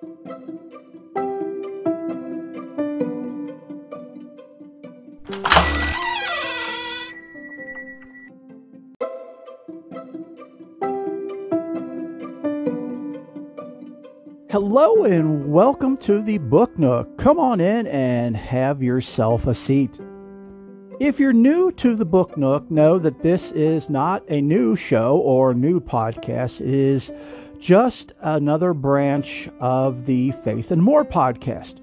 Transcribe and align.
Hello 0.00 0.14
and 15.04 15.52
welcome 15.52 15.98
to 15.98 16.22
the 16.22 16.38
Book 16.38 16.78
Nook. 16.78 17.18
Come 17.18 17.38
on 17.38 17.60
in 17.60 17.86
and 17.86 18.34
have 18.34 18.82
yourself 18.82 19.46
a 19.46 19.54
seat. 19.54 20.00
If 20.98 21.20
you're 21.20 21.34
new 21.34 21.72
to 21.72 21.94
the 21.94 22.06
Book 22.06 22.38
Nook, 22.38 22.70
know 22.70 22.98
that 22.98 23.22
this 23.22 23.52
is 23.52 23.90
not 23.90 24.22
a 24.30 24.40
new 24.40 24.76
show 24.76 25.18
or 25.18 25.52
new 25.52 25.78
podcast. 25.78 26.62
It 26.62 26.72
is 26.72 27.12
just 27.60 28.12
another 28.20 28.72
branch 28.74 29.48
of 29.60 30.06
the 30.06 30.32
Faith 30.42 30.70
and 30.70 30.82
More 30.82 31.04
podcast. 31.04 31.76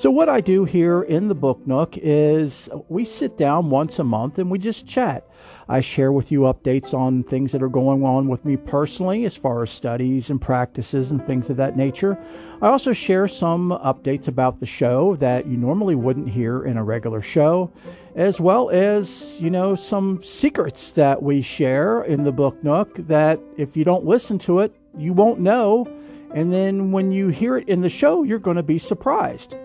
So, 0.00 0.10
what 0.10 0.30
I 0.30 0.40
do 0.40 0.64
here 0.64 1.02
in 1.02 1.28
the 1.28 1.34
Book 1.34 1.66
Nook 1.66 1.98
is 1.98 2.70
we 2.88 3.04
sit 3.04 3.36
down 3.36 3.68
once 3.68 3.98
a 3.98 4.02
month 4.02 4.38
and 4.38 4.50
we 4.50 4.58
just 4.58 4.86
chat. 4.86 5.28
I 5.68 5.82
share 5.82 6.10
with 6.10 6.32
you 6.32 6.40
updates 6.40 6.94
on 6.94 7.22
things 7.22 7.52
that 7.52 7.62
are 7.62 7.68
going 7.68 8.02
on 8.02 8.26
with 8.26 8.42
me 8.46 8.56
personally, 8.56 9.26
as 9.26 9.36
far 9.36 9.62
as 9.62 9.68
studies 9.70 10.30
and 10.30 10.40
practices 10.40 11.10
and 11.10 11.22
things 11.26 11.50
of 11.50 11.58
that 11.58 11.76
nature. 11.76 12.18
I 12.62 12.68
also 12.68 12.94
share 12.94 13.28
some 13.28 13.72
updates 13.72 14.26
about 14.26 14.58
the 14.58 14.64
show 14.64 15.16
that 15.16 15.46
you 15.46 15.58
normally 15.58 15.96
wouldn't 15.96 16.30
hear 16.30 16.64
in 16.64 16.78
a 16.78 16.82
regular 16.82 17.20
show, 17.20 17.70
as 18.16 18.40
well 18.40 18.70
as, 18.70 19.36
you 19.38 19.50
know, 19.50 19.76
some 19.76 20.24
secrets 20.24 20.92
that 20.92 21.22
we 21.22 21.42
share 21.42 22.04
in 22.04 22.24
the 22.24 22.32
Book 22.32 22.64
Nook 22.64 23.06
that 23.06 23.38
if 23.58 23.76
you 23.76 23.84
don't 23.84 24.06
listen 24.06 24.38
to 24.38 24.60
it, 24.60 24.74
you 24.96 25.12
won't 25.12 25.40
know. 25.40 25.86
And 26.34 26.50
then 26.50 26.90
when 26.90 27.12
you 27.12 27.28
hear 27.28 27.58
it 27.58 27.68
in 27.68 27.82
the 27.82 27.90
show, 27.90 28.22
you're 28.22 28.38
going 28.38 28.56
to 28.56 28.62
be 28.62 28.78
surprised. 28.78 29.56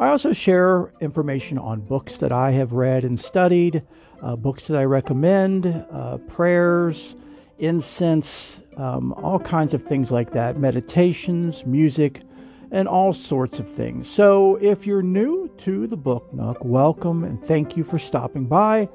I 0.00 0.08
also 0.08 0.32
share 0.32 0.94
information 1.02 1.58
on 1.58 1.82
books 1.82 2.16
that 2.16 2.32
I 2.32 2.52
have 2.52 2.72
read 2.72 3.04
and 3.04 3.20
studied, 3.20 3.82
uh, 4.22 4.34
books 4.34 4.66
that 4.68 4.78
I 4.78 4.84
recommend, 4.84 5.66
uh, 5.92 6.16
prayers, 6.26 7.16
incense, 7.58 8.62
um, 8.78 9.12
all 9.12 9.38
kinds 9.38 9.74
of 9.74 9.82
things 9.82 10.10
like 10.10 10.32
that, 10.32 10.58
meditations, 10.58 11.66
music, 11.66 12.22
and 12.70 12.88
all 12.88 13.12
sorts 13.12 13.58
of 13.58 13.68
things. 13.68 14.08
So 14.08 14.56
if 14.62 14.86
you're 14.86 15.02
new 15.02 15.50
to 15.64 15.86
the 15.86 15.98
Book 15.98 16.32
Nook, 16.32 16.64
welcome 16.64 17.24
and 17.24 17.44
thank 17.44 17.76
you 17.76 17.84
for 17.84 17.98
stopping 17.98 18.46
by. 18.46 18.88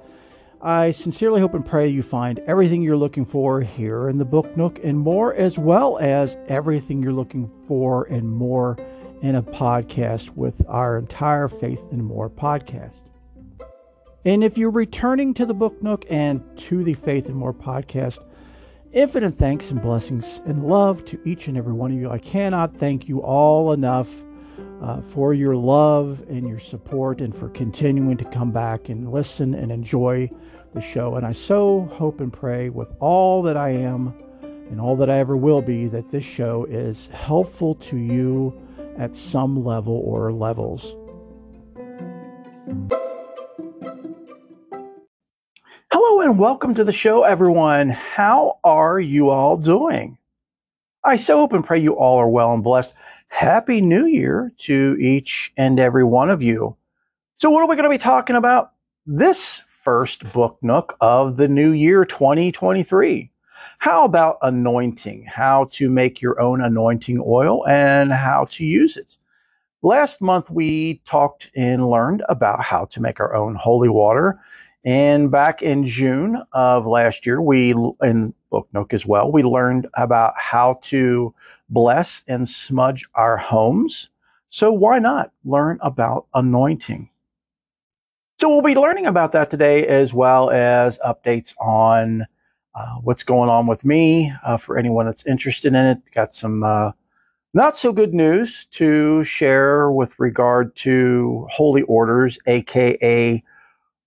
I 0.60 0.90
sincerely 0.90 1.40
hope 1.40 1.54
and 1.54 1.64
pray 1.64 1.88
you 1.88 2.02
find 2.02 2.40
everything 2.48 2.82
you're 2.82 2.98
looking 2.98 3.28
for 3.28 3.62
here 3.62 4.10
in 4.10 4.18
the 4.18 4.26
Book 4.26 4.58
Nook 4.58 4.80
and 4.84 4.98
more, 4.98 5.36
as 5.36 5.60
well 5.60 6.00
as 6.00 6.36
everything 6.48 7.04
you're 7.04 7.14
looking 7.14 7.52
for 7.68 8.06
and 8.06 8.28
more 8.28 8.76
in 9.22 9.36
a 9.36 9.44
podcast 9.44 10.30
with 10.36 10.62
our 10.68 10.98
entire 10.98 11.48
Faith 11.48 11.82
and 11.92 12.04
More 12.04 12.30
podcast. 12.30 13.02
And 14.26 14.44
if 14.44 14.58
you're 14.58 14.72
returning 14.72 15.34
to 15.36 15.46
the 15.46 15.54
Book 15.54 15.82
Nook 15.84 16.06
and 16.10 16.42
to 16.58 16.84
the 16.84 16.96
Faith 16.96 17.28
and 17.28 17.36
More 17.36 17.54
podcast, 17.54 18.20
infinite 18.92 19.38
thanks 19.38 19.70
and 19.72 19.82
blessings 19.82 20.42
and 20.46 20.66
love 20.66 21.06
to 21.06 21.20
each 21.26 21.48
and 21.48 21.58
every 21.58 21.74
one 21.74 21.92
of 21.92 21.98
you. 21.98 22.10
I 22.10 22.18
cannot 22.18 22.76
thank 22.78 23.08
you 23.08 23.22
all 23.22 23.74
enough 23.74 24.08
uh, 24.82 25.02
for 25.14 25.34
your 25.34 25.56
love 25.56 26.24
and 26.30 26.48
your 26.48 26.60
support 26.60 27.20
and 27.20 27.36
for 27.36 27.50
continuing 27.50 28.18
to 28.18 28.26
come 28.26 28.52
back 28.52 28.90
and 28.90 29.12
listen 29.12 29.54
and 29.54 29.72
enjoy 29.72 30.30
the 30.74 30.82
show. 30.82 31.16
And 31.16 31.26
I 31.26 31.34
so 31.34 31.90
hope 31.94 32.20
and 32.20 32.32
pray 32.32 32.70
with 32.70 32.88
all 33.00 33.42
that 33.44 33.58
I 33.58 33.70
am 33.70 34.14
and 34.42 34.80
all 34.80 34.96
that 34.96 35.10
I 35.10 35.20
ever 35.20 35.36
will 35.38 35.62
be 35.62 35.88
that 35.88 36.10
this 36.10 36.26
show 36.26 36.66
is 36.70 37.08
helpful 37.08 37.76
to 37.76 37.98
you 37.98 38.65
at 38.98 39.16
some 39.16 39.64
level 39.64 40.02
or 40.06 40.32
levels. 40.32 40.96
Hello 45.92 46.22
and 46.22 46.40
welcome 46.40 46.74
to 46.76 46.84
the 46.84 46.94
show, 46.94 47.24
everyone. 47.24 47.90
How 47.90 48.60
are 48.64 49.00
you 49.00 49.30
all 49.30 49.58
doing? 49.58 50.18
I 51.04 51.18
so 51.18 51.40
hope 51.40 51.54
and 51.54 51.64
pray 51.64 51.80
you 51.80 51.94
all 51.94 52.18
are 52.18 52.30
well 52.30 52.54
and 52.54 52.64
blessed. 52.64 52.96
Happy 53.28 53.82
New 53.82 54.06
Year 54.06 54.54
to 54.60 54.98
each 55.00 55.52
and 55.58 55.80
every 55.80 56.04
one 56.04 56.30
of 56.30 56.42
you. 56.42 56.76
So, 57.40 57.50
what 57.50 57.62
are 57.62 57.68
we 57.68 57.76
going 57.76 57.90
to 57.90 57.90
be 57.90 57.98
talking 57.98 58.36
about 58.36 58.72
this 59.06 59.62
first 59.84 60.32
book 60.32 60.58
nook 60.62 60.96
of 61.02 61.38
the 61.38 61.48
new 61.48 61.72
year 61.72 62.06
2023? 62.06 63.32
How 63.80 64.06
about 64.06 64.38
anointing? 64.42 65.26
How 65.26 65.66
to 65.74 65.90
make 65.90 66.22
your 66.22 66.40
own 66.40 66.62
anointing 66.62 67.22
oil 67.26 67.66
and 67.68 68.12
how 68.12 68.46
to 68.52 68.66
use 68.66 68.98
it. 68.98 69.18
Last 69.82 70.22
month, 70.22 70.50
we 70.50 71.02
talked 71.06 71.52
and 71.56 71.90
learned 71.90 72.24
about 72.28 72.64
how 72.64 72.86
to 72.86 73.02
make 73.02 73.20
our 73.20 73.36
own 73.36 73.56
holy 73.56 73.90
water. 73.90 74.40
And 74.84 75.30
back 75.30 75.62
in 75.62 75.86
June 75.86 76.42
of 76.54 76.86
last 76.88 77.26
year, 77.26 77.42
we, 77.42 77.76
in 78.02 78.34
Book 78.50 78.68
Nook 78.74 78.94
as 78.94 79.06
well, 79.06 79.32
we 79.32 79.44
learned 79.44 79.88
about 79.96 80.34
how 80.38 80.80
to 80.84 81.34
bless 81.70 82.24
and 82.28 82.48
smudge 82.48 83.06
our 83.14 83.38
homes. 83.38 84.10
So 84.50 84.72
why 84.72 85.00
not 85.00 85.32
learn 85.44 85.80
about 85.82 86.28
anointing? 86.34 87.10
So 88.40 88.50
we'll 88.50 88.62
be 88.62 88.76
learning 88.76 89.06
about 89.06 89.32
that 89.34 89.50
today 89.50 89.88
as 89.88 90.14
well 90.14 90.50
as 90.50 91.00
updates 91.00 91.54
on 91.60 92.26
uh, 92.76 92.96
what's 92.96 93.24
going 93.24 93.50
on 93.50 93.68
with 93.68 93.86
me 93.86 94.32
uh, 94.46 94.58
for 94.58 94.78
anyone 94.78 95.06
that's 95.06 95.26
interested 95.26 95.74
in 95.74 95.86
it. 95.86 95.98
Got 96.14 96.36
some 96.36 96.64
uh, 96.64 96.92
not 97.54 97.78
so 97.78 97.94
good 97.94 98.14
news 98.14 98.68
to 98.72 99.24
share 99.24 99.90
with 99.90 100.14
regard 100.20 100.76
to 100.78 101.48
holy 101.52 101.84
orders, 101.84 102.38
aka 102.48 103.42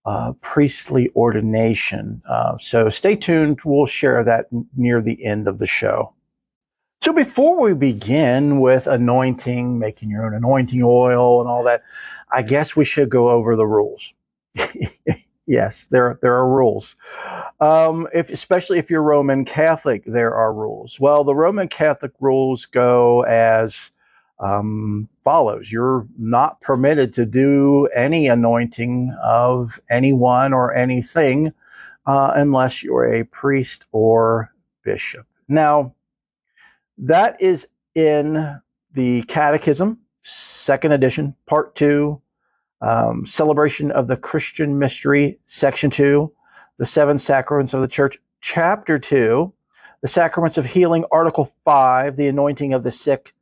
uh, 0.05 0.33
priestly 0.41 1.11
ordination. 1.17 2.23
Uh, 2.29 2.57
so 2.59 2.89
stay 2.89 3.17
tuned. 3.17 3.61
We'll 3.65 3.87
share 3.87 4.23
that 4.25 4.47
near 4.77 5.01
the 5.01 5.25
end 5.25 5.49
of 5.49 5.59
the 5.59 5.67
show. 5.67 6.15
So 7.03 7.13
before 7.13 7.61
we 7.61 7.75
begin 7.75 8.61
with 8.61 8.87
anointing, 8.87 9.79
making 9.79 10.11
your 10.11 10.27
own 10.27 10.35
anointing 10.35 10.83
oil 10.83 11.41
and 11.41 11.49
all 11.49 11.63
that, 11.65 11.83
I 12.31 12.43
guess 12.43 12.77
we 12.77 12.85
should 12.85 13.09
go 13.09 13.31
over 13.31 13.57
the 13.57 13.67
rules. 13.67 14.13
Yes, 15.49 15.87
there 15.91 16.19
there 16.21 16.35
are 16.35 16.47
rules. 16.47 16.95
Um, 17.59 18.07
if 18.15 18.29
especially 18.29 18.79
if 18.79 18.91
you're 18.91 19.03
Roman 19.03 19.47
Catholic, 19.47 20.05
there 20.05 20.35
are 20.35 20.53
rules. 20.53 21.01
Well, 21.01 21.25
the 21.25 21.35
Roman 21.35 21.69
Catholic 21.69 22.13
rules 22.21 22.67
go 22.67 23.23
as 23.23 23.91
um, 24.39 25.09
follows: 25.25 25.73
You're 25.73 26.07
not 26.19 26.61
permitted 26.61 27.15
to 27.15 27.25
do 27.25 27.87
any 27.95 28.29
anointing 28.29 29.17
of 29.25 29.81
anyone 29.89 30.53
or 30.53 30.75
anything 30.75 31.55
uh, 32.05 32.33
unless 32.35 32.83
you're 32.83 33.11
a 33.11 33.25
priest 33.25 33.87
or 33.91 34.53
bishop. 34.83 35.27
Now, 35.49 35.95
that 36.99 37.41
is 37.41 37.67
in 37.95 38.61
the 38.93 39.23
Catechism, 39.23 39.99
second 40.25 40.93
edition, 40.93 41.35
part 41.47 41.75
two, 41.75 42.21
um, 42.81 43.27
celebration 43.27 43.91
of 43.91 44.07
the 44.07 44.17
Christian 44.17 44.79
mystery, 44.79 45.39
section 45.47 45.91
two, 45.91 46.33
the 46.79 46.87
seven 46.87 47.19
sacraments 47.19 47.75
of 47.75 47.81
the 47.81 47.89
church, 47.89 48.19
chapter 48.41 48.99
two, 48.99 49.53
the 50.03 50.09
sacraments 50.09 50.59
of 50.59 50.67
healing, 50.67 51.05
article 51.11 51.53
five, 51.65 52.17
the 52.17 52.29
anointing 52.29 52.73
of 52.73 52.85
the 52.85 52.93
sick, 52.93 53.35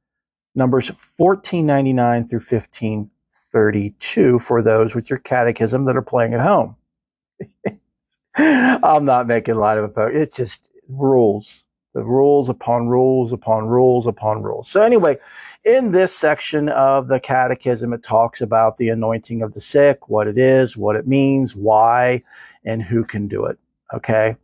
numbers 0.54 0.88
1499 1.16 2.28
through 2.28 2.38
1532 2.40 4.38
for 4.38 4.62
those 4.62 4.94
with 4.94 5.10
your 5.10 5.18
catechism 5.18 5.84
that 5.84 5.96
are 5.96 6.02
playing 6.02 6.34
at 6.34 6.40
home. 6.40 6.76
I'm 8.36 9.04
not 9.04 9.26
making 9.26 9.56
light 9.56 9.78
of 9.78 9.96
it. 9.96 10.16
It's 10.16 10.36
just 10.36 10.70
rules. 10.88 11.64
The 11.94 12.02
rules 12.02 12.48
upon 12.48 12.88
rules 12.88 13.32
upon 13.32 13.66
rules 13.68 14.06
upon 14.06 14.42
rules. 14.42 14.68
So 14.68 14.82
anyway, 14.82 15.18
in 15.66 15.90
this 15.90 16.14
section 16.14 16.68
of 16.68 17.08
the 17.08 17.18
catechism, 17.18 17.92
it 17.92 18.04
talks 18.04 18.40
about 18.40 18.78
the 18.78 18.88
anointing 18.88 19.42
of 19.42 19.52
the 19.52 19.60
sick, 19.60 20.08
what 20.08 20.28
it 20.28 20.38
is, 20.38 20.76
what 20.76 20.94
it 20.94 21.08
means, 21.08 21.56
why, 21.56 22.22
and 22.64 22.80
who 22.80 23.04
can 23.04 23.26
do 23.26 23.46
it. 23.46 23.58
Okay. 23.92 24.36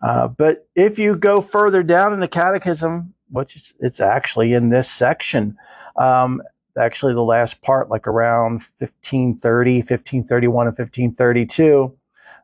Uh, 0.00 0.28
but 0.28 0.66
if 0.74 0.98
you 0.98 1.14
go 1.14 1.42
further 1.42 1.82
down 1.82 2.14
in 2.14 2.20
the 2.20 2.28
catechism, 2.28 3.12
which 3.30 3.74
it's 3.80 4.00
actually 4.00 4.54
in 4.54 4.70
this 4.70 4.90
section, 4.90 5.58
um, 5.96 6.42
actually 6.78 7.12
the 7.12 7.20
last 7.20 7.60
part, 7.60 7.90
like 7.90 8.08
around 8.08 8.62
1530, 8.78 9.80
1531, 9.80 10.68
and 10.68 10.78
1532, 10.78 11.94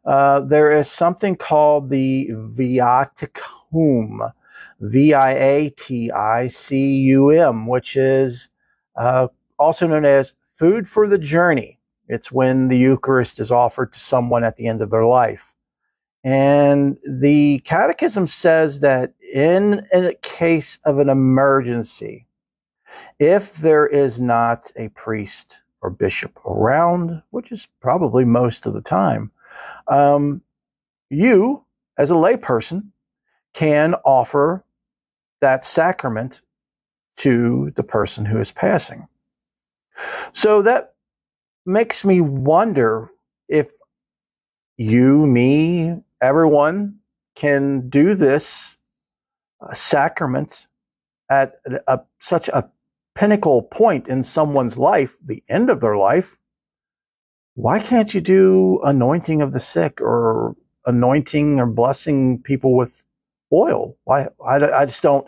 uh, 0.05 0.41
there 0.41 0.71
is 0.71 0.91
something 0.91 1.35
called 1.35 1.89
the 1.89 2.29
Viaticum. 2.31 4.33
V 4.81 5.13
I 5.15 5.33
A 5.33 5.71
T 5.71 6.11
I 6.11 6.49
C 6.49 6.97
U 7.01 7.31
M, 7.31 7.67
which 7.67 7.97
is 7.97 8.49
uh, 8.97 9.29
also 9.59 9.87
known 9.87 10.05
as 10.05 10.35
food 10.57 10.89
for 10.89 11.09
the 11.09 11.19
journey. 11.19 11.79
It's 12.09 12.33
when 12.33 12.69
the 12.69 12.79
Eucharist 12.79 13.39
is 13.39 13.51
offered 13.51 13.93
to 13.93 14.01
someone 14.01 14.45
at 14.45 14.57
the 14.57 14.67
end 14.67 14.81
of 14.81 14.91
their 14.91 15.05
life. 15.05 15.53
And 16.25 16.99
the 17.07 17.61
catechism 17.61 18.27
says 18.27 18.81
that 18.81 19.13
in 19.33 19.87
a 19.93 20.15
case 20.23 20.79
of 20.85 20.99
an 20.99 21.09
emergency, 21.09 22.27
if 23.19 23.55
there 23.57 23.87
is 23.87 24.21
not 24.21 24.71
a 24.77 24.89
priest 24.89 25.57
or 25.81 25.91
bishop 25.91 26.39
around, 26.45 27.23
which 27.31 27.53
is 27.53 27.69
probably 27.81 28.25
most 28.25 28.67
of 28.67 28.75
the 28.75 28.83
time, 28.83 29.31
um, 29.87 30.43
you, 31.11 31.65
as 31.97 32.11
a 32.11 32.15
layperson, 32.15 32.89
can 33.53 33.95
offer 34.05 34.65
that 35.41 35.65
sacrament 35.65 36.41
to 37.19 37.73
the 37.77 37.83
person 37.83 38.25
who 38.25 38.39
is 38.39 38.51
passing. 38.51 39.09
So 40.33 40.63
that 40.63 40.95
makes 41.67 42.05
me 42.05 42.21
wonder 42.21 43.11
if 43.49 43.69
you, 44.77 45.27
me, 45.27 45.97
everyone 46.21 46.99
can 47.35 47.89
do 47.89 48.15
this 48.15 48.77
uh, 49.61 49.75
sacrament 49.75 50.67
at 51.31 51.61
a, 51.67 51.81
a, 51.87 52.01
such 52.21 52.49
a 52.49 52.71
pinnacle 53.15 53.63
point 53.63 54.07
in 54.07 54.23
someone's 54.23 54.79
life, 54.79 55.17
the 55.25 55.43
end 55.49 55.71
of 55.71 55.81
their 55.81 55.97
life. 55.97 56.39
Why 57.55 57.81
can't 57.81 58.15
you 58.15 58.21
do 58.21 58.81
anointing 58.85 59.43
of 59.43 59.53
the 59.53 59.61
sick 59.61 60.01
or 60.01 60.55
anointing 60.87 61.59
or 61.59 61.67
blessing 61.67 62.41
people 62.41 62.77
with 62.77 63.03
oil? 63.53 63.97
Why? 64.05 64.29
I, 64.47 64.57
I 64.57 64.87
just 64.87 65.03
don't. 65.03 65.27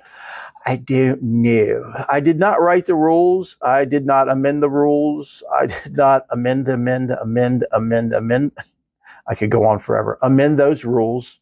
I 0.67 0.77
don't 0.77 1.23
know. 1.23 2.05
I 2.09 2.21
did 2.21 2.39
not 2.39 2.61
write 2.61 2.87
the 2.87 2.95
rules. 2.95 3.57
I 3.63 3.87
did 3.87 4.07
not 4.07 4.29
amend 4.29 4.63
the 4.63 4.71
rules. 4.71 5.43
I 5.59 5.67
did 5.67 5.97
not 5.97 6.27
amend, 6.31 6.69
amend, 6.69 7.13
amend, 7.13 7.65
amend, 7.73 8.13
amend. 8.13 8.53
I 9.27 9.35
could 9.35 9.51
go 9.51 9.65
on 9.65 9.79
forever. 9.79 10.19
Amend 10.23 10.59
those 10.59 10.85
rules. 10.85 11.41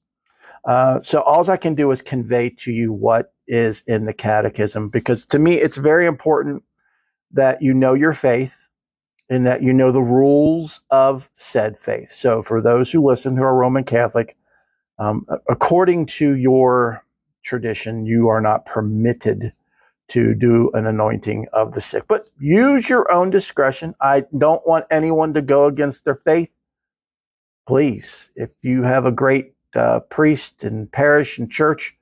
Uh, 0.64 1.00
so 1.02 1.22
all 1.22 1.50
I 1.50 1.56
can 1.56 1.75
do 1.75 1.90
is 1.90 2.02
convey 2.02 2.50
to 2.50 2.72
you 2.72 2.92
what 2.92 3.32
is 3.46 3.82
in 3.86 4.04
the 4.04 4.12
catechism 4.12 4.90
because 4.90 5.25
to 5.26 5.38
me 5.38 5.54
it's 5.54 5.78
very 5.78 6.06
important 6.06 6.62
that 7.32 7.62
you 7.62 7.75
know 7.75 7.94
your 7.94 8.12
faith 8.12 8.69
and 9.30 9.46
that 9.46 9.62
you 9.62 9.72
know 9.72 9.92
the 9.92 10.02
rules 10.02 10.80
of 10.90 11.30
said 11.36 11.78
faith. 11.78 12.12
So 12.12 12.42
for 12.42 12.62
those 12.62 12.90
who 12.90 13.06
listen 13.06 13.36
who 13.36 13.42
are 13.42 13.54
Roman 13.56 13.84
Catholic, 13.84 14.36
um, 14.99 15.27
according 15.49 16.06
to 16.06 16.33
your 16.33 17.05
tradition, 17.43 18.06
you 18.06 18.29
are 18.29 18.41
not 18.41 18.67
permitted 18.67 19.53
to 20.09 20.35
do 20.35 20.71
an 20.75 20.87
anointing 20.87 21.47
of 21.53 21.73
the 21.75 21.81
sick. 21.81 22.05
But 22.09 22.29
use 22.39 22.89
your 22.89 23.11
own 23.12 23.31
discretion. 23.31 23.95
I 24.00 24.25
don't 24.37 24.67
want 24.67 24.87
anyone 24.91 25.35
to 25.35 25.43
go 25.43 25.67
against 25.67 26.05
their 26.05 26.17
faith. 26.17 26.50
Please, 27.67 28.31
if 28.35 28.50
you 28.62 28.83
have 28.83 29.05
a 29.05 29.12
great 29.12 29.55
uh, 29.75 30.00
priest 30.00 30.65
and 30.65 30.91
parish 30.91 31.39
and 31.39 31.50
church, 31.50 31.95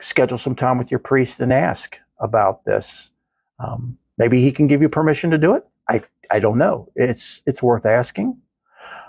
schedule 0.00 0.38
some 0.38 0.56
time 0.56 0.78
with 0.78 0.90
your 0.90 1.00
priest 1.00 1.40
and 1.40 1.52
ask 1.52 1.98
about 2.18 2.64
this. 2.64 3.10
Um, 3.60 3.98
maybe 4.18 4.42
he 4.42 4.50
can 4.50 4.66
give 4.66 4.82
you 4.82 4.88
permission 4.88 5.30
to 5.30 5.38
do 5.38 5.54
it. 5.54 5.64
I, 5.88 6.02
I 6.30 6.40
don't 6.40 6.58
know. 6.58 6.90
It's, 6.96 7.42
it's 7.46 7.62
worth 7.62 7.86
asking. 7.86 8.36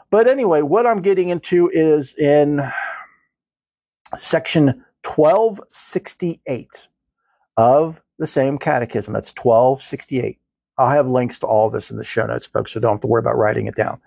But 0.09 0.27
anyway, 0.27 0.61
what 0.61 0.85
I'm 0.85 1.01
getting 1.01 1.29
into 1.29 1.69
is 1.69 2.13
in 2.15 2.61
section 4.17 4.85
1268 5.03 6.87
of 7.57 8.01
the 8.17 8.27
same 8.27 8.57
catechism. 8.57 9.13
That's 9.13 9.33
1268. 9.35 10.39
I'll 10.77 10.89
have 10.89 11.07
links 11.07 11.39
to 11.39 11.47
all 11.47 11.69
this 11.69 11.89
in 11.89 11.97
the 11.97 12.03
show 12.03 12.25
notes, 12.25 12.47
folks, 12.47 12.71
so 12.71 12.79
don't 12.79 12.93
have 12.93 13.01
to 13.01 13.07
worry 13.07 13.19
about 13.19 13.37
writing 13.37 13.65
it 13.67 13.75
down. 13.75 13.99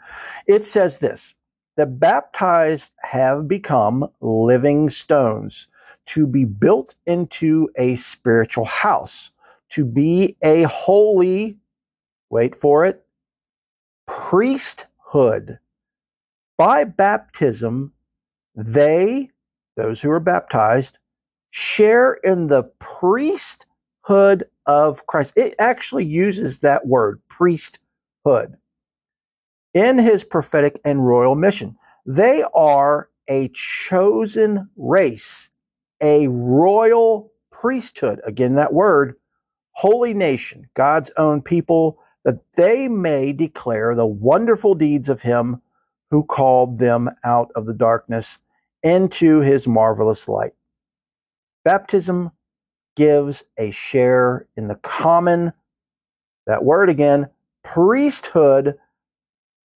It 0.47 0.65
says 0.65 0.99
this 0.99 1.35
the 1.77 1.87
baptized 1.87 2.93
have 3.03 3.49
become 3.49 4.09
living 4.21 4.91
stones 4.91 5.69
to 6.07 6.27
be 6.27 6.45
built 6.45 6.95
into 7.07 7.71
a 7.77 7.97
spiritual 7.97 8.65
house, 8.65 9.31
to 9.71 9.85
be 9.85 10.37
a 10.43 10.63
holy, 10.65 11.57
wait 12.29 12.55
for 12.55 12.85
it, 12.85 13.05
priesthood. 14.07 15.59
By 16.61 16.85
baptism, 16.85 17.95
they 18.55 19.31
those 19.77 20.03
who 20.03 20.11
are 20.11 20.21
baptized, 20.21 20.99
share 21.51 22.13
in 22.23 22.49
the 22.49 22.65
priesthood 22.79 24.45
of 24.67 25.07
Christ. 25.07 25.33
It 25.37 25.55
actually 25.59 26.05
uses 26.05 26.59
that 26.59 26.87
word, 26.87 27.23
priesthood, 27.29 28.59
in 29.73 29.97
his 29.97 30.23
prophetic 30.23 30.79
and 30.85 31.07
royal 31.07 31.35
mission. 31.35 31.79
They 32.05 32.45
are 32.53 33.09
a 33.27 33.49
chosen 33.55 34.69
race, 34.77 35.49
a 36.03 36.29
royal 36.29 37.33
priesthood. 37.51 38.21
Again, 38.27 38.57
that 38.57 38.75
word, 38.75 39.15
holy 39.73 40.13
nation, 40.13 40.69
God's 40.75 41.11
own 41.17 41.41
people, 41.41 41.99
that 42.27 42.41
they 42.53 42.87
may 42.87 43.33
declare 43.33 43.95
the 43.95 44.05
wonderful 44.05 44.75
deeds 44.75 45.09
of 45.09 45.23
him 45.23 45.63
who 46.11 46.25
called 46.25 46.79
them 46.79 47.11
out 47.25 47.51
of 47.55 47.67
the 47.67 47.75
darkness 47.75 48.39
into 48.83 49.41
his 49.41 49.67
marvelous 49.67 50.29
light. 50.29 50.53
Baptism 51.65 52.33
gives 52.97 53.45
a 53.57 53.71
share 53.71 54.47
in 54.57 54.69
the 54.69 54.75
common, 54.77 55.53
that 56.47 56.65
word 56.65 56.89
again, 56.89 57.29
priesthood 57.63 58.77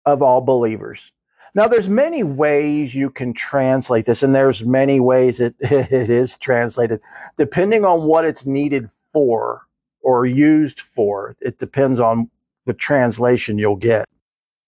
of 0.05 0.23
all 0.23 0.41
believers. 0.41 1.13
Now, 1.55 1.69
there's 1.69 1.89
many 1.89 2.25
ways 2.25 2.95
you 2.95 3.11
can 3.11 3.33
translate 3.33 4.07
this, 4.07 4.25
and 4.25 4.35
there's 4.35 4.65
many 4.65 4.99
ways 4.99 5.39
it, 5.39 5.55
it 5.61 6.11
is 6.11 6.37
translated, 6.39 7.01
depending 7.39 7.85
on 7.85 8.03
what 8.03 8.25
it's 8.25 8.45
needed 8.45 8.91
for 9.13 9.63
or 10.03 10.27
used 10.27 10.81
for. 10.81 11.37
It 11.41 11.59
depends 11.59 12.01
on 12.01 12.31
the 12.67 12.75
translation 12.75 13.59
you'll 13.59 13.77
get. 13.77 14.07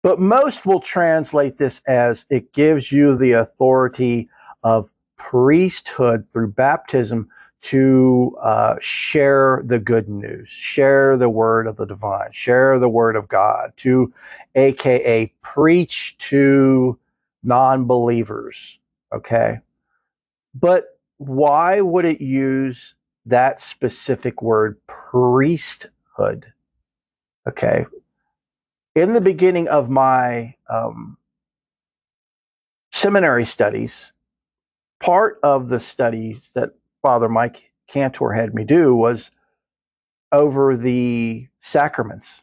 But 0.06 0.20
most 0.20 0.64
will 0.64 0.78
translate 0.78 1.58
this 1.58 1.82
as 1.84 2.26
it 2.30 2.52
gives 2.52 2.92
you 2.92 3.16
the 3.16 3.32
authority 3.32 4.28
of 4.62 4.92
priesthood 5.16 6.28
through 6.28 6.52
baptism 6.52 7.28
to 7.62 8.36
uh, 8.40 8.76
share 8.78 9.64
the 9.66 9.80
good 9.80 10.08
news, 10.08 10.48
share 10.48 11.16
the 11.16 11.28
word 11.28 11.66
of 11.66 11.74
the 11.74 11.86
divine, 11.86 12.30
share 12.30 12.78
the 12.78 12.88
word 12.88 13.16
of 13.16 13.26
God, 13.26 13.72
to 13.78 14.14
AKA 14.54 15.32
preach 15.42 16.16
to 16.18 16.96
non 17.42 17.86
believers. 17.86 18.78
Okay. 19.12 19.58
But 20.54 21.00
why 21.18 21.80
would 21.80 22.04
it 22.04 22.20
use 22.20 22.94
that 23.24 23.60
specific 23.60 24.40
word, 24.40 24.80
priesthood? 24.86 26.52
Okay 27.48 27.86
in 28.96 29.12
the 29.12 29.20
beginning 29.20 29.68
of 29.68 29.90
my 29.90 30.54
um, 30.70 31.18
seminary 32.90 33.44
studies, 33.44 34.12
part 35.00 35.38
of 35.42 35.68
the 35.68 35.78
studies 35.78 36.50
that 36.54 36.70
Father 37.02 37.28
Mike 37.28 37.70
Cantor 37.88 38.32
had 38.32 38.54
me 38.54 38.64
do 38.64 38.96
was 38.96 39.30
over 40.32 40.76
the 40.76 41.46
sacraments. 41.60 42.42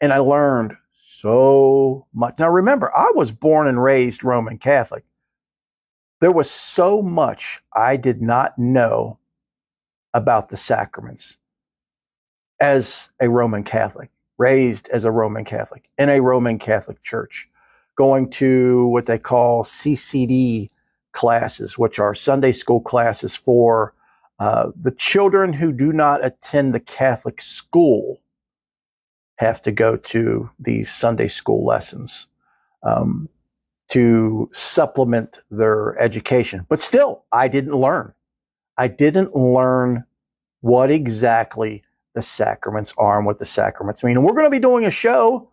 And 0.00 0.12
I 0.12 0.18
learned 0.18 0.76
so 1.02 2.06
much. 2.14 2.36
Now, 2.38 2.48
remember, 2.48 2.96
I 2.96 3.10
was 3.16 3.32
born 3.32 3.66
and 3.66 3.82
raised 3.82 4.22
Roman 4.22 4.58
Catholic. 4.58 5.04
There 6.20 6.30
was 6.30 6.48
so 6.48 7.02
much 7.02 7.60
I 7.74 7.96
did 7.96 8.22
not 8.22 8.56
know 8.56 9.18
about 10.14 10.50
the 10.50 10.56
sacraments 10.56 11.36
as 12.60 13.10
a 13.20 13.28
Roman 13.28 13.64
Catholic 13.64 14.10
raised 14.40 14.88
as 14.88 15.04
a 15.04 15.10
Roman 15.10 15.44
Catholic 15.44 15.90
in 15.98 16.08
a 16.08 16.20
Roman 16.20 16.58
Catholic 16.58 17.02
church, 17.02 17.46
going 17.96 18.30
to 18.30 18.86
what 18.86 19.04
they 19.04 19.18
call 19.18 19.62
CCD 19.64 20.70
classes, 21.12 21.76
which 21.76 21.98
are 21.98 22.14
Sunday 22.14 22.52
school 22.52 22.80
classes 22.80 23.36
for 23.36 23.92
uh, 24.38 24.70
the 24.80 24.92
children 24.92 25.52
who 25.52 25.72
do 25.72 25.92
not 25.92 26.24
attend 26.24 26.74
the 26.74 26.80
Catholic 26.80 27.42
school 27.42 28.22
have 29.36 29.60
to 29.60 29.72
go 29.72 29.96
to 29.96 30.48
these 30.58 30.90
Sunday 30.90 31.28
school 31.28 31.66
lessons 31.66 32.26
um, 32.82 33.28
to 33.90 34.48
supplement 34.54 35.40
their 35.50 35.98
education. 35.98 36.64
But 36.66 36.80
still, 36.80 37.24
I 37.30 37.48
didn't 37.48 37.76
learn. 37.76 38.14
I 38.78 38.88
didn't 38.88 39.36
learn 39.36 40.04
what 40.62 40.90
exactly 40.90 41.84
the 42.14 42.22
sacraments 42.22 42.92
are 42.98 43.18
and 43.18 43.26
what 43.26 43.38
the 43.38 43.46
sacraments 43.46 44.02
mean. 44.02 44.16
And 44.16 44.24
we're 44.24 44.32
going 44.32 44.44
to 44.44 44.50
be 44.50 44.58
doing 44.58 44.84
a 44.86 44.90
show 44.90 45.50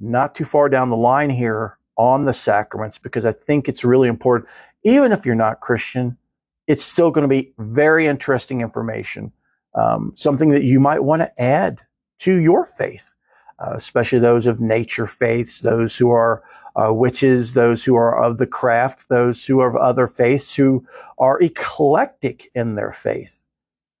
not 0.00 0.34
too 0.34 0.44
far 0.44 0.68
down 0.68 0.90
the 0.90 0.96
line 0.96 1.30
here 1.30 1.78
on 1.96 2.24
the 2.24 2.34
sacraments 2.34 2.98
because 2.98 3.24
I 3.24 3.32
think 3.32 3.68
it's 3.68 3.84
really 3.84 4.08
important. 4.08 4.48
Even 4.82 5.12
if 5.12 5.24
you're 5.24 5.34
not 5.34 5.60
Christian, 5.60 6.18
it's 6.66 6.84
still 6.84 7.10
going 7.10 7.22
to 7.22 7.28
be 7.28 7.52
very 7.58 8.06
interesting 8.06 8.60
information, 8.60 9.32
um, 9.74 10.12
something 10.16 10.50
that 10.50 10.64
you 10.64 10.80
might 10.80 11.04
want 11.04 11.20
to 11.22 11.40
add 11.40 11.80
to 12.20 12.34
your 12.34 12.66
faith, 12.66 13.12
uh, 13.58 13.72
especially 13.74 14.18
those 14.18 14.46
of 14.46 14.60
nature 14.60 15.06
faiths, 15.06 15.60
those 15.60 15.96
who 15.96 16.10
are 16.10 16.42
uh, 16.76 16.92
witches, 16.92 17.54
those 17.54 17.84
who 17.84 17.94
are 17.94 18.20
of 18.20 18.38
the 18.38 18.46
craft, 18.46 19.08
those 19.08 19.44
who 19.44 19.60
are 19.60 19.68
of 19.68 19.76
other 19.76 20.08
faiths, 20.08 20.54
who 20.54 20.86
are 21.18 21.40
eclectic 21.40 22.50
in 22.54 22.74
their 22.74 22.92
faith, 22.92 23.40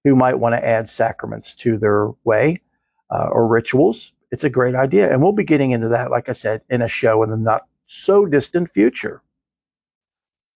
who 0.04 0.14
might 0.14 0.38
want 0.38 0.54
to 0.54 0.64
add 0.64 0.88
sacraments 0.88 1.54
to 1.54 1.78
their 1.78 2.10
way 2.24 2.60
uh, 3.10 3.28
or 3.30 3.48
rituals. 3.48 4.12
It's 4.30 4.44
a 4.44 4.50
great 4.50 4.74
idea. 4.74 5.10
And 5.10 5.22
we'll 5.22 5.32
be 5.32 5.44
getting 5.44 5.70
into 5.70 5.88
that, 5.88 6.10
like 6.10 6.28
I 6.28 6.32
said, 6.32 6.62
in 6.68 6.82
a 6.82 6.88
show 6.88 7.22
in 7.22 7.30
the 7.30 7.36
not 7.36 7.66
so 7.86 8.26
distant 8.26 8.72
future. 8.72 9.22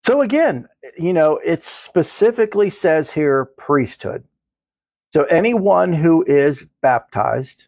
So 0.03 0.21
again, 0.21 0.67
you 0.97 1.13
know, 1.13 1.39
it 1.43 1.63
specifically 1.63 2.69
says 2.69 3.11
here 3.11 3.45
priesthood. 3.45 4.23
So 5.11 5.23
anyone 5.23 5.93
who 5.93 6.23
is 6.25 6.65
baptized, 6.81 7.67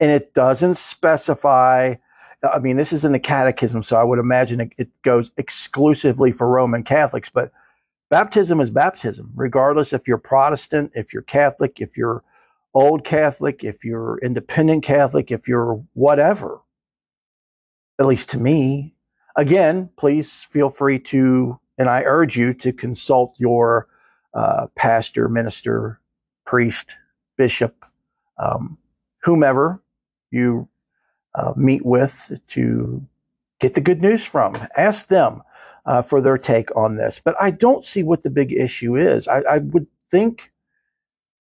and 0.00 0.10
it 0.10 0.34
doesn't 0.34 0.76
specify, 0.76 1.94
I 2.42 2.58
mean, 2.58 2.76
this 2.76 2.92
is 2.92 3.04
in 3.04 3.12
the 3.12 3.20
catechism, 3.20 3.82
so 3.82 3.96
I 3.96 4.04
would 4.04 4.18
imagine 4.18 4.60
it, 4.60 4.72
it 4.76 5.02
goes 5.02 5.30
exclusively 5.36 6.32
for 6.32 6.48
Roman 6.48 6.82
Catholics, 6.82 7.30
but 7.32 7.52
baptism 8.10 8.60
is 8.60 8.70
baptism, 8.70 9.32
regardless 9.34 9.92
if 9.92 10.06
you're 10.06 10.18
Protestant, 10.18 10.92
if 10.94 11.12
you're 11.14 11.22
Catholic, 11.22 11.80
if 11.80 11.96
you're 11.96 12.22
old 12.74 13.04
Catholic, 13.04 13.64
if 13.64 13.84
you're 13.84 14.18
independent 14.22 14.84
Catholic, 14.84 15.30
if 15.30 15.48
you're 15.48 15.82
whatever. 15.94 16.60
At 17.98 18.06
least 18.06 18.30
to 18.30 18.38
me. 18.38 18.94
Again, 19.36 19.90
please 19.96 20.42
feel 20.42 20.70
free 20.70 20.98
to, 20.98 21.58
and 21.78 21.88
I 21.88 22.02
urge 22.02 22.36
you 22.36 22.52
to 22.54 22.72
consult 22.72 23.34
your 23.38 23.88
uh, 24.34 24.66
pastor, 24.76 25.28
minister, 25.28 26.00
priest, 26.44 26.96
bishop, 27.36 27.84
um, 28.38 28.78
whomever 29.22 29.82
you 30.30 30.68
uh, 31.34 31.52
meet 31.56 31.84
with 31.84 32.32
to 32.48 33.06
get 33.60 33.74
the 33.74 33.80
good 33.80 34.02
news 34.02 34.24
from. 34.24 34.56
Ask 34.76 35.08
them 35.08 35.42
uh, 35.90 36.02
for 36.02 36.22
their 36.22 36.38
take 36.38 36.76
on 36.76 36.96
this. 36.96 37.20
But 37.24 37.36
I 37.40 37.50
don't 37.50 37.84
see 37.84 38.04
what 38.04 38.22
the 38.22 38.30
big 38.30 38.52
issue 38.52 38.96
is. 38.96 39.28
I, 39.28 39.40
I 39.40 39.58
would 39.58 39.88
think, 40.10 40.52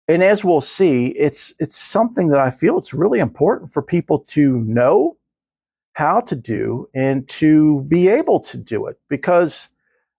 and 0.08 0.22
as 0.22 0.44
we'll 0.44 0.62
see, 0.62 1.08
it's 1.08 1.54
it's 1.60 1.78
something 1.78 2.28
that 2.28 2.40
I 2.40 2.50
feel 2.50 2.78
it's 2.78 2.94
really 2.94 3.20
important 3.20 3.72
for 3.72 3.82
people 3.82 4.20
to 4.30 4.58
know 4.60 5.18
how 5.94 6.20
to 6.22 6.36
do 6.36 6.88
and 6.94 7.28
to 7.28 7.82
be 7.88 8.08
able 8.08 8.40
to 8.40 8.58
do 8.58 8.86
it. 8.86 8.98
Because, 9.08 9.70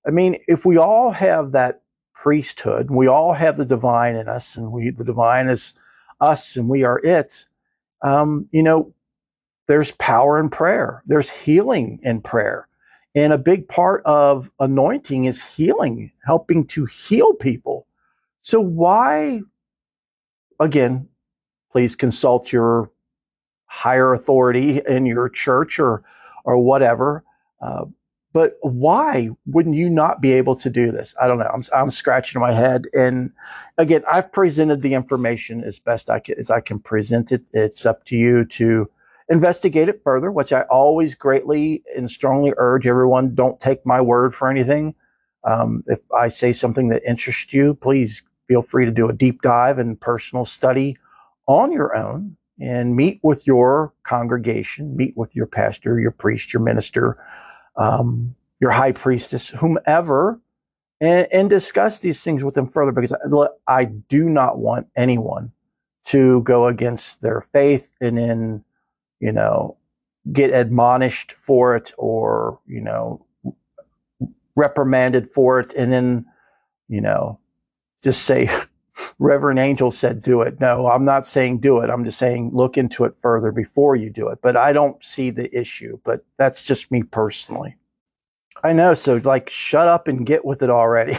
I 0.08 0.12
mean, 0.12 0.38
if 0.48 0.66
we 0.66 0.78
all 0.78 1.12
have 1.12 1.54
that 1.54 1.84
priesthood, 2.16 2.92
we 2.92 3.08
all 3.08 3.34
have 3.34 3.58
the 3.58 3.66
divine 3.66 4.16
in 4.16 4.30
us, 4.30 4.58
and 4.58 4.72
we 4.72 4.92
the 4.92 5.06
divine 5.06 5.50
is 5.50 5.74
us, 6.22 6.58
and 6.58 6.70
we 6.70 6.84
are 6.86 7.00
it 7.04 7.46
um, 8.02 8.48
you 8.52 8.64
know, 8.64 8.94
there's 9.68 9.92
power 9.94 10.40
in 10.40 10.50
prayer. 10.50 11.04
There's 11.08 11.32
healing 11.32 12.00
in 12.04 12.22
prayer. 12.22 12.68
And 13.16 13.32
a 13.32 13.38
big 13.38 13.70
part 13.70 14.02
of 14.06 14.52
anointing 14.60 15.26
is 15.26 15.42
healing, 15.42 16.12
helping 16.26 16.68
to 16.68 16.86
heal 16.86 17.34
people. 17.34 17.88
So 18.42 18.60
why, 18.60 19.42
again, 20.60 21.08
please 21.72 21.96
consult 21.96 22.52
your 22.52 22.92
higher 23.68 24.14
authority 24.14 24.82
in 24.86 25.06
your 25.06 25.30
church 25.30 25.80
or, 25.80 26.04
or 26.44 26.58
whatever. 26.58 27.24
Uh, 27.62 27.86
but 28.34 28.58
why 28.62 29.30
wouldn't 29.46 29.76
you 29.76 29.90
not 29.90 30.22
be 30.22 30.34
able 30.34 30.58
to 30.58 30.70
do 30.70 30.92
this? 30.92 31.16
I 31.22 31.30
don't 31.30 31.40
know. 31.40 31.50
I'm, 31.54 31.64
I'm 31.74 31.92
scratching 31.92 32.42
my 32.42 32.52
head. 32.52 32.88
And 32.94 33.32
again, 33.78 34.04
I've 34.12 34.34
presented 34.34 34.82
the 34.82 34.94
information 34.94 35.64
as 35.64 35.80
best 35.80 36.10
I 36.10 36.20
can, 36.20 36.38
as 36.38 36.52
I 36.52 36.60
can 36.60 36.80
present 36.80 37.32
it. 37.32 37.44
It's 37.54 37.86
up 37.86 38.04
to 38.06 38.18
you 38.18 38.44
to 38.44 38.90
investigate 39.30 39.90
it 39.90 40.02
further, 40.04 40.32
which 40.32 40.54
I 40.54 40.62
always 40.64 41.16
greatly 41.16 41.84
and 41.96 42.10
strongly 42.10 42.54
urge 42.58 42.88
everyone. 42.88 43.36
Don't 43.36 43.60
take 43.60 43.86
my 43.86 44.02
word 44.02 44.36
for 44.36 44.50
anything. 44.50 44.96
Um, 45.44 45.84
if 45.88 46.00
I 46.12 46.30
say 46.30 46.54
something 46.54 46.90
that 46.90 47.04
interests 47.08 47.54
you, 47.54 47.76
please 47.76 48.24
feel 48.48 48.62
free 48.62 48.86
to 48.86 48.92
do 48.92 49.10
a 49.10 49.14
deep 49.14 49.42
dive 49.42 49.80
and 49.80 50.00
personal 50.00 50.46
study 50.46 50.98
on 51.48 51.72
your 51.72 51.96
own 51.96 52.38
and 52.60 52.96
meet 52.96 53.20
with 53.22 53.46
your 53.46 53.94
congregation, 54.04 54.96
meet 54.96 55.16
with 55.16 55.36
your 55.36 55.46
pastor, 55.46 56.00
your 56.00 56.12
priest, 56.12 56.54
your 56.54 56.62
minister, 56.62 57.18
um, 57.76 58.36
your 58.60 58.72
high 58.72 58.92
priestess, 58.92 59.50
whomever, 59.50 60.40
and, 61.02 61.28
and, 61.32 61.50
discuss 61.50 62.00
these 62.00 62.24
things 62.24 62.44
with 62.44 62.56
them 62.56 62.68
further 62.68 62.94
because 62.94 63.12
I, 63.12 63.48
I 63.68 63.84
do 63.86 64.30
not 64.30 64.58
want 64.58 64.88
anyone 64.96 65.52
to 66.06 66.42
go 66.44 66.68
against 66.68 67.22
their 67.22 67.46
faith 67.52 67.88
and 68.00 68.18
then, 68.18 68.64
you 69.20 69.32
know, 69.32 69.78
get 70.32 70.52
admonished 70.52 71.36
for 71.40 71.76
it 71.76 71.94
or, 71.98 72.60
you 72.68 72.82
know, 72.82 73.26
reprimanded 74.56 75.30
for 75.32 75.60
it 75.60 75.74
and 75.74 75.92
then, 75.92 76.26
you 76.88 77.02
know, 77.02 77.40
just 78.04 78.24
say, 78.24 78.50
Reverend 79.20 79.60
Angel 79.60 79.92
said 79.92 80.22
do 80.22 80.42
it. 80.42 80.60
No, 80.60 80.88
I'm 80.88 81.06
not 81.06 81.28
saying 81.28 81.60
do 81.60 81.80
it. 81.80 81.90
I'm 81.90 82.06
just 82.06 82.18
saying 82.18 82.52
look 82.54 82.78
into 82.78 83.04
it 83.04 83.16
further 83.22 83.52
before 83.52 83.96
you 83.96 84.10
do 84.10 84.30
it. 84.30 84.40
But 84.42 84.56
I 84.56 84.72
don't 84.72 85.04
see 85.04 85.32
the 85.32 85.54
issue. 85.58 86.00
But 86.04 86.24
that's 86.38 86.64
just 86.64 86.92
me 86.92 87.04
personally. 87.04 87.76
I 88.64 88.74
know. 88.74 88.94
So, 88.94 89.18
like, 89.24 89.50
shut 89.50 89.88
up 89.88 90.08
and 90.08 90.26
get 90.26 90.46
with 90.46 90.64
it 90.64 90.70
already. 90.70 91.18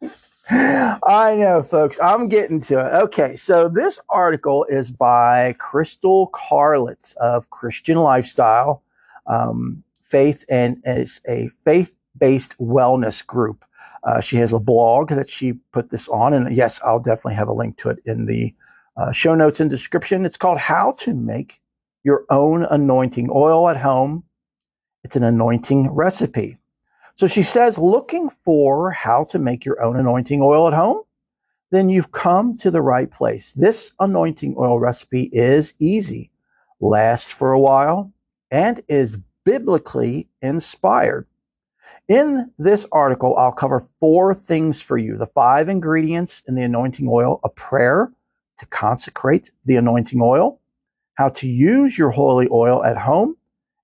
I 0.50 1.36
know, 1.38 1.62
folks. 1.62 1.98
I'm 2.00 2.28
getting 2.28 2.60
to 2.62 2.78
it. 2.78 2.92
Okay. 3.04 3.36
So, 3.36 3.68
this 3.68 3.98
article 4.10 4.64
is 4.68 4.90
by 4.90 5.54
Crystal 5.58 6.28
Carlett 6.28 7.14
of 7.16 7.48
Christian 7.50 7.96
Lifestyle 7.96 8.82
um, 9.26 9.82
Faith 10.02 10.44
and 10.48 10.82
is 10.84 11.20
a 11.26 11.50
faith 11.64 11.94
based 12.18 12.58
wellness 12.58 13.26
group. 13.26 13.64
Uh, 14.04 14.20
she 14.20 14.36
has 14.36 14.52
a 14.52 14.58
blog 14.58 15.08
that 15.08 15.30
she 15.30 15.54
put 15.72 15.90
this 15.90 16.08
on, 16.08 16.34
and 16.34 16.54
yes, 16.54 16.78
I'll 16.84 17.00
definitely 17.00 17.36
have 17.36 17.48
a 17.48 17.54
link 17.54 17.78
to 17.78 17.88
it 17.88 17.98
in 18.04 18.26
the 18.26 18.54
uh, 18.98 19.12
show 19.12 19.34
notes 19.34 19.60
and 19.60 19.70
description. 19.70 20.26
It's 20.26 20.36
called 20.36 20.58
How 20.58 20.92
to 20.98 21.14
Make 21.14 21.60
Your 22.04 22.26
Own 22.28 22.64
Anointing 22.64 23.30
Oil 23.32 23.68
at 23.70 23.78
Home. 23.78 24.24
It's 25.02 25.16
an 25.16 25.24
anointing 25.24 25.90
recipe. 25.90 26.58
So 27.16 27.28
she 27.28 27.44
says, 27.44 27.78
looking 27.78 28.28
for 28.28 28.90
how 28.90 29.24
to 29.24 29.38
make 29.38 29.64
your 29.64 29.80
own 29.82 29.96
anointing 29.96 30.40
oil 30.42 30.66
at 30.66 30.74
home? 30.74 31.02
Then 31.70 31.88
you've 31.88 32.12
come 32.12 32.58
to 32.58 32.70
the 32.70 32.82
right 32.82 33.10
place. 33.10 33.52
This 33.52 33.92
anointing 34.00 34.56
oil 34.58 34.78
recipe 34.80 35.30
is 35.32 35.74
easy, 35.78 36.30
lasts 36.80 37.32
for 37.32 37.52
a 37.52 37.60
while, 37.60 38.12
and 38.50 38.82
is 38.88 39.18
biblically 39.44 40.28
inspired. 40.42 41.26
In 42.08 42.50
this 42.58 42.86
article, 42.92 43.36
I'll 43.36 43.52
cover 43.52 43.86
four 44.00 44.34
things 44.34 44.82
for 44.82 44.98
you 44.98 45.16
the 45.16 45.26
five 45.26 45.68
ingredients 45.68 46.42
in 46.46 46.54
the 46.54 46.62
anointing 46.62 47.08
oil, 47.08 47.40
a 47.44 47.48
prayer 47.48 48.12
to 48.58 48.66
consecrate 48.66 49.50
the 49.64 49.76
anointing 49.76 50.20
oil, 50.20 50.60
how 51.14 51.28
to 51.30 51.48
use 51.48 51.96
your 51.96 52.10
holy 52.10 52.48
oil 52.50 52.84
at 52.84 52.98
home, 52.98 53.36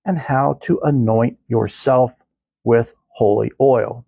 and 0.05 0.17
how 0.17 0.59
to 0.61 0.79
anoint 0.83 1.37
yourself 1.47 2.13
with 2.63 2.93
holy 3.13 3.51
oil. 3.59 4.05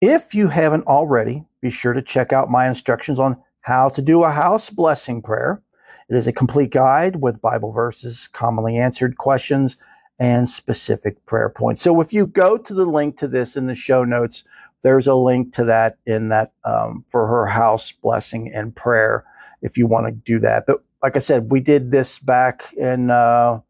If 0.00 0.34
you 0.34 0.48
haven't 0.48 0.86
already, 0.86 1.44
be 1.60 1.70
sure 1.70 1.92
to 1.92 2.02
check 2.02 2.32
out 2.32 2.50
my 2.50 2.66
instructions 2.68 3.18
on 3.18 3.42
how 3.60 3.90
to 3.90 4.02
do 4.02 4.24
a 4.24 4.30
house 4.30 4.70
blessing 4.70 5.20
prayer. 5.20 5.62
It 6.08 6.16
is 6.16 6.26
a 6.26 6.32
complete 6.32 6.70
guide 6.70 7.16
with 7.16 7.42
Bible 7.42 7.72
verses, 7.72 8.28
commonly 8.32 8.76
answered 8.78 9.18
questions, 9.18 9.76
and 10.18 10.48
specific 10.48 11.24
prayer 11.26 11.48
points. 11.48 11.82
So 11.82 12.00
if 12.00 12.12
you 12.12 12.26
go 12.26 12.58
to 12.58 12.74
the 12.74 12.84
link 12.84 13.18
to 13.18 13.28
this 13.28 13.56
in 13.56 13.66
the 13.66 13.74
show 13.74 14.04
notes, 14.04 14.44
there's 14.82 15.06
a 15.06 15.14
link 15.14 15.52
to 15.54 15.64
that 15.64 15.98
in 16.06 16.28
that 16.28 16.52
um, 16.64 17.04
for 17.08 17.26
her 17.26 17.46
house 17.46 17.92
blessing 17.92 18.52
and 18.52 18.74
prayer 18.74 19.24
if 19.62 19.76
you 19.76 19.86
want 19.86 20.06
to 20.06 20.12
do 20.12 20.38
that. 20.40 20.64
But 20.66 20.82
like 21.02 21.16
I 21.16 21.20
said, 21.20 21.50
we 21.50 21.60
did 21.60 21.90
this 21.90 22.18
back 22.18 22.72
in 22.74 23.10
uh, 23.10 23.60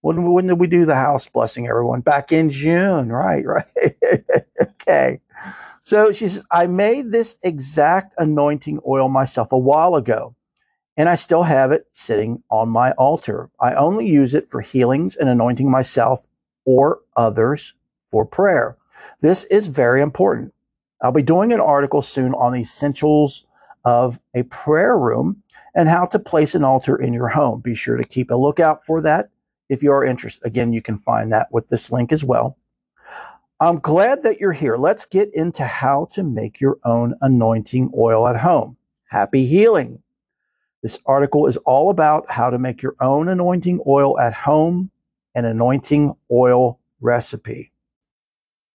when, 0.00 0.32
when 0.32 0.46
did 0.46 0.58
we 0.58 0.66
do 0.66 0.86
the 0.86 0.94
house 0.94 1.28
blessing? 1.28 1.66
Everyone 1.68 2.00
back 2.00 2.32
in 2.32 2.50
June, 2.50 3.10
right? 3.10 3.44
Right. 3.46 3.64
okay. 4.62 5.20
So 5.82 6.12
she 6.12 6.28
says, 6.28 6.44
I 6.50 6.66
made 6.66 7.10
this 7.10 7.36
exact 7.42 8.14
anointing 8.18 8.80
oil 8.86 9.08
myself 9.08 9.52
a 9.52 9.58
while 9.58 9.94
ago 9.94 10.34
and 10.96 11.08
I 11.08 11.14
still 11.14 11.44
have 11.44 11.72
it 11.72 11.86
sitting 11.94 12.42
on 12.50 12.68
my 12.68 12.92
altar. 12.92 13.50
I 13.60 13.74
only 13.74 14.06
use 14.06 14.34
it 14.34 14.50
for 14.50 14.60
healings 14.60 15.16
and 15.16 15.28
anointing 15.28 15.70
myself 15.70 16.26
or 16.64 17.00
others 17.16 17.74
for 18.10 18.24
prayer. 18.26 18.76
This 19.20 19.44
is 19.44 19.66
very 19.68 20.02
important. 20.02 20.52
I'll 21.02 21.12
be 21.12 21.22
doing 21.22 21.52
an 21.52 21.60
article 21.60 22.02
soon 22.02 22.34
on 22.34 22.52
the 22.52 22.60
essentials 22.60 23.46
of 23.84 24.20
a 24.34 24.42
prayer 24.44 24.98
room 24.98 25.42
and 25.74 25.88
how 25.88 26.04
to 26.04 26.18
place 26.18 26.54
an 26.54 26.64
altar 26.64 26.96
in 26.96 27.14
your 27.14 27.28
home. 27.28 27.60
Be 27.60 27.74
sure 27.74 27.96
to 27.96 28.04
keep 28.04 28.30
a 28.30 28.34
lookout 28.34 28.84
for 28.84 29.00
that 29.00 29.30
if 29.70 29.82
you 29.82 29.92
are 29.92 30.04
interested. 30.04 30.44
Again, 30.44 30.74
you 30.74 30.82
can 30.82 30.98
find 30.98 31.32
that 31.32 31.50
with 31.50 31.68
this 31.68 31.90
link 31.90 32.12
as 32.12 32.22
well. 32.22 32.58
I'm 33.60 33.78
glad 33.78 34.22
that 34.24 34.40
you're 34.40 34.52
here. 34.52 34.76
Let's 34.76 35.04
get 35.04 35.30
into 35.34 35.64
how 35.64 36.08
to 36.12 36.22
make 36.22 36.60
your 36.60 36.78
own 36.84 37.14
anointing 37.20 37.92
oil 37.96 38.26
at 38.26 38.36
home. 38.36 38.76
Happy 39.08 39.46
healing. 39.46 40.02
This 40.82 40.98
article 41.04 41.46
is 41.46 41.58
all 41.58 41.90
about 41.90 42.30
how 42.30 42.50
to 42.50 42.58
make 42.58 42.82
your 42.82 42.96
own 43.00 43.28
anointing 43.28 43.80
oil 43.86 44.18
at 44.18 44.32
home 44.32 44.90
and 45.34 45.46
anointing 45.46 46.14
oil 46.32 46.80
recipe. 47.00 47.70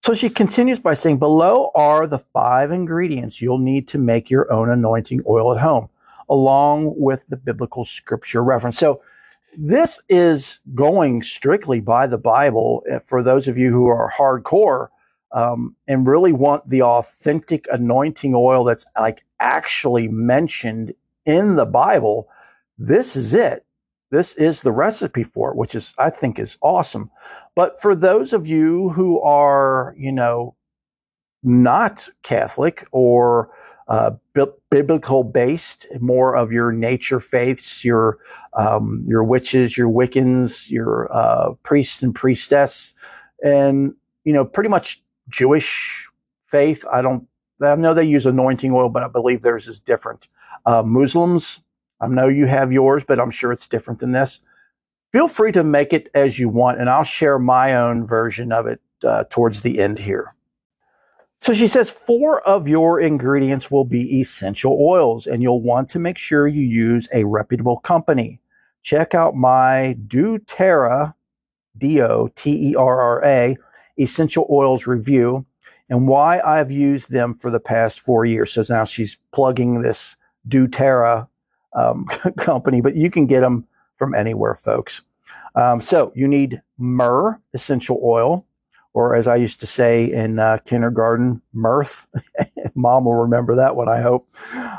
So 0.03 0.13
she 0.13 0.29
continues 0.29 0.79
by 0.79 0.93
saying, 0.93 1.17
below 1.17 1.71
are 1.73 2.05
the 2.05 2.19
five 2.19 2.71
ingredients 2.71 3.41
you'll 3.41 3.57
need 3.57 3.87
to 3.87 3.97
make 3.97 4.29
your 4.29 4.53
own 4.53 4.69
anointing 4.69 5.23
oil 5.27 5.51
at 5.51 5.59
home, 5.59 5.89
along 6.29 6.93
with 6.95 7.25
the 7.27 7.37
biblical 7.37 7.85
scripture 7.85 8.43
reference. 8.43 8.77
So 8.77 9.01
this 9.57 10.01
is 10.09 10.59
going 10.73 11.23
strictly 11.23 11.79
by 11.79 12.07
the 12.07 12.17
Bible 12.17 12.83
eh, 12.89 12.99
for 13.05 13.23
those 13.23 13.47
of 13.47 13.57
you 13.57 13.71
who 13.71 13.87
are 13.87 14.11
hardcore 14.11 14.89
um, 15.31 15.75
and 15.87 16.07
really 16.07 16.31
want 16.33 16.69
the 16.69 16.81
authentic 16.81 17.67
anointing 17.71 18.33
oil 18.35 18.63
that's 18.63 18.85
like 18.99 19.23
actually 19.39 20.07
mentioned 20.07 20.93
in 21.25 21.55
the 21.55 21.65
Bible. 21.65 22.27
This 22.77 23.15
is 23.15 23.33
it. 23.33 23.65
This 24.11 24.33
is 24.35 24.61
the 24.61 24.71
recipe 24.71 25.23
for 25.23 25.51
it, 25.51 25.57
which 25.57 25.75
is, 25.75 25.93
I 25.97 26.09
think, 26.09 26.39
is 26.39 26.57
awesome. 26.61 27.09
But 27.55 27.81
for 27.81 27.95
those 27.95 28.33
of 28.33 28.47
you 28.47 28.89
who 28.89 29.19
are, 29.21 29.95
you 29.97 30.11
know, 30.11 30.55
not 31.43 32.09
Catholic 32.23 32.87
or 32.91 33.49
uh, 33.87 34.11
bi- 34.33 34.45
biblical 34.69 35.23
based, 35.23 35.85
more 35.99 36.35
of 36.35 36.51
your 36.51 36.71
nature 36.71 37.19
faiths, 37.19 37.83
your 37.83 38.17
um, 38.53 39.03
your 39.07 39.23
witches, 39.23 39.77
your 39.77 39.89
Wiccans, 39.89 40.69
your 40.69 41.11
uh, 41.11 41.53
priests 41.63 42.01
and 42.01 42.15
priestess, 42.15 42.93
and 43.43 43.93
you 44.23 44.33
know, 44.33 44.45
pretty 44.45 44.69
much 44.69 45.03
Jewish 45.29 46.07
faith. 46.47 46.85
I 46.91 47.01
don't. 47.01 47.27
I 47.61 47.75
know 47.75 47.93
they 47.93 48.03
use 48.03 48.25
anointing 48.25 48.71
oil, 48.73 48.89
but 48.89 49.03
I 49.03 49.07
believe 49.07 49.41
theirs 49.41 49.67
is 49.67 49.79
different. 49.79 50.27
Uh, 50.65 50.83
Muslims, 50.83 51.61
I 52.01 52.07
know 52.07 52.27
you 52.27 52.47
have 52.47 52.71
yours, 52.73 53.03
but 53.07 53.19
I'm 53.19 53.31
sure 53.31 53.51
it's 53.51 53.67
different 53.67 53.99
than 53.99 54.11
this. 54.11 54.41
Feel 55.13 55.27
free 55.29 55.53
to 55.53 55.63
make 55.63 55.93
it 55.93 56.09
as 56.13 56.37
you 56.37 56.49
want, 56.49 56.79
and 56.79 56.89
I'll 56.89 57.05
share 57.05 57.39
my 57.39 57.75
own 57.75 58.05
version 58.05 58.51
of 58.51 58.67
it 58.67 58.81
uh, 59.03 59.23
towards 59.29 59.61
the 59.61 59.79
end 59.79 59.99
here. 59.99 60.34
So 61.45 61.53
she 61.53 61.67
says 61.67 61.91
four 61.91 62.41
of 62.41 62.67
your 62.67 62.99
ingredients 62.99 63.69
will 63.69 63.85
be 63.85 64.19
essential 64.19 64.79
oils, 64.81 65.27
and 65.27 65.43
you'll 65.43 65.61
want 65.61 65.87
to 65.89 65.99
make 65.99 66.17
sure 66.17 66.47
you 66.47 66.63
use 66.63 67.07
a 67.13 67.23
reputable 67.23 67.77
company. 67.77 68.39
Check 68.81 69.13
out 69.13 69.35
my 69.35 69.95
doTERRA, 70.07 71.13
D 71.77 72.01
O 72.01 72.29
T 72.35 72.71
E 72.71 72.75
R 72.75 72.99
R 72.99 73.23
A, 73.23 73.57
essential 73.99 74.47
oils 74.49 74.87
review 74.87 75.45
and 75.87 76.07
why 76.07 76.39
I've 76.39 76.71
used 76.71 77.11
them 77.11 77.35
for 77.35 77.51
the 77.51 77.59
past 77.59 77.99
four 77.99 78.25
years. 78.25 78.51
So 78.51 78.65
now 78.67 78.83
she's 78.83 79.15
plugging 79.31 79.83
this 79.83 80.15
doTERRA 80.49 81.27
um, 81.73 82.05
company, 82.37 82.81
but 82.81 82.95
you 82.95 83.11
can 83.11 83.27
get 83.27 83.41
them 83.41 83.67
from 83.97 84.15
anywhere, 84.15 84.55
folks. 84.55 85.01
Um, 85.53 85.79
so 85.79 86.11
you 86.15 86.27
need 86.27 86.63
myrrh 86.79 87.39
essential 87.53 88.01
oil, 88.03 88.47
or 88.95 89.13
as 89.13 89.27
I 89.27 89.35
used 89.35 89.59
to 89.59 89.67
say 89.67 90.09
in 90.09 90.39
uh, 90.39 90.59
kindergarten, 90.59 91.41
mirth. 91.51 92.07
Mom 92.75 93.03
will 93.03 93.15
remember 93.15 93.55
that 93.55 93.75
one, 93.75 93.89
I 93.89 93.99
hope. 93.99 94.33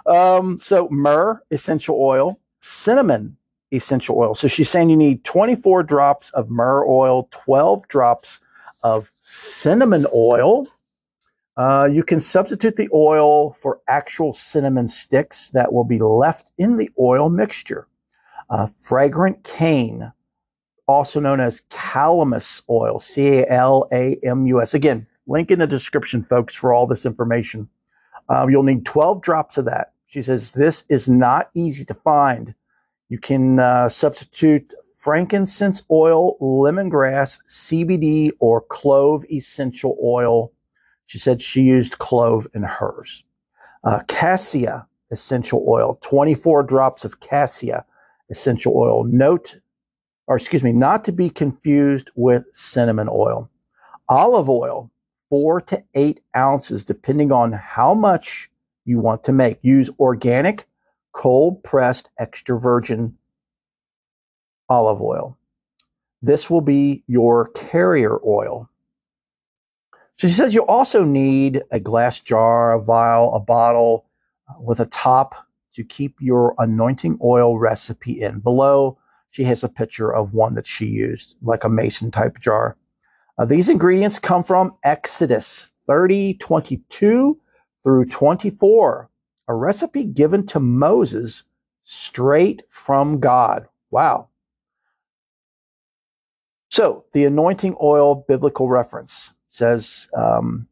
Um, 0.06 0.58
so, 0.58 0.88
myrrh 0.90 1.42
essential 1.50 2.00
oil, 2.00 2.40
cinnamon 2.61 3.37
essential 3.70 4.16
oil. 4.16 4.35
So, 4.35 4.49
she's 4.49 4.70
saying 4.70 4.88
you 4.88 4.96
need 4.96 5.23
24 5.25 5.82
drops 5.82 6.30
of 6.30 6.49
myrrh 6.49 6.87
oil, 6.88 7.28
12 7.30 7.87
drops 7.88 8.40
of 8.82 9.12
cinnamon 9.20 10.06
oil. 10.14 10.66
Uh, 11.58 11.87
you 11.92 12.02
can 12.02 12.20
substitute 12.20 12.76
the 12.76 12.88
oil 12.94 13.52
for 13.61 13.80
actual 13.87 14.32
cinnamon 14.32 14.88
sticks 14.88 15.50
that 15.50 15.75
will 15.75 15.85
be 15.85 15.99
left 15.99 16.52
in 16.56 16.78
the 16.78 16.90
oil 16.99 17.28
mixture. 17.28 17.87
Uh, 18.49 18.68
fragrant 18.78 19.44
cane, 19.44 20.11
also 20.87 21.21
known 21.21 21.40
as 21.40 21.62
calamus 21.71 22.62
oil, 22.71 23.00
C 23.00 23.38
A 23.38 23.47
L 23.49 23.88
A 23.93 24.19
M 24.23 24.47
U 24.47 24.61
S. 24.61 24.75
Again, 24.75 25.07
link 25.26 25.50
in 25.50 25.59
the 25.59 25.66
description, 25.66 26.23
folks, 26.23 26.55
for 26.55 26.73
all 26.73 26.87
this 26.87 27.07
information. 27.07 27.69
Um, 28.28 28.50
you'll 28.50 28.62
need 28.62 28.85
12 28.85 29.23
drops 29.23 29.59
of 29.59 29.64
that. 29.66 29.93
She 30.07 30.23
says 30.23 30.52
this 30.52 30.85
is 30.88 31.09
not 31.09 31.50
easy 31.55 31.85
to 31.85 31.95
find. 31.95 32.55
You 33.09 33.19
can 33.19 33.59
uh, 33.59 33.88
substitute 33.88 34.73
frankincense 34.99 35.82
oil, 35.91 36.37
lemongrass, 36.41 37.39
CBD, 37.49 38.30
or 38.41 38.60
clove 38.60 39.25
essential 39.30 39.97
oil. 40.02 40.52
She 41.06 41.19
said 41.19 41.41
she 41.41 41.63
used 41.63 41.99
clove 41.99 42.49
in 42.54 42.65
hers. 42.65 43.23
Uh, 43.84 44.00
cassia 44.08 44.87
essential 45.13 45.65
oil, 45.69 45.99
24 46.02 46.65
drops 46.65 47.04
of 47.04 47.21
cassia 47.21 47.84
essential 48.30 48.76
oil. 48.76 49.04
Note 49.04 49.60
or 50.26 50.36
excuse 50.36 50.62
me, 50.62 50.73
not 50.73 51.04
to 51.04 51.12
be 51.12 51.30
confused 51.30 52.10
with 52.15 52.45
cinnamon 52.54 53.08
oil. 53.10 53.50
Olive 54.08 54.49
oil, 54.49 54.91
four 55.28 55.60
to 55.62 55.82
eight 55.95 56.21
ounces, 56.36 56.84
depending 56.84 57.32
on 57.32 57.52
how 57.52 57.95
much 57.95 58.50
you 58.84 58.99
want 58.99 59.25
to 59.25 59.32
make. 59.32 59.58
Use 59.62 59.91
organic, 59.99 60.69
cold 61.12 61.62
pressed, 61.62 62.08
extra 62.19 62.58
virgin 62.58 63.17
olive 64.69 65.00
oil. 65.00 65.36
This 66.23 66.50
will 66.50 66.60
be 66.60 67.04
your 67.06 67.49
carrier 67.49 68.19
oil. 68.26 68.69
So 70.17 70.28
she 70.28 70.34
says 70.34 70.54
you 70.54 70.65
also 70.65 71.04
need 71.04 71.62
a 71.71 71.78
glass 71.78 72.21
jar, 72.21 72.73
a 72.73 72.82
vial, 72.82 73.34
a 73.34 73.41
bottle 73.41 74.06
uh, 74.49 74.54
with 74.60 74.80
a 74.80 74.86
top 74.86 75.34
to 75.75 75.84
keep 75.84 76.17
your 76.21 76.54
anointing 76.58 77.19
oil 77.23 77.58
recipe 77.58 78.23
in. 78.23 78.41
Below, 78.41 78.99
she 79.36 79.44
has 79.44 79.62
a 79.62 79.68
picture 79.68 80.10
of 80.10 80.32
one 80.32 80.54
that 80.54 80.66
she 80.66 80.86
used, 80.86 81.34
like 81.42 81.62
a 81.62 81.68
mason 81.68 82.10
type 82.10 82.40
jar. 82.40 82.75
Uh, 83.36 83.44
these 83.44 83.68
ingredients 83.68 84.18
come 84.18 84.42
from 84.42 84.75
Exodus 84.82 85.72
30, 85.86 86.38
22 86.38 87.38
through 87.84 88.04
24, 88.06 89.10
a 89.49 89.54
recipe 89.54 90.04
given 90.04 90.46
to 90.46 90.58
Moses 90.58 91.44
straight 91.84 92.62
from 92.70 93.20
God. 93.20 93.68
Wow. 93.90 94.28
So, 96.70 97.04
the 97.12 97.26
anointing 97.26 97.76
oil 97.82 98.25
biblical 98.26 98.70
reference 98.70 99.34
says 99.50 100.08
um, 100.16 100.66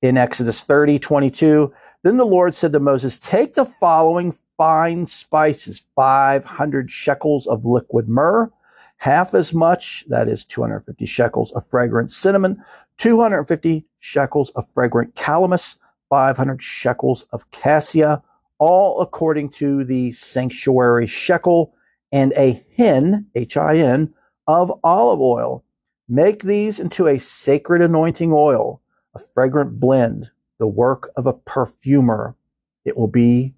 in 0.00 0.16
Exodus 0.16 0.62
30, 0.62 0.98
22, 0.98 1.74
then 2.04 2.16
the 2.16 2.24
Lord 2.24 2.54
said 2.54 2.72
to 2.72 2.80
Moses, 2.80 3.18
Take 3.18 3.52
the 3.52 3.66
following 3.66 4.34
fine 4.60 5.06
spices, 5.06 5.84
500 5.96 6.90
shekels 6.90 7.46
of 7.46 7.64
liquid 7.64 8.10
myrrh, 8.10 8.52
half 8.98 9.32
as 9.32 9.54
much, 9.54 10.04
that 10.08 10.28
is 10.28 10.44
250 10.44 11.06
shekels 11.06 11.50
of 11.52 11.66
fragrant 11.66 12.12
cinnamon, 12.12 12.62
250 12.98 13.86
shekels 14.00 14.50
of 14.50 14.68
fragrant 14.68 15.14
calamus, 15.14 15.76
500 16.10 16.62
shekels 16.62 17.24
of 17.32 17.50
cassia, 17.52 18.22
all 18.58 19.00
according 19.00 19.48
to 19.48 19.82
the 19.82 20.12
sanctuary 20.12 21.06
shekel, 21.06 21.72
and 22.12 22.34
a 22.36 22.62
hin, 22.68 23.24
H-I-N, 23.34 24.12
of 24.46 24.78
olive 24.84 25.22
oil. 25.22 25.64
Make 26.06 26.42
these 26.42 26.78
into 26.78 27.06
a 27.06 27.18
sacred 27.18 27.80
anointing 27.80 28.30
oil, 28.30 28.82
a 29.14 29.20
fragrant 29.20 29.80
blend, 29.80 30.30
the 30.58 30.66
work 30.66 31.10
of 31.16 31.26
a 31.26 31.32
perfumer. 31.32 32.36
It 32.84 32.98
will 32.98 33.08
be 33.08 33.54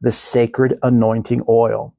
the 0.00 0.12
sacred 0.12 0.78
anointing 0.82 1.42
oil. 1.48 1.94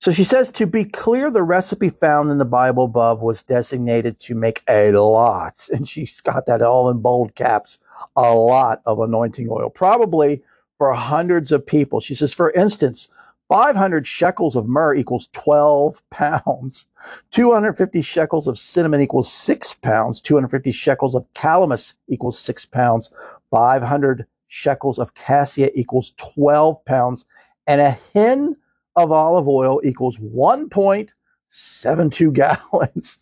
So 0.00 0.12
she 0.12 0.24
says 0.24 0.50
to 0.52 0.66
be 0.66 0.84
clear, 0.84 1.30
the 1.30 1.42
recipe 1.42 1.88
found 1.90 2.30
in 2.30 2.38
the 2.38 2.44
Bible 2.44 2.84
above 2.84 3.22
was 3.22 3.42
designated 3.42 4.20
to 4.20 4.34
make 4.34 4.62
a 4.68 4.92
lot, 4.92 5.68
and 5.72 5.88
she's 5.88 6.20
got 6.20 6.46
that 6.46 6.62
all 6.62 6.90
in 6.90 7.00
bold 7.00 7.34
caps, 7.34 7.78
a 8.14 8.34
lot 8.34 8.82
of 8.86 9.00
anointing 9.00 9.48
oil, 9.50 9.70
probably 9.70 10.42
for 10.78 10.92
hundreds 10.92 11.50
of 11.52 11.66
people. 11.66 12.00
She 12.00 12.14
says, 12.14 12.34
for 12.34 12.50
instance, 12.52 13.08
500 13.48 14.06
shekels 14.06 14.56
of 14.56 14.66
myrrh 14.68 14.94
equals 14.94 15.28
12 15.32 16.02
pounds. 16.10 16.86
250 17.30 18.02
shekels 18.02 18.46
of 18.46 18.58
cinnamon 18.58 19.00
equals 19.00 19.32
6 19.32 19.74
pounds. 19.74 20.20
250 20.20 20.72
shekels 20.72 21.14
of 21.14 21.26
calamus 21.34 21.94
equals 22.08 22.38
6 22.38 22.66
pounds. 22.66 23.10
500 23.50 24.26
shekels 24.48 24.98
of 24.98 25.14
cassia 25.14 25.70
equals 25.74 26.12
12 26.18 26.84
pounds, 26.84 27.24
and 27.66 27.80
a 27.80 27.92
hin 28.14 28.56
of 28.96 29.10
olive 29.12 29.48
oil 29.48 29.80
equals 29.84 30.18
1.72 30.18 32.32
gallons. 32.34 33.18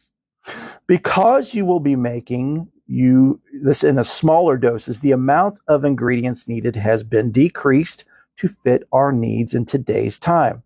because 0.86 1.54
you 1.54 1.64
will 1.66 1.80
be 1.80 1.96
making 1.96 2.68
you 2.86 3.40
this 3.62 3.82
in 3.84 3.98
a 3.98 4.04
smaller 4.04 4.56
doses, 4.58 5.00
the 5.00 5.12
amount 5.12 5.60
of 5.68 5.84
ingredients 5.84 6.46
needed 6.48 6.76
has 6.76 7.02
been 7.04 7.30
decreased 7.32 8.04
to 8.36 8.48
fit 8.48 8.86
our 8.92 9.12
needs 9.12 9.54
in 9.54 9.64
today's 9.64 10.18
time. 10.18 10.62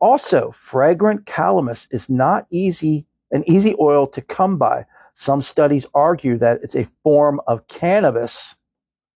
Also, 0.00 0.50
fragrant 0.52 1.26
calamus 1.26 1.86
is 1.90 2.08
not 2.10 2.46
easy 2.50 3.06
an 3.32 3.44
easy 3.48 3.74
oil 3.80 4.06
to 4.08 4.20
come 4.20 4.58
by. 4.58 4.84
Some 5.14 5.42
studies 5.42 5.86
argue 5.94 6.38
that 6.38 6.60
it's 6.62 6.74
a 6.74 6.88
form 7.02 7.40
of 7.46 7.66
cannabis 7.68 8.56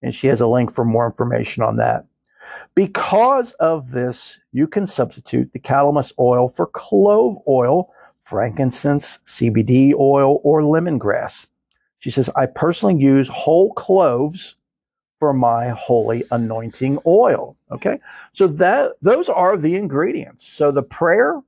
and 0.04 0.14
she 0.14 0.28
has 0.28 0.40
a 0.40 0.46
link 0.46 0.72
for 0.72 0.84
more 0.84 1.06
information 1.06 1.62
on 1.62 1.76
that. 1.76 2.04
Because 2.74 3.54
of 3.54 3.90
this, 3.90 4.38
you 4.52 4.68
can 4.68 4.86
substitute 4.86 5.52
the 5.52 5.58
calamus 5.58 6.12
oil 6.18 6.48
for 6.48 6.66
clove 6.66 7.38
oil 7.48 7.90
frankincense, 8.22 9.18
CBD 9.26 9.94
oil, 9.94 10.40
or 10.44 10.62
lemongrass. 10.62 11.46
She 11.98 12.10
says, 12.10 12.30
I 12.36 12.46
personally 12.46 13.02
use 13.02 13.28
whole 13.28 13.72
cloves 13.74 14.56
for 15.18 15.32
my 15.32 15.68
holy 15.70 16.24
anointing 16.30 16.98
oil. 17.06 17.56
Okay. 17.70 17.98
So 18.34 18.46
that 18.46 18.92
those 19.00 19.28
are 19.28 19.56
the 19.56 19.76
ingredients. 19.76 20.46
So 20.46 20.70
the 20.70 20.82
prayer 20.82 21.40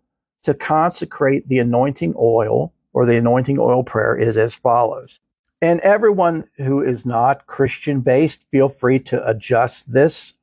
to 0.44 0.54
consecrate 0.54 1.46
the 1.48 1.58
anointing 1.58 2.14
oil 2.18 2.72
or 2.94 3.04
the 3.04 3.16
anointing 3.16 3.58
oil 3.58 3.84
prayer 3.84 4.16
is 4.16 4.36
as 4.36 4.54
follows. 4.54 5.20
And 5.62 5.80
everyone 5.80 6.44
who 6.56 6.82
is 6.82 7.06
not 7.06 7.46
Christian 7.46 8.00
based, 8.00 8.44
feel 8.50 8.68
free 8.68 8.98
to 9.00 9.26
adjust 9.26 9.90
this 9.90 10.34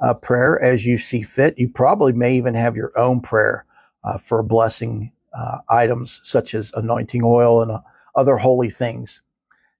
uh, 0.00 0.14
prayer 0.14 0.60
as 0.60 0.86
you 0.86 0.98
see 0.98 1.22
fit. 1.22 1.58
You 1.58 1.68
probably 1.68 2.12
may 2.12 2.36
even 2.36 2.54
have 2.54 2.76
your 2.76 2.96
own 2.98 3.20
prayer 3.20 3.66
uh, 4.04 4.18
for 4.18 4.42
blessing 4.42 5.12
uh, 5.36 5.58
items 5.68 6.20
such 6.24 6.54
as 6.54 6.72
anointing 6.74 7.22
oil 7.24 7.62
and 7.62 7.72
uh, 7.72 7.80
other 8.14 8.36
holy 8.36 8.70
things. 8.70 9.20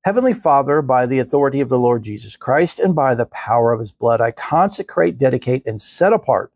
Heavenly 0.05 0.35
Father, 0.35 0.83
by 0.83 1.07
the 1.07 1.21
authority 1.21 1.61
of 1.61 1.68
the 1.68 1.79
Lord 1.79 2.03
Jesus 2.03 2.35
Christ 2.35 2.81
and 2.81 2.92
by 2.92 3.14
the 3.14 3.27
power 3.27 3.73
of 3.73 3.79
his 3.79 3.92
blood, 3.92 4.21
I 4.21 4.33
consecrate, 4.33 5.16
dedicate, 5.16 5.64
and 5.64 5.81
set 5.81 6.12
apart 6.12 6.53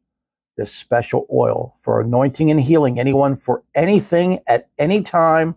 this 0.57 0.73
special 0.73 1.27
oil 1.33 1.77
for 1.81 2.01
anointing 2.01 2.51
and 2.51 2.61
healing 2.61 2.99
anyone 2.99 3.37
for 3.37 3.63
anything 3.75 4.41
at 4.49 4.69
any 4.79 5.03
time 5.03 5.55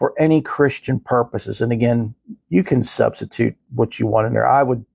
for 0.00 0.14
any 0.18 0.40
Christian 0.40 0.98
purposes. 0.98 1.60
And 1.60 1.72
again, 1.72 2.16
you 2.48 2.64
can 2.64 2.82
substitute 2.82 3.54
what 3.74 4.00
you 4.00 4.08
want 4.08 4.26
in 4.26 4.32
there. 4.32 4.48
I 4.48 4.64
would 4.64 4.86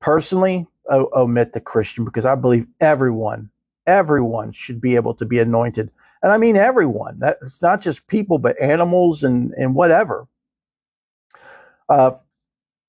personally 0.00 0.68
o- 0.90 1.10
omit 1.16 1.54
the 1.54 1.60
Christian 1.60 2.04
because 2.04 2.26
I 2.26 2.34
believe 2.36 2.66
everyone, 2.78 3.50
everyone 3.86 4.52
should 4.52 4.82
be 4.82 4.96
able 4.96 5.14
to 5.14 5.24
be 5.24 5.38
anointed. 5.38 5.90
And 6.22 6.30
I 6.30 6.36
mean 6.36 6.56
everyone. 6.56 7.18
That's 7.20 7.62
not 7.62 7.80
just 7.80 8.06
people, 8.06 8.38
but 8.38 8.60
animals 8.60 9.24
and, 9.24 9.52
and 9.54 9.74
whatever. 9.74 10.28
Uh, 11.88 12.12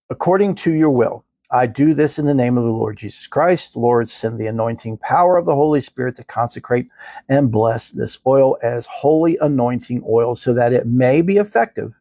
according 0.10 0.56
to 0.56 0.74
your 0.74 0.90
will, 0.90 1.24
I 1.52 1.66
do 1.66 1.96
this 1.96 2.20
in 2.20 2.26
the 2.26 2.34
name 2.36 2.60
of 2.60 2.64
the 2.64 2.70
Lord 2.70 2.98
Jesus 2.98 3.26
Christ. 3.26 3.76
Lord, 3.76 4.08
send 4.08 4.40
the 4.40 4.46
anointing 4.46 4.98
power 4.98 5.36
of 5.36 5.46
the 5.46 5.56
Holy 5.56 5.82
Spirit 5.82 6.16
to 6.18 6.24
consecrate 6.24 6.90
and 7.28 7.52
bless 7.52 7.90
this 7.90 8.20
oil 8.28 8.58
as 8.62 8.86
holy 8.86 9.36
anointing 9.42 10.04
oil 10.08 10.36
so 10.36 10.54
that 10.54 10.74
it 10.74 10.86
may 10.86 11.24
be 11.24 11.38
effective 11.38 12.00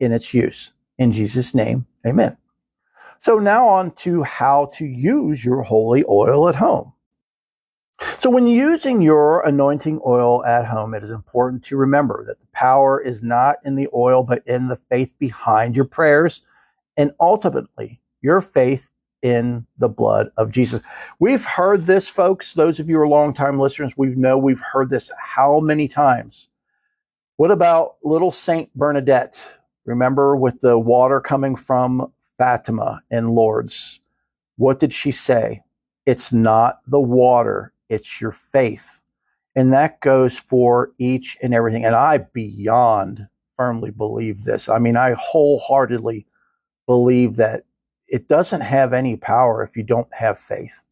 in 0.00 0.12
its 0.12 0.34
use. 0.34 0.72
In 0.98 1.12
Jesus' 1.12 1.54
name, 1.54 1.86
amen. 2.06 2.36
So 3.22 3.36
now 3.38 3.68
on 3.68 3.92
to 3.92 4.22
how 4.22 4.66
to 4.74 4.84
use 4.84 5.44
your 5.44 5.62
holy 5.62 6.04
oil 6.06 6.48
at 6.48 6.56
home. 6.56 6.92
So 8.18 8.28
when 8.28 8.46
using 8.46 9.00
your 9.00 9.40
anointing 9.46 10.00
oil 10.06 10.44
at 10.44 10.66
home, 10.66 10.92
it 10.92 11.02
is 11.02 11.10
important 11.10 11.64
to 11.64 11.76
remember 11.76 12.24
that 12.26 12.38
the 12.38 12.46
power 12.52 13.00
is 13.00 13.22
not 13.22 13.56
in 13.64 13.76
the 13.76 13.88
oil, 13.94 14.22
but 14.22 14.46
in 14.46 14.68
the 14.68 14.76
faith 14.76 15.14
behind 15.18 15.74
your 15.74 15.86
prayers 15.86 16.42
and 16.98 17.12
ultimately 17.18 18.00
your 18.20 18.42
faith 18.42 18.89
in 19.22 19.66
the 19.78 19.88
blood 19.88 20.30
of 20.36 20.50
Jesus. 20.50 20.80
We've 21.18 21.44
heard 21.44 21.86
this, 21.86 22.08
folks. 22.08 22.54
Those 22.54 22.80
of 22.80 22.88
you 22.88 22.96
who 22.96 23.02
are 23.02 23.08
longtime 23.08 23.58
listeners, 23.58 23.96
we 23.96 24.08
know 24.14 24.38
we've 24.38 24.62
heard 24.72 24.90
this 24.90 25.10
how 25.18 25.60
many 25.60 25.88
times. 25.88 26.48
What 27.36 27.50
about 27.50 27.96
little 28.02 28.30
Saint 28.30 28.74
Bernadette? 28.74 29.50
Remember 29.84 30.36
with 30.36 30.60
the 30.60 30.78
water 30.78 31.20
coming 31.20 31.56
from 31.56 32.12
Fatima 32.38 33.02
in 33.10 33.28
Lourdes? 33.28 34.00
What 34.56 34.78
did 34.78 34.92
she 34.92 35.10
say? 35.10 35.62
It's 36.06 36.32
not 36.32 36.80
the 36.86 37.00
water, 37.00 37.72
it's 37.88 38.20
your 38.20 38.32
faith. 38.32 39.00
And 39.54 39.72
that 39.72 40.00
goes 40.00 40.38
for 40.38 40.92
each 40.98 41.36
and 41.42 41.54
everything. 41.54 41.84
And 41.84 41.94
I 41.94 42.18
beyond 42.18 43.28
firmly 43.56 43.90
believe 43.90 44.44
this. 44.44 44.68
I 44.68 44.78
mean, 44.78 44.96
I 44.96 45.14
wholeheartedly 45.18 46.26
believe 46.86 47.36
that 47.36 47.64
it 48.10 48.28
doesn't 48.28 48.60
have 48.60 48.92
any 48.92 49.16
power 49.16 49.62
if 49.62 49.76
you 49.76 49.84
don't 49.84 50.12
have 50.12 50.38
faith. 50.38 50.82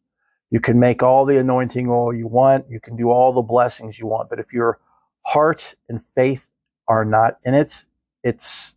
You 0.49 0.59
can 0.59 0.79
make 0.79 1.03
all 1.03 1.25
the 1.25 1.37
anointing 1.37 1.87
oil 1.87 2.13
you 2.15 2.27
want, 2.27 2.65
you 2.69 2.79
can 2.79 2.95
do 2.95 3.11
all 3.11 3.33
the 3.33 3.41
blessings 3.43 3.99
you 3.99 4.07
want, 4.07 4.29
but 4.29 4.39
if 4.39 4.53
your 4.53 4.79
heart 5.25 5.75
and 5.89 6.03
faith 6.15 6.49
are 6.87 7.05
not 7.05 7.37
in 7.43 7.53
it, 7.53 7.85
it's 8.23 8.73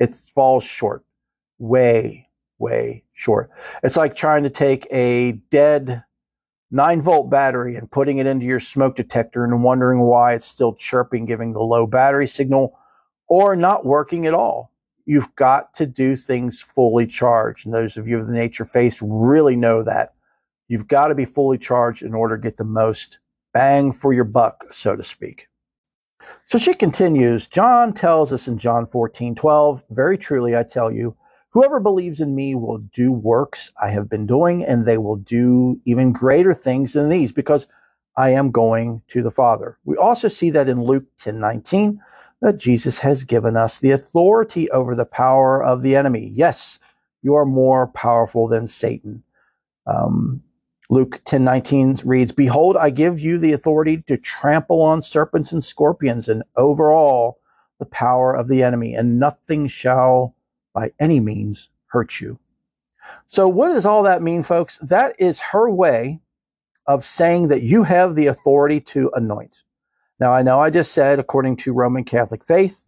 it 0.00 0.16
falls 0.34 0.64
short. 0.64 1.04
Way, 1.58 2.28
way 2.58 3.04
short. 3.12 3.50
It's 3.84 3.96
like 3.96 4.16
trying 4.16 4.42
to 4.42 4.50
take 4.50 4.88
a 4.90 5.32
dead 5.50 6.02
9 6.72 7.02
volt 7.02 7.30
battery 7.30 7.76
and 7.76 7.88
putting 7.88 8.18
it 8.18 8.26
into 8.26 8.44
your 8.44 8.58
smoke 8.58 8.96
detector 8.96 9.44
and 9.44 9.62
wondering 9.62 10.00
why 10.00 10.34
it's 10.34 10.46
still 10.46 10.74
chirping, 10.74 11.26
giving 11.26 11.52
the 11.52 11.60
low 11.60 11.86
battery 11.86 12.26
signal, 12.26 12.76
or 13.28 13.54
not 13.54 13.86
working 13.86 14.26
at 14.26 14.34
all 14.34 14.73
you've 15.06 15.34
got 15.36 15.74
to 15.74 15.86
do 15.86 16.16
things 16.16 16.62
fully 16.62 17.06
charged. 17.06 17.66
And 17.66 17.74
those 17.74 17.96
of 17.96 18.08
you 18.08 18.18
of 18.18 18.26
the 18.26 18.32
nature 18.32 18.64
faith 18.64 18.98
really 19.02 19.56
know 19.56 19.82
that. 19.82 20.14
You've 20.68 20.88
got 20.88 21.08
to 21.08 21.14
be 21.14 21.24
fully 21.26 21.58
charged 21.58 22.02
in 22.02 22.14
order 22.14 22.36
to 22.36 22.42
get 22.42 22.56
the 22.56 22.64
most 22.64 23.18
bang 23.52 23.92
for 23.92 24.12
your 24.12 24.24
buck, 24.24 24.64
so 24.70 24.96
to 24.96 25.02
speak. 25.02 25.48
So 26.46 26.58
she 26.58 26.74
continues, 26.74 27.46
John 27.46 27.92
tells 27.92 28.32
us 28.32 28.48
in 28.48 28.58
John 28.58 28.86
14, 28.86 29.34
12, 29.34 29.84
very 29.90 30.18
truly 30.18 30.56
I 30.56 30.62
tell 30.62 30.90
you, 30.90 31.16
whoever 31.50 31.80
believes 31.80 32.20
in 32.20 32.34
me 32.34 32.54
will 32.54 32.78
do 32.78 33.12
works 33.12 33.70
I 33.80 33.90
have 33.90 34.08
been 34.08 34.26
doing, 34.26 34.64
and 34.64 34.84
they 34.84 34.98
will 34.98 35.16
do 35.16 35.80
even 35.84 36.12
greater 36.12 36.52
things 36.52 36.92
than 36.92 37.08
these, 37.08 37.32
because 37.32 37.66
I 38.16 38.30
am 38.30 38.50
going 38.50 39.02
to 39.08 39.22
the 39.22 39.30
Father. 39.30 39.78
We 39.84 39.96
also 39.96 40.28
see 40.28 40.50
that 40.50 40.68
in 40.68 40.82
Luke 40.82 41.04
10, 41.18 41.38
19, 41.38 42.00
that 42.40 42.58
Jesus 42.58 43.00
has 43.00 43.24
given 43.24 43.56
us 43.56 43.78
the 43.78 43.90
authority 43.90 44.70
over 44.70 44.94
the 44.94 45.06
power 45.06 45.62
of 45.62 45.82
the 45.82 45.96
enemy. 45.96 46.30
Yes, 46.34 46.78
you 47.22 47.34
are 47.34 47.46
more 47.46 47.86
powerful 47.88 48.48
than 48.48 48.68
Satan. 48.68 49.22
Um, 49.86 50.42
Luke 50.90 51.22
10 51.24 51.44
19 51.44 51.88
reads, 52.08 52.32
Behold, 52.32 52.76
I 52.76 52.90
give 52.90 53.20
you 53.20 53.38
the 53.38 53.52
authority 53.52 54.02
to 54.06 54.16
trample 54.16 54.82
on 54.82 55.02
serpents 55.02 55.52
and 55.52 55.64
scorpions 55.64 56.28
and 56.28 56.42
over 56.56 56.92
all 56.92 57.38
the 57.78 57.86
power 57.86 58.34
of 58.34 58.48
the 58.48 58.62
enemy, 58.62 58.94
and 58.94 59.18
nothing 59.18 59.66
shall 59.66 60.34
by 60.74 60.92
any 61.00 61.20
means 61.20 61.70
hurt 61.86 62.20
you. 62.20 62.38
So, 63.28 63.48
what 63.48 63.68
does 63.68 63.86
all 63.86 64.02
that 64.04 64.22
mean, 64.22 64.42
folks? 64.42 64.78
That 64.78 65.16
is 65.18 65.40
her 65.40 65.70
way 65.70 66.20
of 66.86 67.04
saying 67.04 67.48
that 67.48 67.62
you 67.62 67.84
have 67.84 68.14
the 68.14 68.26
authority 68.26 68.80
to 68.80 69.10
anoint. 69.14 69.62
Now, 70.20 70.32
I 70.32 70.42
know 70.42 70.60
I 70.60 70.70
just 70.70 70.92
said, 70.92 71.18
according 71.18 71.56
to 71.58 71.72
Roman 71.72 72.04
Catholic 72.04 72.44
faith, 72.44 72.84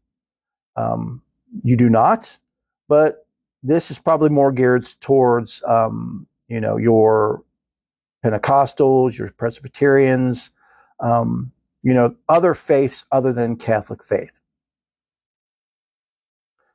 um, 0.76 1.22
you 1.62 1.76
do 1.76 1.88
not, 1.88 2.38
but 2.88 3.26
this 3.62 3.90
is 3.90 3.98
probably 3.98 4.30
more 4.30 4.52
geared 4.52 4.86
towards, 5.00 5.62
um, 5.66 6.26
you 6.48 6.60
know, 6.60 6.76
your 6.76 7.42
Pentecostals, 8.24 9.18
your 9.18 9.30
Presbyterians, 9.32 10.50
um, 11.00 11.52
you 11.82 11.94
know, 11.94 12.14
other 12.28 12.54
faiths 12.54 13.04
other 13.10 13.32
than 13.32 13.56
Catholic 13.56 14.04
faith. 14.04 14.40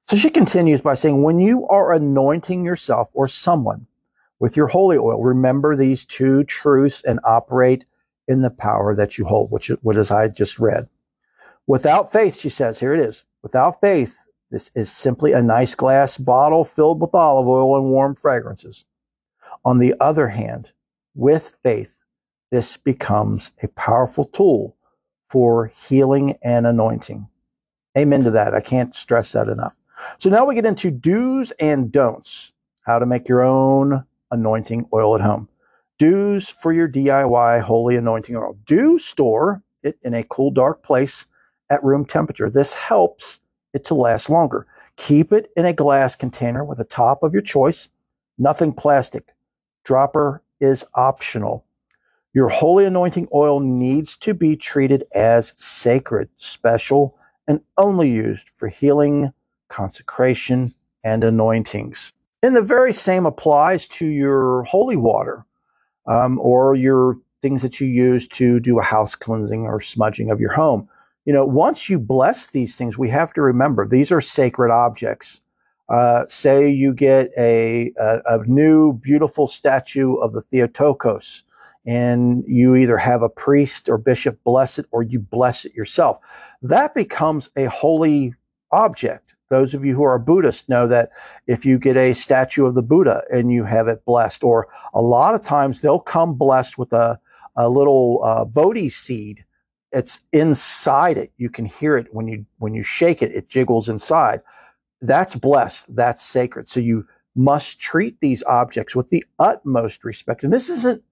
So 0.08 0.18
she 0.18 0.30
continues 0.30 0.82
by 0.82 0.96
saying, 0.96 1.24
when 1.24 1.40
you 1.40 1.68
are 1.68 1.94
anointing 1.94 2.66
yourself 2.66 3.10
or 3.14 3.28
someone 3.28 3.88
with 4.40 4.58
your 4.58 4.68
holy 4.68 4.98
oil, 4.98 5.22
remember 5.22 5.76
these 5.76 6.06
two 6.06 6.44
truths 6.44 7.02
and 7.04 7.20
operate 7.24 7.86
in 8.32 8.42
the 8.42 8.50
power 8.50 8.96
that 8.96 9.18
you 9.18 9.26
hold, 9.26 9.52
which 9.52 9.68
what 9.82 9.98
as 9.98 10.10
I 10.10 10.28
just 10.30 10.60
read. 10.60 10.90
Without 11.68 12.12
faith, 12.12 12.40
she 12.40 12.50
says, 12.50 12.80
here 12.80 12.94
it 12.94 13.00
is. 13.00 13.24
Without 13.44 13.80
faith, 13.82 14.20
this 14.50 14.72
is 14.76 14.92
simply 14.92 15.34
a 15.34 15.42
nice 15.42 15.76
glass 15.76 16.18
bottle 16.18 16.66
filled 16.66 17.00
with 17.00 17.14
olive 17.14 17.48
oil 17.48 17.78
and 17.78 17.92
warm 17.92 18.16
fragrances. 18.16 18.86
On 19.64 19.78
the 19.78 19.94
other 20.00 20.30
hand, 20.30 20.72
with 21.16 21.58
faith, 21.64 21.96
this 22.52 22.78
becomes 22.78 23.52
a 23.62 23.68
powerful 23.70 24.26
tool 24.26 24.76
for 25.30 25.68
healing 25.88 26.38
and 26.42 26.68
anointing. 26.68 27.28
Amen 27.98 28.24
to 28.24 28.32
that. 28.32 28.54
I 28.54 28.60
can't 28.60 28.96
stress 28.96 29.32
that 29.32 29.48
enough. 29.48 29.76
So 30.18 30.30
now 30.30 30.46
we 30.46 30.56
get 30.56 30.66
into 30.66 30.92
do's 30.92 31.52
and 31.60 31.92
don'ts, 31.92 32.52
how 32.86 33.00
to 33.00 33.06
make 33.06 33.30
your 33.30 33.44
own 33.44 34.06
anointing 34.32 34.90
oil 34.94 35.16
at 35.16 35.22
home. 35.22 35.48
Do's 36.02 36.50
for 36.50 36.74
your 36.74 36.90
DIY 36.90 37.62
holy 37.62 37.96
anointing 37.96 38.36
oil. 38.36 38.58
Do 38.66 38.98
store 38.98 39.62
it 39.84 40.00
in 40.02 40.16
a 40.16 40.24
cool, 40.24 40.50
dark 40.50 40.82
place 40.82 41.28
at 41.70 41.84
room 41.84 42.06
temperature. 42.06 42.50
This 42.50 42.74
helps 42.74 43.40
it 43.72 43.86
to 43.86 43.94
last 43.94 44.28
longer. 44.28 44.66
Keep 44.96 45.32
it 45.32 45.52
in 45.56 45.64
a 45.64 45.74
glass 45.74 46.16
container 46.16 46.66
with 46.66 46.80
a 46.80 46.86
top 46.86 47.22
of 47.22 47.34
your 47.34 47.44
choice, 47.44 47.90
nothing 48.36 48.74
plastic. 48.74 49.36
Dropper 49.84 50.42
is 50.60 50.84
optional. 50.96 51.68
Your 52.34 52.50
holy 52.50 52.86
anointing 52.86 53.28
oil 53.32 53.60
needs 53.60 54.18
to 54.18 54.34
be 54.34 54.56
treated 54.56 55.04
as 55.14 55.54
sacred, 55.60 56.30
special, 56.36 57.16
and 57.48 57.62
only 57.78 58.10
used 58.10 58.50
for 58.50 58.70
healing, 58.70 59.34
consecration, 59.70 60.74
and 61.04 61.24
anointings. 61.24 62.12
And 62.42 62.56
the 62.56 62.64
very 62.64 62.92
same 62.92 63.28
applies 63.28 63.88
to 63.90 64.08
your 64.08 64.64
holy 64.64 64.96
water 64.96 65.46
um, 66.12 66.40
or 66.40 66.76
your 66.76 67.18
things 67.42 67.62
that 67.62 67.80
you 67.80 67.88
use 67.88 68.28
to 68.28 68.60
do 68.60 68.80
a 68.80 68.84
house 68.84 69.16
cleansing 69.16 69.66
or 69.66 69.80
smudging 69.80 70.30
of 70.30 70.40
your 70.40 70.52
home. 70.52 70.88
you 71.26 71.34
know, 71.34 71.46
once 71.46 71.88
you 71.88 72.00
bless 72.00 72.48
these 72.48 72.76
things, 72.76 72.98
we 72.98 73.10
have 73.10 73.32
to 73.34 73.42
remember 73.42 73.88
these 73.88 74.12
are 74.12 74.22
sacred 74.22 74.72
objects. 74.72 75.42
Uh, 75.88 76.26
say 76.28 76.70
you 76.70 76.94
get 76.94 77.30
a, 77.38 77.92
a, 77.98 78.20
a, 78.26 78.38
new 78.48 78.94
beautiful 78.94 79.48
statue 79.48 80.16
of 80.16 80.34
the 80.34 80.42
Theotokos, 80.42 81.44
and 81.86 82.44
you 82.48 82.76
either 82.76 82.98
have 82.98 83.22
a 83.22 83.30
priest 83.30 83.90
or 83.90 83.98
bishop 83.98 84.40
bless 84.44 84.80
it, 84.80 84.86
or 84.92 85.04
you 85.04 85.20
bless 85.20 85.66
it 85.66 85.74
yourself. 85.76 86.18
That 86.62 86.96
becomes 86.96 87.50
a 87.56 87.66
holy 87.66 88.34
object. 88.72 89.31
Those 89.52 89.76
of 89.76 89.86
you 89.86 89.94
who 89.94 90.04
are 90.04 90.18
Buddhists 90.18 90.68
know 90.68 90.88
that 90.88 91.12
if 91.46 91.64
you 91.64 91.78
get 91.78 91.96
a 91.96 92.14
statue 92.14 92.66
of 92.66 92.74
the 92.74 92.82
Buddha 92.82 93.22
and 93.32 93.52
you 93.52 93.66
have 93.66 93.88
it 93.88 94.04
blessed, 94.06 94.44
or 94.44 94.68
a 94.96 95.02
lot 95.02 95.36
of 95.36 95.44
times 95.44 95.82
they'll 95.82 96.00
come 96.00 96.34
blessed 96.34 96.80
with 96.80 96.92
a, 96.92 97.20
a 97.56 97.70
little 97.70 98.22
uh, 98.24 98.46
Bodhi 98.46 98.90
seed 98.90 99.46
it's 99.92 100.20
inside 100.32 101.18
it. 101.18 101.32
You 101.38 101.50
can 101.50 101.66
hear 101.66 101.98
it 101.98 102.14
when 102.14 102.28
you 102.28 102.46
when 102.60 102.74
you 102.74 102.84
shake 102.84 103.22
it, 103.22 103.36
it 103.36 103.50
jiggles 103.50 103.90
inside. 103.90 104.42
That's 105.02 105.36
blessed. 105.36 105.94
That's 105.96 106.24
sacred. 106.24 106.70
So 106.70 106.80
you 106.80 107.08
must 107.36 107.80
treat 107.80 108.20
these 108.20 108.44
objects 108.44 108.96
with 108.96 109.10
the 109.10 109.26
utmost 109.40 110.04
respect. 110.04 110.44
And 110.44 110.54
this 110.54 110.70
isn't 110.70 111.04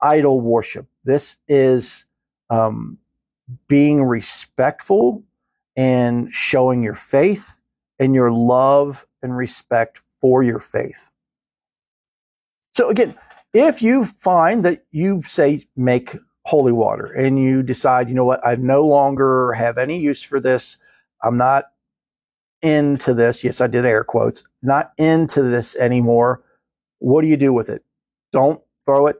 idol 0.00 0.40
worship. 0.40 0.86
This 1.04 1.36
is 1.46 2.06
um, 2.50 2.98
being 3.68 4.02
respectful 4.02 5.22
and 5.76 6.32
showing 6.32 6.82
your 6.82 6.94
faith 6.94 7.60
and 7.98 8.14
your 8.14 8.32
love 8.32 9.06
and 9.22 9.36
respect 9.36 10.00
for 10.20 10.42
your 10.42 10.58
faith. 10.58 11.10
So 12.74 12.88
again, 12.88 13.14
if 13.52 13.82
you 13.82 14.04
find 14.04 14.64
that 14.64 14.84
you 14.90 15.22
say 15.22 15.66
make 15.76 16.16
holy 16.44 16.72
water 16.72 17.06
and 17.06 17.38
you 17.38 17.62
decide, 17.62 18.08
you 18.08 18.14
know 18.14 18.24
what, 18.24 18.44
I 18.46 18.56
no 18.56 18.84
longer 18.86 19.52
have 19.52 19.78
any 19.78 20.00
use 20.00 20.22
for 20.22 20.40
this. 20.40 20.76
I'm 21.22 21.36
not 21.36 21.66
into 22.62 23.14
this. 23.14 23.44
Yes, 23.44 23.60
I 23.60 23.66
did 23.66 23.84
air 23.84 24.04
quotes, 24.04 24.42
not 24.62 24.92
into 24.98 25.42
this 25.42 25.76
anymore. 25.76 26.42
What 26.98 27.22
do 27.22 27.28
you 27.28 27.36
do 27.36 27.52
with 27.52 27.68
it? 27.68 27.84
Don't 28.32 28.60
throw 28.86 29.06
it. 29.06 29.16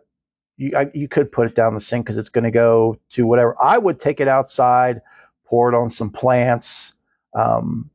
You, 0.56 0.72
I, 0.76 0.90
you 0.94 1.08
could 1.08 1.30
put 1.30 1.46
it 1.46 1.54
down 1.54 1.74
the 1.74 1.80
sink 1.80 2.06
because 2.06 2.16
it's 2.16 2.28
going 2.28 2.44
to 2.44 2.50
go 2.50 2.98
to 3.10 3.26
whatever. 3.26 3.54
I 3.60 3.78
would 3.78 4.00
take 4.00 4.20
it 4.20 4.28
outside, 4.28 5.02
pour 5.44 5.72
it 5.72 5.76
on 5.76 5.90
some 5.90 6.10
plants, 6.10 6.94
um, 7.34 7.90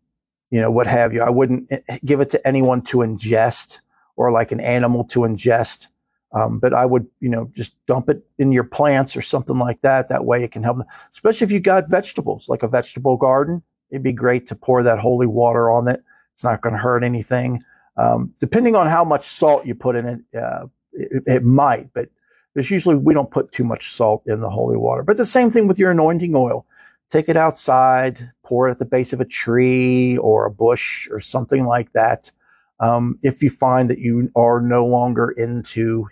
you 0.49 0.59
know, 0.59 0.71
what 0.71 0.87
have 0.87 1.13
you. 1.13 1.21
I 1.21 1.29
wouldn't 1.29 1.71
eh, 1.71 1.99
give 2.03 2.21
it 2.21 2.29
to 2.31 2.47
anyone 2.47 2.81
to 2.83 2.97
ingest 2.97 3.79
or 4.15 4.31
like 4.31 4.51
an 4.51 4.59
animal 4.59 5.03
to 5.05 5.21
ingest. 5.21 5.87
Um, 6.31 6.59
but 6.59 6.73
I 6.73 6.85
would, 6.85 7.07
you 7.19 7.29
know, 7.29 7.49
just 7.53 7.73
dump 7.87 8.09
it 8.09 8.23
in 8.37 8.51
your 8.51 8.63
plants 8.63 9.15
or 9.17 9.21
something 9.21 9.57
like 9.57 9.81
that. 9.81 10.09
That 10.09 10.25
way 10.25 10.43
it 10.43 10.51
can 10.51 10.63
help, 10.63 10.79
especially 11.13 11.45
if 11.45 11.51
you 11.51 11.59
got 11.59 11.89
vegetables, 11.89 12.47
like 12.47 12.61
a 12.61 12.67
vegetable 12.67 13.17
garden. 13.17 13.63
It'd 13.89 14.03
be 14.03 14.13
great 14.13 14.47
to 14.47 14.55
pour 14.55 14.83
that 14.83 14.99
holy 14.99 15.25
water 15.25 15.71
on 15.71 15.87
it. 15.87 16.03
It's 16.33 16.43
not 16.43 16.61
going 16.61 16.73
to 16.73 16.79
hurt 16.79 17.03
anything. 17.03 17.63
Um, 17.97 18.33
depending 18.39 18.75
on 18.75 18.87
how 18.87 19.03
much 19.03 19.27
salt 19.27 19.65
you 19.65 19.73
put 19.73 19.95
in 19.95 20.05
it, 20.05 20.39
uh, 20.39 20.67
it, 20.93 21.23
it 21.25 21.43
might, 21.43 21.91
but 21.93 22.09
there's 22.53 22.71
usually, 22.71 22.95
we 22.95 23.13
don't 23.13 23.31
put 23.31 23.51
too 23.51 23.63
much 23.63 23.93
salt 23.93 24.23
in 24.25 24.41
the 24.41 24.49
holy 24.49 24.77
water. 24.77 25.03
But 25.03 25.17
the 25.17 25.25
same 25.25 25.49
thing 25.49 25.67
with 25.67 25.79
your 25.79 25.91
anointing 25.91 26.35
oil. 26.35 26.65
Take 27.09 27.29
it 27.29 27.37
outside, 27.37 28.31
pour 28.43 28.67
it 28.67 28.71
at 28.71 28.79
the 28.79 28.85
base 28.85 29.13
of 29.13 29.21
a 29.21 29.25
tree 29.25 30.17
or 30.17 30.45
a 30.45 30.51
bush 30.51 31.07
or 31.09 31.19
something 31.19 31.65
like 31.65 31.91
that. 31.93 32.31
Um, 32.79 33.19
if 33.23 33.41
you 33.41 33.49
find 33.49 33.89
that 33.89 33.99
you 33.99 34.31
are 34.35 34.61
no 34.61 34.85
longer 34.85 35.31
into 35.31 36.07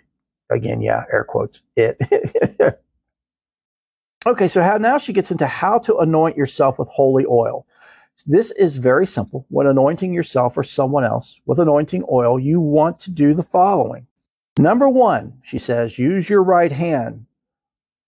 again, 0.50 0.80
yeah, 0.80 1.04
air 1.12 1.24
quotes, 1.24 1.62
it. 1.76 1.98
okay, 4.26 4.48
so 4.48 4.62
how 4.62 4.78
now 4.78 4.98
she 4.98 5.12
gets 5.12 5.30
into 5.30 5.46
how 5.46 5.78
to 5.78 5.98
anoint 5.98 6.36
yourself 6.36 6.78
with 6.78 6.88
holy 6.88 7.26
oil. 7.26 7.66
This 8.26 8.50
is 8.52 8.78
very 8.78 9.06
simple. 9.06 9.46
When 9.48 9.68
anointing 9.68 10.12
yourself 10.12 10.56
or 10.56 10.64
someone 10.64 11.04
else 11.04 11.40
with 11.46 11.60
anointing 11.60 12.04
oil, 12.10 12.38
you 12.38 12.60
want 12.60 12.98
to 13.00 13.10
do 13.10 13.32
the 13.32 13.44
following. 13.44 14.08
Number 14.58 14.88
one, 14.88 15.38
she 15.44 15.58
says, 15.58 16.00
use 16.00 16.28
your 16.28 16.42
right 16.42 16.72
hand. 16.72 17.26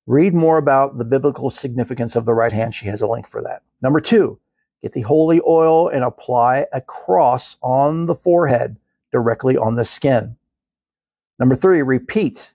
Read 0.06 0.34
more 0.34 0.58
about 0.58 0.98
the 0.98 1.04
biblical 1.04 1.50
significance 1.50 2.16
of 2.16 2.24
the 2.24 2.34
right 2.34 2.52
hand. 2.52 2.74
She 2.74 2.86
has 2.86 3.00
a 3.00 3.06
link 3.06 3.26
for 3.26 3.42
that. 3.42 3.62
Number 3.82 4.00
two, 4.00 4.38
get 4.82 4.92
the 4.92 5.02
holy 5.02 5.40
oil 5.46 5.88
and 5.88 6.02
apply 6.02 6.66
a 6.72 6.80
cross 6.80 7.56
on 7.62 8.06
the 8.06 8.14
forehead 8.14 8.76
directly 9.12 9.56
on 9.56 9.76
the 9.76 9.84
skin. 9.84 10.36
Number 11.38 11.54
three, 11.54 11.82
repeat. 11.82 12.52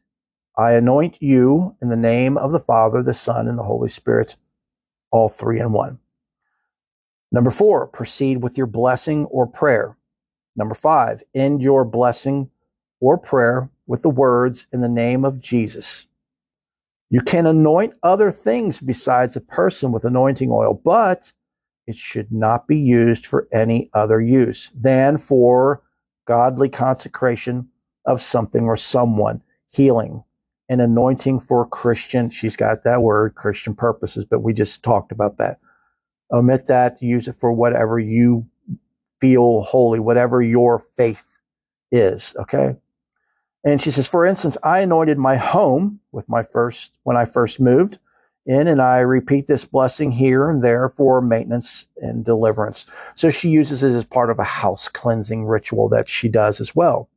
I 0.57 0.73
anoint 0.73 1.21
you 1.21 1.75
in 1.81 1.89
the 1.89 1.97
name 1.97 2.37
of 2.37 2.51
the 2.51 2.59
Father, 2.59 3.03
the 3.03 3.13
Son, 3.13 3.47
and 3.47 3.57
the 3.57 3.63
Holy 3.63 3.89
Spirit, 3.89 4.37
all 5.11 5.27
three 5.27 5.59
in 5.59 5.71
one. 5.71 5.99
Number 7.31 7.51
four, 7.51 7.87
proceed 7.87 8.41
with 8.41 8.57
your 8.57 8.67
blessing 8.67 9.25
or 9.25 9.47
prayer. 9.47 9.97
Number 10.55 10.75
five, 10.75 11.23
end 11.33 11.61
your 11.61 11.83
blessing 11.83 12.49
or 13.01 13.17
prayer 13.17 13.69
with 13.87 14.01
the 14.01 14.09
words 14.09 14.67
in 14.71 14.81
the 14.81 14.87
name 14.87 15.25
of 15.25 15.41
Jesus. 15.41 16.07
You 17.09 17.21
can 17.21 17.45
anoint 17.45 17.93
other 18.03 18.31
things 18.31 18.79
besides 18.79 19.35
a 19.35 19.41
person 19.41 19.91
with 19.91 20.05
anointing 20.05 20.51
oil, 20.51 20.73
but 20.83 21.31
it 21.87 21.95
should 21.95 22.31
not 22.31 22.67
be 22.67 22.77
used 22.77 23.25
for 23.25 23.47
any 23.53 23.89
other 23.93 24.19
use 24.19 24.71
than 24.75 25.17
for 25.17 25.83
godly 26.25 26.69
consecration 26.69 27.69
of 28.05 28.21
something 28.21 28.65
or 28.65 28.75
someone, 28.75 29.41
healing, 29.69 30.23
and 30.67 30.81
anointing 30.81 31.39
for 31.39 31.67
Christian. 31.67 32.29
She's 32.29 32.55
got 32.55 32.83
that 32.83 33.03
word, 33.03 33.35
Christian 33.35 33.75
purposes, 33.75 34.25
but 34.25 34.41
we 34.41 34.53
just 34.53 34.83
talked 34.83 35.11
about 35.11 35.37
that. 35.37 35.59
Omit 36.31 36.67
that, 36.67 37.01
use 37.01 37.27
it 37.27 37.35
for 37.39 37.51
whatever 37.51 37.99
you 37.99 38.47
feel 39.21 39.61
holy, 39.61 39.99
whatever 39.99 40.41
your 40.41 40.79
faith 40.97 41.37
is. 41.91 42.35
Okay. 42.39 42.75
And 43.65 43.81
she 43.81 43.89
says, 43.89 44.07
for 44.07 44.25
instance, 44.25 44.57
I 44.63 44.81
anointed 44.81 45.17
my 45.17 45.37
home 45.37 45.99
with 46.11 46.29
my 46.29 46.43
first, 46.43 46.91
when 47.03 47.17
I 47.17 47.25
first 47.25 47.59
moved 47.59 47.97
in, 48.45 48.67
and 48.67 48.79
I 48.79 48.99
repeat 48.99 49.47
this 49.47 49.65
blessing 49.65 50.11
here 50.11 50.47
and 50.47 50.63
there 50.63 50.87
for 50.87 51.19
maintenance 51.19 51.87
and 51.97 52.23
deliverance. 52.23 52.85
So 53.15 53.31
she 53.31 53.49
uses 53.49 53.81
it 53.81 53.91
as 53.91 54.05
part 54.05 54.29
of 54.29 54.37
a 54.37 54.43
house 54.43 54.87
cleansing 54.87 55.45
ritual 55.45 55.89
that 55.89 56.07
she 56.07 56.29
does 56.29 56.61
as 56.61 56.75
well. 56.75 57.09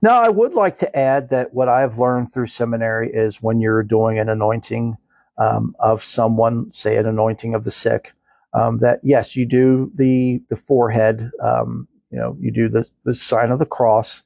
Now, 0.00 0.22
I 0.22 0.30
would 0.30 0.54
like 0.54 0.78
to 0.78 0.96
add 0.98 1.28
that 1.28 1.52
what 1.52 1.68
I've 1.68 1.98
learned 1.98 2.32
through 2.32 2.46
seminary 2.46 3.10
is 3.12 3.42
when 3.42 3.60
you're 3.60 3.82
doing 3.82 4.18
an 4.18 4.30
anointing 4.30 4.96
um, 5.38 5.76
of 5.78 6.02
someone, 6.02 6.72
say 6.72 6.96
an 6.96 7.06
anointing 7.06 7.54
of 7.54 7.64
the 7.64 7.70
sick, 7.70 8.12
um, 8.54 8.78
that 8.78 9.00
yes, 9.02 9.36
you 9.36 9.46
do 9.46 9.90
the 9.94 10.42
the 10.48 10.56
forehead, 10.56 11.30
um, 11.42 11.88
you 12.10 12.18
know, 12.18 12.36
you 12.40 12.50
do 12.50 12.68
the 12.68 12.86
the 13.04 13.14
sign 13.14 13.50
of 13.50 13.58
the 13.58 13.66
cross, 13.66 14.22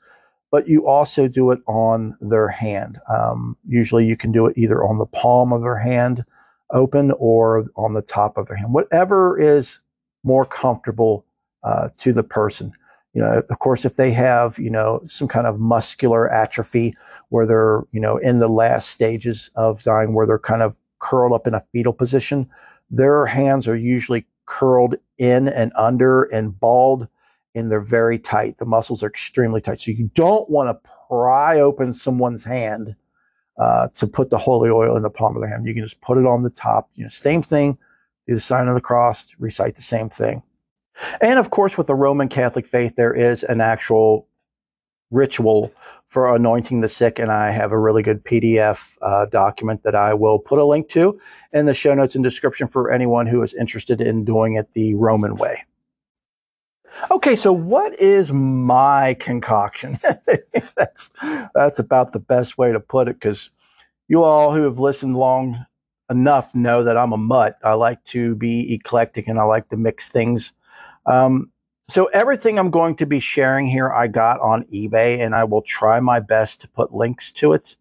but 0.51 0.69
you 0.69 0.87
also 0.87 1.29
do 1.29 1.51
it 1.51 1.61
on 1.67 2.17
their 2.21 2.49
hand. 2.49 2.99
Um, 3.09 3.57
usually, 3.67 4.07
you 4.07 4.17
can 4.17 4.33
do 4.33 4.47
it 4.47 4.57
either 4.57 4.85
on 4.85 4.99
the 4.99 5.07
palm 5.07 5.53
of 5.53 5.63
their 5.63 5.79
hand, 5.79 6.25
open, 6.71 7.13
or 7.19 7.67
on 7.77 7.95
the 7.95 8.03
top 8.03 8.37
of 8.37 8.49
their 8.49 8.57
hand, 8.57 8.73
whatever 8.73 9.39
is 9.39 9.81
more 10.25 10.45
comfortable 10.45 11.25
uh, 11.63 11.89
to 11.99 12.13
the 12.13 12.23
person 12.23 12.73
you 13.17 13.23
know, 13.23 13.43
of 13.49 13.59
course, 13.61 13.87
if 13.87 13.97
they 13.97 14.13
have, 14.13 14.59
you 14.59 14.69
know, 14.69 15.01
some 15.07 15.27
kind 15.27 15.47
of 15.47 15.59
muscular 15.59 16.31
atrophy 16.31 16.95
where 17.31 17.47
they're, 17.47 17.83
you 17.91 17.99
know, 17.99 18.19
in 18.19 18.41
the 18.41 18.49
last 18.49 18.91
stages 18.91 19.51
of 19.55 19.83
dying, 19.83 20.13
where 20.13 20.27
they're 20.27 20.39
kind 20.39 20.61
of 20.61 20.77
curled 20.99 21.33
up 21.33 21.47
in 21.47 21.55
a 21.55 21.65
fetal 21.73 21.95
position, 21.95 22.47
their 22.91 23.25
hands 23.25 23.67
are 23.67 23.75
usually 23.75 24.27
curled 24.45 24.97
in 25.17 25.49
and 25.49 25.73
under 25.77 26.25
and 26.25 26.61
balled 26.61 27.09
and 27.57 27.71
they're 27.71 27.81
very 27.81 28.19
tight. 28.19 28.59
The 28.59 28.67
muscles 28.67 29.03
are 29.03 29.09
extremely 29.09 29.61
tight. 29.61 29.81
So 29.81 29.91
you 29.91 30.11
don't 30.15 30.49
want 30.49 30.69
to 30.69 30.91
pry 31.09 31.61
open 31.61 31.93
someone's 31.93 32.45
hand 32.45 32.95
uh, 33.59 33.89
to 33.95 34.07
put 34.07 34.31
the 34.31 34.39
holy 34.39 34.71
oil 34.71 34.97
in 34.97 35.03
the 35.03 35.11
palm 35.11 35.35
of 35.35 35.41
their 35.41 35.51
hand. 35.51 35.67
You 35.67 35.75
can 35.75 35.83
just 35.83 36.01
put 36.01 36.19
it 36.19 36.27
on 36.27 36.43
the 36.43 36.51
top. 36.51 36.91
You 36.95 37.05
know, 37.05 37.09
same 37.09 37.43
thing. 37.43 37.79
Do 38.29 38.35
the 38.35 38.41
sign 38.41 38.69
of 38.69 38.75
the 38.75 38.81
cross. 38.81 39.27
Recite 39.39 39.77
the 39.77 39.83
same 39.83 40.09
thing. 40.09 40.43
And 41.21 41.39
of 41.39 41.51
course, 41.51 41.77
with 41.77 41.87
the 41.87 41.95
Roman 41.95 42.29
Catholic 42.29 42.67
faith, 42.67 42.95
there 42.97 43.15
is 43.15 43.43
an 43.43 43.61
actual 43.61 44.29
ritual 45.11 45.73
for 46.09 46.35
anointing 46.35 46.81
the 46.81 46.89
sick, 46.89 47.19
and 47.19 47.31
I 47.31 47.51
have 47.51 47.73
a 47.73 47.79
really 47.79 48.03
good 48.03 48.25
PDF 48.25 48.79
uh, 49.03 49.27
document 49.27 49.83
that 49.83 49.95
I 49.95 50.15
will 50.15 50.39
put 50.39 50.59
a 50.59 50.65
link 50.65 50.89
to 50.91 51.21
in 51.53 51.67
the 51.67 51.75
show 51.75 51.95
notes 51.95 52.15
and 52.15 52.25
description 52.25 52.69
for 52.69 52.91
anyone 52.91 53.27
who 53.27 53.43
is 53.43 53.53
interested 53.55 54.01
in 54.01 54.25
doing 54.25 54.55
it 54.55 54.73
the 54.73 54.95
Roman 54.95 55.37
way. 55.37 55.65
Okay, 57.11 57.37
so 57.37 57.53
what 57.53 57.99
is 58.01 58.33
my 58.33 59.15
concoction? 59.21 59.99
that's 60.77 61.11
that's 61.55 61.79
about 61.79 62.13
the 62.13 62.19
best 62.19 62.59
way 62.59 62.73
to 62.73 62.81
put 62.81 63.09
it 63.09 63.21
because 63.21 63.51
you 64.09 64.23
all 64.23 64.55
who 64.55 64.63
have 64.63 64.79
listened 64.79 65.17
long 65.17 65.67
enough 66.11 66.55
know 66.55 66.85
that 66.85 66.97
I'm 66.97 67.13
a 67.13 67.17
mutt. 67.17 67.59
I 67.65 67.75
like 67.75 68.05
to 68.07 68.35
be 68.37 68.75
eclectic 68.75 69.29
and 69.29 69.39
I 69.39 69.45
like 69.45 69.69
to 69.71 69.77
mix 69.77 70.11
things 70.11 70.53
um, 71.07 71.51
so 71.89 72.07
everything 72.07 72.59
I'm 72.59 72.71
going 72.71 72.97
to 72.97 73.07
be 73.07 73.21
sharing 73.21 73.67
here, 73.67 73.93
I 73.93 74.09
got 74.09 74.41
on 74.41 74.65
eBay, 74.65 75.21
and 75.21 75.35
I 75.35 75.45
will 75.45 75.63
try 75.63 76.01
my 76.01 76.19
best 76.19 76.61
to 76.61 76.69
put 76.69 76.93
links 76.93 77.31
to 77.33 77.53
it 77.53 77.77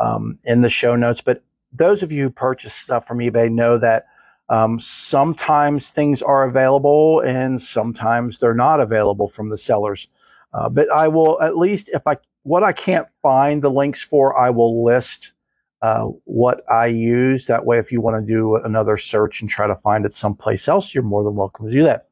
um, 0.00 0.38
in 0.44 0.60
the 0.60 0.70
show 0.70 0.94
notes. 0.94 1.22
But 1.22 1.42
those 1.72 2.02
of 2.02 2.12
you 2.12 2.24
who 2.24 2.30
purchase 2.30 2.74
stuff 2.74 3.06
from 3.06 3.18
eBay 3.18 3.50
know 3.50 3.78
that 3.78 4.06
Um, 4.48 4.78
sometimes 4.78 5.90
things 5.90 6.22
are 6.22 6.44
available 6.44 7.20
and 7.20 7.60
sometimes 7.60 8.38
they're 8.38 8.54
not 8.54 8.80
available 8.80 9.28
from 9.28 9.48
the 9.48 9.58
sellers. 9.58 10.08
Uh, 10.52 10.68
but 10.68 10.90
I 10.90 11.08
will 11.08 11.40
at 11.42 11.56
least, 11.56 11.90
if 11.92 12.06
I 12.06 12.16
what 12.44 12.62
I 12.62 12.72
can't 12.72 13.08
find 13.22 13.60
the 13.60 13.70
links 13.70 14.02
for, 14.02 14.38
I 14.38 14.50
will 14.50 14.84
list 14.84 15.32
uh, 15.82 16.04
what 16.24 16.62
I 16.70 16.86
use. 16.86 17.46
That 17.46 17.66
way, 17.66 17.78
if 17.78 17.90
you 17.90 18.00
want 18.00 18.24
to 18.24 18.32
do 18.32 18.56
another 18.56 18.96
search 18.96 19.40
and 19.40 19.50
try 19.50 19.66
to 19.66 19.74
find 19.76 20.06
it 20.06 20.14
someplace 20.14 20.68
else, 20.68 20.94
you're 20.94 21.02
more 21.02 21.24
than 21.24 21.34
welcome 21.34 21.66
to 21.66 21.72
do 21.72 21.82
that. 21.82 22.08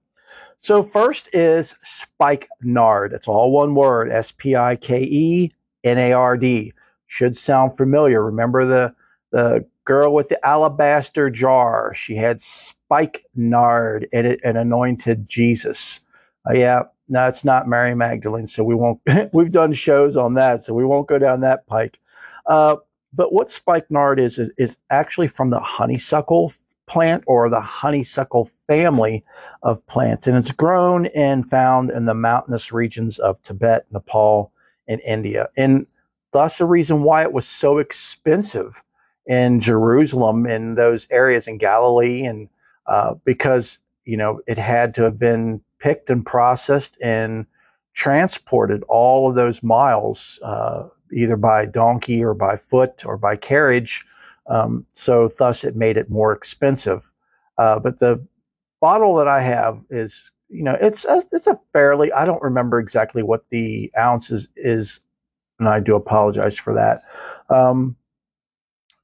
So 0.61 0.83
first 0.83 1.29
is 1.33 1.77
Spike 1.83 2.49
Nard. 2.63 3.13
It's 3.13 3.29
all 3.29 3.53
one 3.53 3.75
word, 3.75 4.11
S 4.11 4.33
P 4.37 4.57
I 4.57 4.77
K 4.77 5.03
E 5.03 5.53
N 5.85 5.99
A 5.99 6.13
R 6.13 6.37
D. 6.37 6.73
Should 7.07 7.39
sound 7.39 7.77
familiar. 7.77 8.25
Remember 8.25 8.65
the 8.65 8.95
the 9.31 9.67
girl 9.85 10.13
with 10.15 10.29
the 10.29 10.45
alabaster 10.47 11.31
jar? 11.31 11.95
She 11.95 12.17
had 12.17 12.43
Spike 12.43 13.25
Nard 13.35 14.09
in 14.13 14.27
it 14.27 14.41
and 14.45 14.59
anointed 14.59 15.29
Jesus. 15.29 16.01
Uh, 16.49 16.55
yeah, 16.55 16.83
no, 17.09 17.29
it's 17.29 17.45
not 17.45 17.69
Mary 17.69 17.95
Magdalene, 17.95 18.47
so 18.47 18.65
we 18.65 18.75
won't. 18.75 19.01
we've 19.33 19.53
done 19.53 19.73
shows 19.73 20.17
on 20.17 20.35
that, 20.35 20.65
so 20.65 20.75
we 20.75 20.85
won't 20.85 21.09
go 21.09 21.19
down 21.19 21.41
that 21.41 21.67
pike. 21.67 21.99
Uh, 22.47 22.77
but 23.13 23.33
what 23.33 23.51
spikenard 23.51 24.19
is, 24.19 24.39
is 24.39 24.51
is 24.59 24.77
actually 24.91 25.29
from 25.29 25.51
the 25.51 25.61
honeysuckle 25.61 26.53
plant 26.87 27.25
or 27.27 27.49
the 27.49 27.61
honeysuckle 27.61 28.51
family 28.67 29.25
of 29.63 29.85
plants. 29.87 30.27
And 30.27 30.37
it's 30.37 30.53
grown 30.53 31.07
and 31.07 31.49
found 31.49 31.91
in 31.91 32.05
the 32.05 32.15
mountainous 32.15 32.73
regions 32.73 33.19
of 33.19 33.43
Tibet, 33.43 33.87
Nepal, 33.91 34.53
and 34.87 35.01
India. 35.03 35.49
And 35.57 35.87
thus 36.33 36.59
the 36.59 36.67
reason 36.67 37.03
why 37.03 37.23
it 37.23 37.33
was 37.33 37.47
so 37.47 37.79
expensive 37.79 38.83
in 39.27 39.61
Jerusalem, 39.61 40.47
in 40.47 40.75
those 40.75 41.07
areas 41.11 41.47
in 41.47 41.59
Galilee, 41.59 42.25
and 42.25 42.49
uh, 42.87 43.15
because, 43.25 43.79
you 44.05 44.17
know, 44.17 44.41
it 44.47 44.59
had 44.59 44.95
to 44.97 45.03
have 45.03 45.19
been 45.19 45.61
picked 45.79 46.11
and 46.11 46.25
processed 46.25 46.97
and 47.01 47.47
transported 47.95 48.83
all 48.89 49.29
of 49.29 49.35
those 49.35 49.63
miles, 49.63 50.39
uh, 50.43 50.85
either 51.13 51.37
by 51.37 51.65
donkey 51.65 52.23
or 52.23 52.35
by 52.35 52.57
foot 52.57 53.05
or 53.07 53.17
by 53.17 53.37
carriage 53.37 54.05
um, 54.47 54.87
so 54.93 55.33
thus 55.39 55.65
it 55.65 55.77
made 55.77 55.97
it 55.97 56.11
more 56.11 56.33
expensive. 56.33 57.11
Uh, 57.57 57.79
but 57.79 57.99
the 58.01 58.25
bottle 58.81 59.15
that 59.17 59.29
I 59.29 59.43
have 59.43 59.81
is, 59.91 60.31
you 60.49 60.63
know, 60.63 60.77
it's 60.81 61.05
a, 61.05 61.25
it's 61.33 61.47
a 61.47 61.59
fairly, 61.73 62.13
I 62.13 62.25
don't 62.25 62.43
remember 62.43 62.79
exactly 62.79 63.23
what 63.23 63.45
the 63.51 63.91
ounces 63.99 64.49
is, 64.57 65.01
and 65.59 65.69
I 65.69 65.81
do 65.81 65.95
apologize 65.95 66.57
for 66.57 66.75
that. 66.75 67.03
Um, 67.49 67.97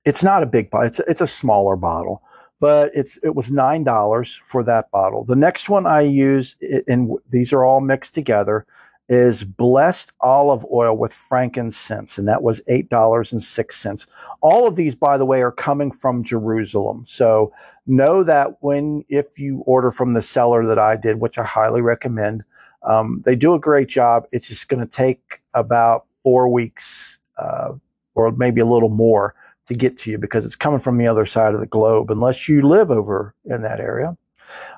it's 0.04 0.22
not 0.22 0.42
a 0.42 0.46
big 0.46 0.70
bottle. 0.70 0.88
It's, 0.88 1.00
it's 1.00 1.20
a 1.20 1.26
smaller 1.26 1.76
bottle, 1.76 2.22
but 2.58 2.90
it's, 2.94 3.18
it 3.22 3.34
was 3.34 3.48
$9 3.48 4.38
for 4.46 4.62
that 4.64 4.90
bottle. 4.90 5.24
The 5.24 5.36
next 5.36 5.68
one 5.68 5.86
I 5.86 6.02
use, 6.02 6.56
and 6.86 7.16
these 7.30 7.52
are 7.52 7.64
all 7.64 7.80
mixed 7.80 8.14
together, 8.14 8.66
is 9.08 9.42
blessed 9.42 10.12
olive 10.20 10.64
oil 10.72 10.96
with 10.96 11.12
frankincense, 11.12 12.16
and 12.16 12.28
that 12.28 12.44
was 12.44 12.60
$8.06. 12.68 14.06
All 14.40 14.68
of 14.68 14.76
these, 14.76 14.94
by 14.94 15.18
the 15.18 15.26
way, 15.26 15.42
are 15.42 15.50
coming 15.50 15.90
from 15.90 16.22
Jerusalem. 16.22 17.04
So 17.08 17.52
know 17.88 18.22
that 18.22 18.62
when, 18.62 19.04
if 19.08 19.36
you 19.36 19.64
order 19.66 19.90
from 19.90 20.12
the 20.12 20.22
seller 20.22 20.64
that 20.66 20.78
I 20.78 20.96
did, 20.96 21.18
which 21.18 21.38
I 21.38 21.44
highly 21.44 21.82
recommend, 21.82 22.44
um, 22.84 23.22
they 23.26 23.34
do 23.34 23.54
a 23.54 23.58
great 23.58 23.88
job. 23.88 24.26
It's 24.30 24.46
just 24.46 24.68
going 24.68 24.80
to 24.80 24.90
take 24.90 25.40
about 25.54 26.06
four 26.22 26.48
weeks 26.48 27.18
uh, 27.36 27.72
or 28.14 28.30
maybe 28.30 28.60
a 28.60 28.66
little 28.66 28.88
more 28.88 29.34
to 29.70 29.74
get 29.74 29.98
to 30.00 30.10
you 30.10 30.18
because 30.18 30.44
it's 30.44 30.56
coming 30.56 30.80
from 30.80 30.98
the 30.98 31.06
other 31.06 31.24
side 31.24 31.54
of 31.54 31.60
the 31.60 31.66
globe, 31.66 32.10
unless 32.10 32.48
you 32.48 32.60
live 32.60 32.90
over 32.90 33.34
in 33.44 33.62
that 33.62 33.80
area. 33.80 34.16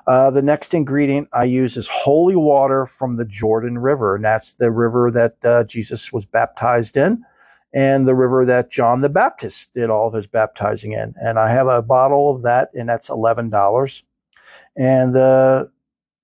Uh, 0.05 0.29
the 0.29 0.41
next 0.41 0.73
ingredient 0.73 1.27
I 1.33 1.45
use 1.45 1.77
is 1.77 1.87
holy 1.87 2.35
water 2.35 2.85
from 2.85 3.17
the 3.17 3.25
Jordan 3.25 3.79
River, 3.79 4.15
and 4.15 4.23
that's 4.23 4.53
the 4.53 4.69
river 4.69 5.09
that 5.11 5.35
uh, 5.43 5.63
Jesus 5.63 6.13
was 6.13 6.25
baptized 6.25 6.95
in, 6.95 7.23
and 7.73 8.07
the 8.07 8.13
river 8.13 8.45
that 8.45 8.69
John 8.69 9.01
the 9.01 9.09
Baptist 9.09 9.73
did 9.73 9.89
all 9.89 10.07
of 10.07 10.13
his 10.13 10.27
baptizing 10.27 10.91
in. 10.91 11.15
And 11.19 11.39
I 11.39 11.51
have 11.51 11.67
a 11.67 11.81
bottle 11.81 12.35
of 12.35 12.43
that, 12.43 12.69
and 12.73 12.87
that's 12.87 13.09
eleven 13.09 13.49
dollars. 13.49 14.03
And 14.75 15.15
the 15.15 15.71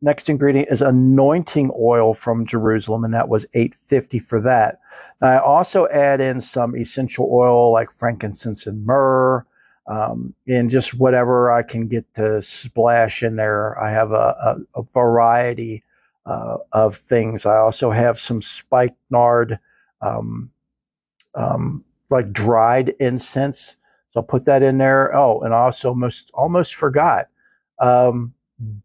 next 0.01 0.29
ingredient 0.29 0.69
is 0.69 0.81
anointing 0.81 1.71
oil 1.75 2.13
from 2.13 2.45
Jerusalem, 2.45 3.03
and 3.03 3.13
that 3.15 3.29
was 3.29 3.47
eight 3.55 3.73
fifty 3.87 4.19
for 4.19 4.39
that. 4.41 4.79
I 5.21 5.37
also 5.37 5.87
add 5.89 6.21
in 6.21 6.41
some 6.41 6.75
essential 6.75 7.29
oil 7.31 7.71
like 7.71 7.91
frankincense 7.91 8.65
and 8.67 8.85
myrrh 8.85 9.45
um, 9.89 10.35
and 10.47 10.69
just 10.69 10.93
whatever 10.93 11.51
I 11.51 11.63
can 11.63 11.87
get 11.87 12.13
to 12.15 12.41
splash 12.41 13.23
in 13.23 13.35
there. 13.35 13.77
I 13.81 13.91
have 13.91 14.11
a, 14.11 14.15
a, 14.75 14.79
a 14.81 14.83
variety 14.93 15.83
uh, 16.25 16.57
of 16.71 16.97
things. 16.97 17.45
I 17.45 17.57
also 17.57 17.89
have 17.89 18.19
some 18.19 18.41
spikenard, 18.41 19.59
um, 20.01 20.51
um, 21.33 21.83
like 22.09 22.31
dried 22.31 22.89
incense. 22.99 23.77
So 24.11 24.19
I'll 24.19 24.23
put 24.23 24.45
that 24.45 24.61
in 24.61 24.77
there. 24.77 25.15
Oh, 25.15 25.41
and 25.41 25.53
I 25.53 25.57
also 25.57 25.89
almost 25.89 26.29
almost 26.33 26.75
forgot 26.75 27.27
um, 27.79 28.33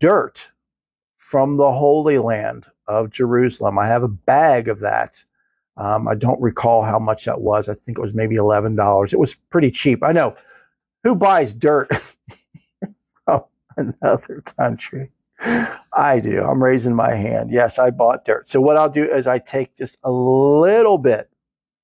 dirt 0.00 0.50
from 1.16 1.58
the 1.58 1.72
Holy 1.72 2.18
Land 2.18 2.66
of 2.86 3.10
Jerusalem. 3.10 3.78
I 3.78 3.88
have 3.88 4.02
a 4.02 4.08
bag 4.08 4.68
of 4.68 4.80
that. 4.80 5.24
Um, 5.76 6.06
I 6.06 6.14
don't 6.14 6.40
recall 6.40 6.82
how 6.82 6.98
much 6.98 7.24
that 7.24 7.40
was. 7.40 7.68
I 7.68 7.74
think 7.74 7.98
it 7.98 8.02
was 8.02 8.14
maybe 8.14 8.36
eleven 8.36 8.76
dollars. 8.76 9.12
It 9.12 9.18
was 9.18 9.34
pretty 9.34 9.70
cheap. 9.70 10.02
I 10.02 10.12
know 10.12 10.36
who 11.02 11.14
buys 11.14 11.52
dirt 11.54 11.90
from 13.24 13.44
another 13.76 14.42
country? 14.58 15.10
I 15.92 16.20
do. 16.20 16.42
I'm 16.42 16.62
raising 16.62 16.94
my 16.94 17.14
hand. 17.14 17.50
Yes, 17.50 17.78
I 17.78 17.90
bought 17.90 18.24
dirt. 18.24 18.50
So 18.50 18.60
what 18.60 18.76
I'll 18.76 18.88
do 18.88 19.04
is 19.04 19.26
I 19.26 19.38
take 19.38 19.76
just 19.76 19.98
a 20.02 20.10
little 20.10 20.96
bit, 20.96 21.28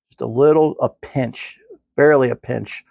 just 0.09 0.21
a 0.21 0.25
little, 0.25 0.75
a 0.79 0.89
pinch, 0.89 1.59
barely 1.95 2.29
a 2.29 2.35
pinch 2.35 2.83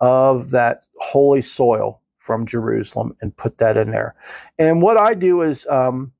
of 0.00 0.50
that 0.50 0.86
holy 0.98 1.42
soil 1.42 2.00
from 2.18 2.46
Jerusalem 2.46 3.16
and 3.20 3.36
put 3.36 3.58
that 3.58 3.76
in 3.76 3.90
there. 3.90 4.14
And 4.58 4.82
what 4.82 4.96
I 4.96 5.14
do 5.14 5.42
is, 5.42 5.66
um, 5.66 6.12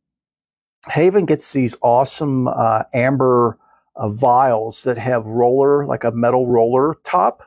Haven 0.87 1.27
gets 1.27 1.53
these 1.53 1.75
awesome 1.83 2.49
uh, 2.49 2.85
amber 2.95 3.59
uh, 3.99 4.09
vials 4.09 4.85
that 4.85 4.97
have 4.97 5.27
roller, 5.27 5.85
like 5.85 6.05
a 6.05 6.13
metal 6.13 6.47
roller 6.47 6.97
top. 7.05 7.43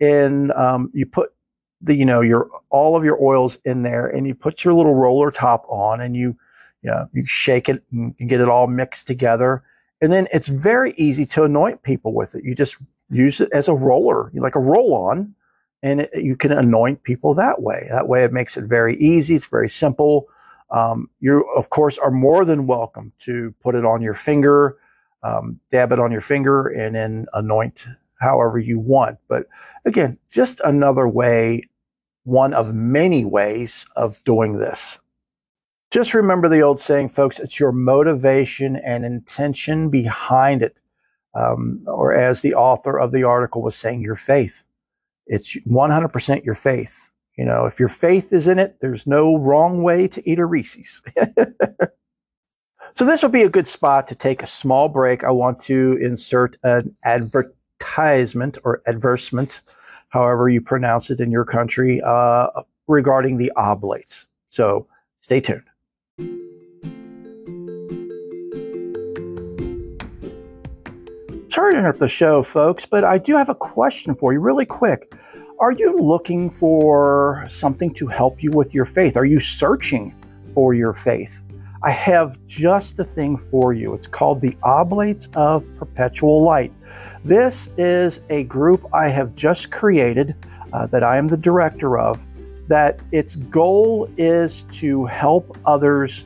And 0.00 0.50
um, 0.52 0.90
you 0.94 1.06
put 1.06 1.30
the 1.80 1.94
you 1.94 2.04
know 2.04 2.20
your 2.20 2.48
all 2.70 2.96
of 2.96 3.04
your 3.04 3.22
oils 3.22 3.58
in 3.64 3.82
there 3.82 4.06
and 4.06 4.26
you 4.26 4.34
put 4.34 4.64
your 4.64 4.74
little 4.74 4.94
roller 4.94 5.30
top 5.30 5.64
on 5.68 6.00
and 6.00 6.16
you 6.16 6.36
you 6.82 6.90
know 6.90 7.08
you 7.12 7.26
shake 7.26 7.68
it 7.68 7.82
and 7.92 8.16
get 8.28 8.40
it 8.40 8.48
all 8.48 8.66
mixed 8.66 9.06
together. 9.06 9.62
And 10.00 10.12
then 10.12 10.26
it's 10.32 10.48
very 10.48 10.94
easy 10.96 11.26
to 11.26 11.44
anoint 11.44 11.82
people 11.82 12.14
with 12.14 12.34
it. 12.34 12.44
You 12.44 12.54
just 12.54 12.78
use 13.10 13.40
it 13.40 13.50
as 13.52 13.68
a 13.68 13.74
roller 13.74 14.32
like 14.34 14.56
a 14.56 14.60
roll 14.60 14.94
on 14.94 15.34
and 15.82 16.02
it, 16.02 16.10
you 16.14 16.34
can 16.36 16.50
anoint 16.52 17.02
people 17.02 17.34
that 17.34 17.62
way. 17.62 17.86
That 17.90 18.08
way 18.08 18.24
it 18.24 18.32
makes 18.32 18.56
it 18.56 18.64
very 18.64 18.96
easy. 18.96 19.36
It's 19.36 19.46
very 19.46 19.68
simple. 19.68 20.28
Um, 20.70 21.10
you 21.20 21.44
of 21.54 21.68
course 21.70 21.98
are 21.98 22.10
more 22.10 22.44
than 22.44 22.66
welcome 22.66 23.12
to 23.20 23.54
put 23.62 23.74
it 23.74 23.84
on 23.84 24.00
your 24.02 24.14
finger 24.14 24.78
um, 25.22 25.60
dab 25.70 25.92
it 25.92 26.00
on 26.00 26.12
your 26.12 26.20
finger 26.20 26.66
and 26.68 26.94
then 26.94 27.26
anoint 27.34 27.86
however 28.20 28.58
you 28.58 28.78
want 28.78 29.18
but 29.28 29.46
again 29.84 30.18
just 30.30 30.60
another 30.64 31.08
way 31.08 31.62
one 32.24 32.54
of 32.54 32.74
many 32.74 33.24
ways 33.24 33.86
of 33.96 34.22
doing 34.24 34.58
this. 34.58 34.98
Just 35.90 36.14
remember 36.14 36.48
the 36.48 36.62
old 36.62 36.80
saying, 36.80 37.10
folks, 37.10 37.38
it's 37.38 37.60
your 37.60 37.72
motivation 37.72 38.76
and 38.76 39.04
intention 39.04 39.90
behind 39.90 40.62
it. 40.62 40.76
Um, 41.34 41.84
or 41.86 42.14
as 42.14 42.40
the 42.40 42.54
author 42.54 42.98
of 42.98 43.12
the 43.12 43.24
article 43.24 43.62
was 43.62 43.76
saying, 43.76 44.02
your 44.02 44.16
faith. 44.16 44.64
It's 45.26 45.56
100% 45.56 46.44
your 46.44 46.54
faith. 46.54 47.10
You 47.36 47.44
know, 47.44 47.66
if 47.66 47.80
your 47.80 47.88
faith 47.88 48.32
is 48.32 48.46
in 48.46 48.58
it, 48.58 48.76
there's 48.80 49.06
no 49.06 49.36
wrong 49.36 49.82
way 49.82 50.08
to 50.08 50.28
eat 50.28 50.38
a 50.38 50.44
Reese's. 50.46 51.02
so 52.94 53.04
this 53.04 53.22
will 53.22 53.30
be 53.30 53.42
a 53.42 53.48
good 53.48 53.66
spot 53.66 54.08
to 54.08 54.14
take 54.14 54.42
a 54.42 54.46
small 54.46 54.88
break. 54.88 55.24
I 55.24 55.30
want 55.30 55.60
to 55.62 55.98
insert 56.00 56.56
an 56.62 56.94
advertisement 57.04 58.58
or 58.64 58.82
advertisement 58.86 59.62
however 60.12 60.48
you 60.48 60.60
pronounce 60.60 61.10
it 61.10 61.20
in 61.20 61.30
your 61.30 61.44
country, 61.44 62.00
uh, 62.04 62.48
regarding 62.86 63.38
the 63.38 63.50
oblates. 63.56 64.26
So 64.50 64.86
stay 65.20 65.40
tuned. 65.40 65.62
Sorry 71.48 71.72
to 71.72 71.78
interrupt 71.78 71.98
the 71.98 72.08
show, 72.08 72.42
folks, 72.42 72.84
but 72.84 73.04
I 73.04 73.18
do 73.18 73.36
have 73.36 73.48
a 73.48 73.54
question 73.54 74.14
for 74.14 74.32
you 74.32 74.40
really 74.40 74.66
quick. 74.66 75.14
Are 75.60 75.72
you 75.72 75.98
looking 75.98 76.50
for 76.50 77.44
something 77.48 77.94
to 77.94 78.06
help 78.06 78.42
you 78.42 78.50
with 78.50 78.74
your 78.74 78.84
faith? 78.84 79.16
Are 79.16 79.24
you 79.24 79.40
searching 79.40 80.14
for 80.54 80.74
your 80.74 80.92
faith? 80.92 81.42
I 81.84 81.90
have 81.90 82.38
just 82.46 82.96
the 82.96 83.04
thing 83.04 83.36
for 83.36 83.72
you. 83.72 83.92
It's 83.94 84.06
called 84.06 84.40
the 84.40 84.56
Oblates 84.62 85.28
of 85.34 85.66
Perpetual 85.76 86.42
Light. 86.42 86.72
This 87.24 87.70
is 87.76 88.20
a 88.30 88.44
group 88.44 88.86
I 88.92 89.08
have 89.08 89.34
just 89.34 89.72
created 89.72 90.36
uh, 90.72 90.86
that 90.86 91.02
I 91.02 91.16
am 91.16 91.26
the 91.26 91.36
director 91.36 91.98
of 91.98 92.20
that 92.68 93.00
its 93.10 93.34
goal 93.34 94.08
is 94.16 94.62
to 94.72 95.06
help 95.06 95.58
others 95.66 96.24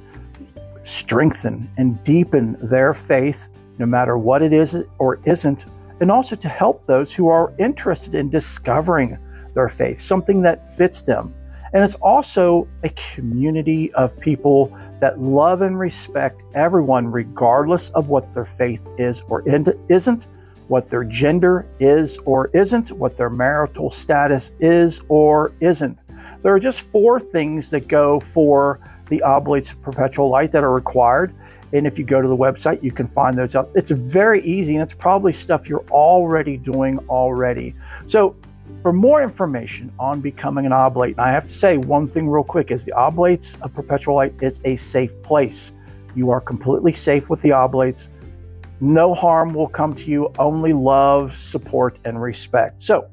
strengthen 0.85 1.71
and 1.79 2.03
deepen 2.05 2.59
their 2.61 2.93
faith, 2.93 3.49
no 3.79 3.87
matter 3.87 4.19
what 4.19 4.43
it 4.43 4.53
is 4.53 4.77
or 4.99 5.21
isn't, 5.25 5.65
and 6.01 6.11
also 6.11 6.37
to 6.37 6.49
help 6.49 6.87
those 6.87 7.15
who 7.15 7.29
are 7.29 7.55
interested 7.59 8.15
in 8.15 8.29
discovering 8.29 9.19
their 9.55 9.71
faith, 9.71 9.99
something 10.01 10.43
that 10.43 10.77
fits 10.77 11.01
them. 11.01 11.35
And 11.77 11.85
it's 11.85 11.97
also 11.97 12.67
a 12.85 12.89
community 12.89 13.93
of 13.93 14.19
people 14.19 14.75
that 15.01 15.21
love 15.21 15.61
and 15.61 15.79
respect 15.79 16.41
everyone, 16.55 17.07
regardless 17.07 17.91
of 17.91 18.09
what 18.09 18.33
their 18.33 18.47
faith 18.47 18.81
is 18.97 19.23
or 19.29 19.47
isn't, 19.47 20.27
what 20.69 20.89
their 20.89 21.05
gender 21.05 21.67
is 21.79 22.17
or 22.25 22.49
isn't, 22.55 22.93
what 22.93 23.19
their 23.19 23.29
marital 23.29 23.91
status 23.91 24.53
is 24.59 25.03
or 25.11 25.53
isn't. 25.61 25.99
There 26.43 26.55
are 26.55 26.59
just 26.59 26.81
four 26.81 27.21
things 27.21 27.69
that 27.69 27.89
go 27.89 28.21
for 28.21 28.81
the 29.11 29.21
Oblates 29.21 29.73
of 29.73 29.83
Perpetual 29.83 30.31
Light 30.31 30.53
that 30.53 30.65
are 30.65 30.73
required. 30.73 31.35
And 31.75 31.87
if 31.87 31.99
you 31.99 32.07
go 32.07 32.23
to 32.23 32.29
the 32.29 32.39
website, 32.39 32.83
you 32.83 32.91
can 32.91 33.07
find 33.07 33.37
those 33.37 33.55
out. 33.55 33.69
It's 33.75 33.91
very 33.91 34.43
easy 34.47 34.77
and 34.77 34.83
it's 34.83 34.95
probably 34.95 35.35
stuff 35.35 35.69
you're 35.69 35.85
already 35.91 36.57
doing 36.57 37.01
already. 37.11 37.75
So, 38.07 38.35
for 38.83 38.93
more 38.93 39.23
information 39.23 39.93
on 39.99 40.21
becoming 40.21 40.67
an 40.67 40.73
oblate, 40.73 41.13
and 41.13 41.21
I 41.21 41.33
have 41.33 41.49
to 41.49 41.55
say 41.55 41.77
one 41.77 42.09
thing 42.09 42.29
real 42.29 42.45
quick 42.45 42.71
is 42.71 42.85
the 42.85 42.93
Oblates 42.93 43.57
of 43.63 43.75
Perpetual 43.75 44.15
Light 44.15 44.35
is 44.41 44.61
a 44.65 44.77
safe 44.77 45.21
place. 45.23 45.73
You 46.15 46.31
are 46.31 46.41
completely 46.41 46.93
safe 46.93 47.29
with 47.29 47.43
the 47.43 47.53
Oblates. 47.53 48.09
No 48.81 49.15
harm 49.15 49.55
will 49.55 49.69
come 49.69 49.95
to 49.97 50.11
you, 50.11 50.33
only 50.39 50.73
love, 50.73 51.37
support, 51.37 51.99
and 52.05 52.21
respect. 52.21 52.85
So, 52.85 53.09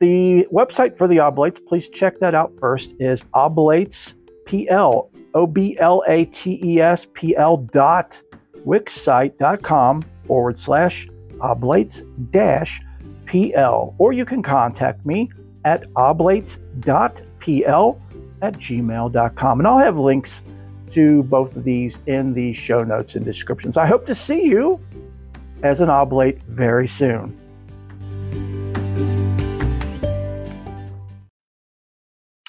the 0.00 0.46
website 0.52 0.96
for 0.96 1.08
the 1.08 1.18
Oblates, 1.18 1.60
please 1.66 1.88
check 1.88 2.20
that 2.20 2.34
out 2.34 2.52
first, 2.60 2.94
is 3.00 3.24
Oblates 3.34 4.14
PL, 4.46 5.10
O 5.34 5.46
B 5.46 5.76
L 5.78 6.02
A 6.06 6.26
T 6.26 6.60
E 6.62 6.80
S 6.80 7.06
P 7.14 7.34
L 7.36 7.56
dot 7.56 8.22
wixsite.com 8.64 10.02
forward 10.26 10.58
slash 10.58 11.08
oblates 11.40 12.02
dash 12.30 12.80
PL. 13.34 13.94
Or 13.98 14.12
you 14.12 14.24
can 14.24 14.42
contact 14.42 15.04
me 15.04 15.28
at 15.64 15.92
oblates.pl 15.94 18.00
at 18.42 18.54
gmail.com. 18.54 19.60
And 19.60 19.66
I'll 19.66 19.78
have 19.78 19.98
links 19.98 20.42
to 20.92 21.24
both 21.24 21.56
of 21.56 21.64
these 21.64 21.98
in 22.06 22.34
the 22.34 22.52
show 22.52 22.84
notes 22.84 23.16
and 23.16 23.24
descriptions. 23.24 23.76
I 23.76 23.86
hope 23.86 24.06
to 24.06 24.14
see 24.14 24.44
you 24.44 24.78
as 25.64 25.80
an 25.80 25.88
oblate 25.88 26.42
very 26.44 26.86
soon. 26.86 27.36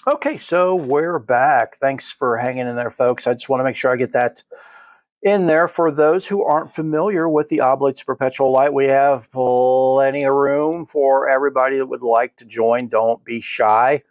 Okay, 0.08 0.38
so 0.38 0.76
we're 0.76 1.18
back. 1.18 1.80
Thanks 1.80 2.12
for 2.12 2.38
hanging 2.38 2.68
in 2.68 2.76
there, 2.76 2.92
folks. 2.92 3.26
I 3.26 3.34
just 3.34 3.50
want 3.50 3.62
to 3.62 3.64
make 3.64 3.76
sure 3.76 3.92
I 3.92 3.96
get 3.96 4.14
that 4.14 4.44
in 5.26 5.48
there. 5.48 5.68
For 5.68 5.92
those 5.92 6.28
who 6.28 6.44
aren't 6.44 6.74
familiar 6.74 7.28
with 7.28 7.50
the 7.50 7.60
Oblates 7.60 8.04
Perpetual 8.04 8.52
Light, 8.52 8.74
we 8.74 8.86
have 8.86 9.30
plenty 9.32 10.24
of 10.24 10.34
room 10.36 10.86
for 10.86 11.28
everybody 11.28 11.78
that 11.78 11.88
would 11.88 12.04
like 12.04 12.38
to 12.38 12.46
join. 12.46 12.88
Don't 12.88 13.26
be 13.26 13.42
shy. 13.42 14.04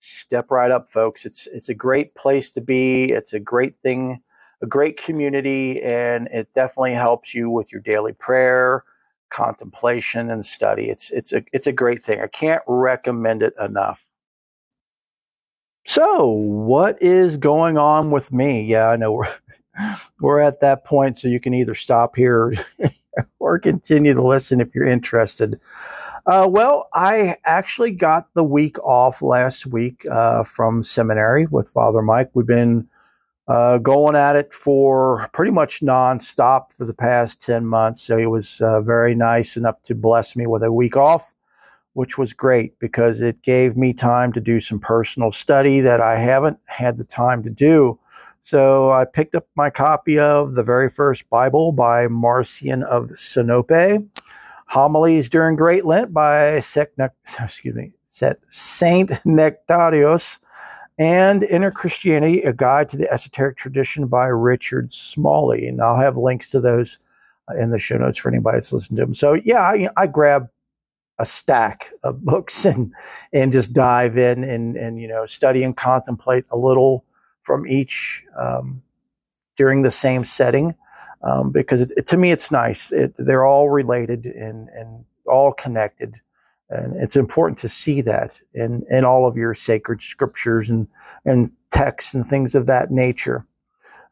Step 0.00 0.50
right 0.50 0.70
up, 0.70 0.90
folks. 0.90 1.26
It's 1.26 1.46
it's 1.52 1.68
a 1.68 1.74
great 1.74 2.14
place 2.16 2.50
to 2.52 2.60
be. 2.60 3.12
It's 3.12 3.34
a 3.34 3.38
great 3.38 3.76
thing, 3.82 4.22
a 4.62 4.66
great 4.66 4.96
community, 4.96 5.80
and 5.82 6.26
it 6.28 6.48
definitely 6.54 6.94
helps 6.94 7.34
you 7.34 7.50
with 7.50 7.70
your 7.70 7.82
daily 7.82 8.14
prayer, 8.14 8.82
contemplation, 9.30 10.30
and 10.30 10.44
study. 10.44 10.88
It's 10.88 11.10
it's 11.10 11.32
a 11.32 11.44
it's 11.52 11.68
a 11.68 11.72
great 11.72 12.04
thing. 12.04 12.20
I 12.20 12.26
can't 12.28 12.62
recommend 12.66 13.42
it 13.42 13.54
enough. 13.60 14.04
So, 15.84 16.26
what 16.26 17.02
is 17.02 17.36
going 17.36 17.76
on 17.76 18.10
with 18.10 18.32
me? 18.32 18.62
Yeah, 18.64 18.88
I 18.88 18.96
know 18.96 19.12
we're 19.12 19.26
we're 20.20 20.40
at 20.40 20.60
that 20.60 20.84
point, 20.84 21.18
so 21.18 21.28
you 21.28 21.40
can 21.40 21.54
either 21.54 21.74
stop 21.74 22.16
here 22.16 22.54
or 23.38 23.58
continue 23.58 24.14
to 24.14 24.26
listen 24.26 24.60
if 24.60 24.74
you're 24.74 24.86
interested. 24.86 25.60
Uh, 26.24 26.46
well, 26.48 26.88
I 26.94 27.36
actually 27.44 27.90
got 27.90 28.32
the 28.34 28.44
week 28.44 28.78
off 28.80 29.22
last 29.22 29.66
week 29.66 30.06
uh, 30.10 30.44
from 30.44 30.82
seminary 30.82 31.46
with 31.46 31.68
Father 31.70 32.00
Mike. 32.00 32.30
We've 32.34 32.46
been 32.46 32.88
uh, 33.48 33.78
going 33.78 34.14
at 34.14 34.36
it 34.36 34.54
for 34.54 35.28
pretty 35.32 35.50
much 35.50 35.80
nonstop 35.80 36.66
for 36.78 36.84
the 36.84 36.94
past 36.94 37.42
10 37.42 37.66
months. 37.66 38.02
So 38.02 38.16
he 38.16 38.26
was 38.26 38.60
uh, 38.60 38.80
very 38.82 39.16
nice 39.16 39.56
enough 39.56 39.82
to 39.84 39.96
bless 39.96 40.36
me 40.36 40.46
with 40.46 40.62
a 40.62 40.72
week 40.72 40.96
off 40.96 41.32
which 41.94 42.16
was 42.16 42.32
great 42.32 42.78
because 42.78 43.20
it 43.20 43.42
gave 43.42 43.76
me 43.76 43.92
time 43.92 44.32
to 44.32 44.40
do 44.40 44.60
some 44.60 44.78
personal 44.78 45.30
study 45.30 45.80
that 45.80 46.00
I 46.00 46.18
haven't 46.18 46.58
had 46.64 46.98
the 46.98 47.04
time 47.04 47.42
to 47.42 47.50
do. 47.50 47.98
So 48.44 48.90
I 48.90 49.04
picked 49.04 49.36
up 49.36 49.46
my 49.54 49.70
copy 49.70 50.18
of 50.18 50.54
the 50.54 50.64
very 50.64 50.90
first 50.90 51.30
Bible 51.30 51.70
by 51.70 52.08
Marcion 52.08 52.82
of 52.82 53.10
Sinope, 53.10 54.04
Homilies 54.66 55.30
During 55.30 55.54
Great 55.54 55.84
Lent 55.84 56.12
by 56.12 56.58
Sec- 56.58 56.92
excuse 57.38 57.74
me, 57.76 57.92
Saint 58.50 59.10
Nectarios, 59.24 60.40
and 60.98 61.44
Inner 61.44 61.70
Christianity, 61.70 62.42
a 62.42 62.52
guide 62.52 62.88
to 62.88 62.96
the 62.96 63.10
esoteric 63.12 63.56
tradition 63.56 64.08
by 64.08 64.26
Richard 64.26 64.92
Smoley. 64.92 65.68
And 65.68 65.80
I'll 65.80 65.96
have 65.96 66.16
links 66.16 66.50
to 66.50 66.60
those 66.60 66.98
uh, 67.48 67.56
in 67.56 67.70
the 67.70 67.78
show 67.78 67.96
notes 67.96 68.18
for 68.18 68.28
anybody 68.28 68.56
that's 68.56 68.72
listening 68.72 68.98
to 68.98 69.04
them. 69.04 69.14
So 69.14 69.34
yeah, 69.34 69.62
I, 69.62 69.88
I 69.96 70.08
grabbed 70.08 70.48
a 71.20 71.24
stack 71.24 71.92
of 72.02 72.24
books 72.24 72.64
and 72.64 72.92
and 73.32 73.52
just 73.52 73.72
dive 73.72 74.18
in 74.18 74.42
and 74.42 74.76
and 74.76 75.00
you 75.00 75.06
know 75.06 75.26
study 75.26 75.62
and 75.62 75.76
contemplate 75.76 76.44
a 76.50 76.56
little 76.56 77.04
from 77.42 77.66
each 77.66 78.24
um, 78.38 78.82
during 79.56 79.82
the 79.82 79.90
same 79.90 80.24
setting 80.24 80.74
um, 81.22 81.50
because 81.50 81.80
it, 81.80 81.92
it, 81.96 82.06
to 82.06 82.16
me 82.16 82.30
it's 82.32 82.50
nice 82.50 82.92
it, 82.92 83.14
they're 83.16 83.44
all 83.44 83.68
related 83.70 84.26
and 84.26 84.68
and 84.70 85.04
all 85.26 85.52
connected 85.52 86.20
and 86.70 86.96
it's 86.96 87.16
important 87.16 87.58
to 87.58 87.68
see 87.68 88.00
that 88.00 88.40
in 88.54 88.84
in 88.90 89.04
all 89.04 89.26
of 89.26 89.36
your 89.36 89.54
sacred 89.54 90.02
scriptures 90.02 90.68
and 90.68 90.88
and 91.24 91.52
texts 91.70 92.14
and 92.14 92.26
things 92.26 92.54
of 92.54 92.66
that 92.66 92.90
nature 92.90 93.46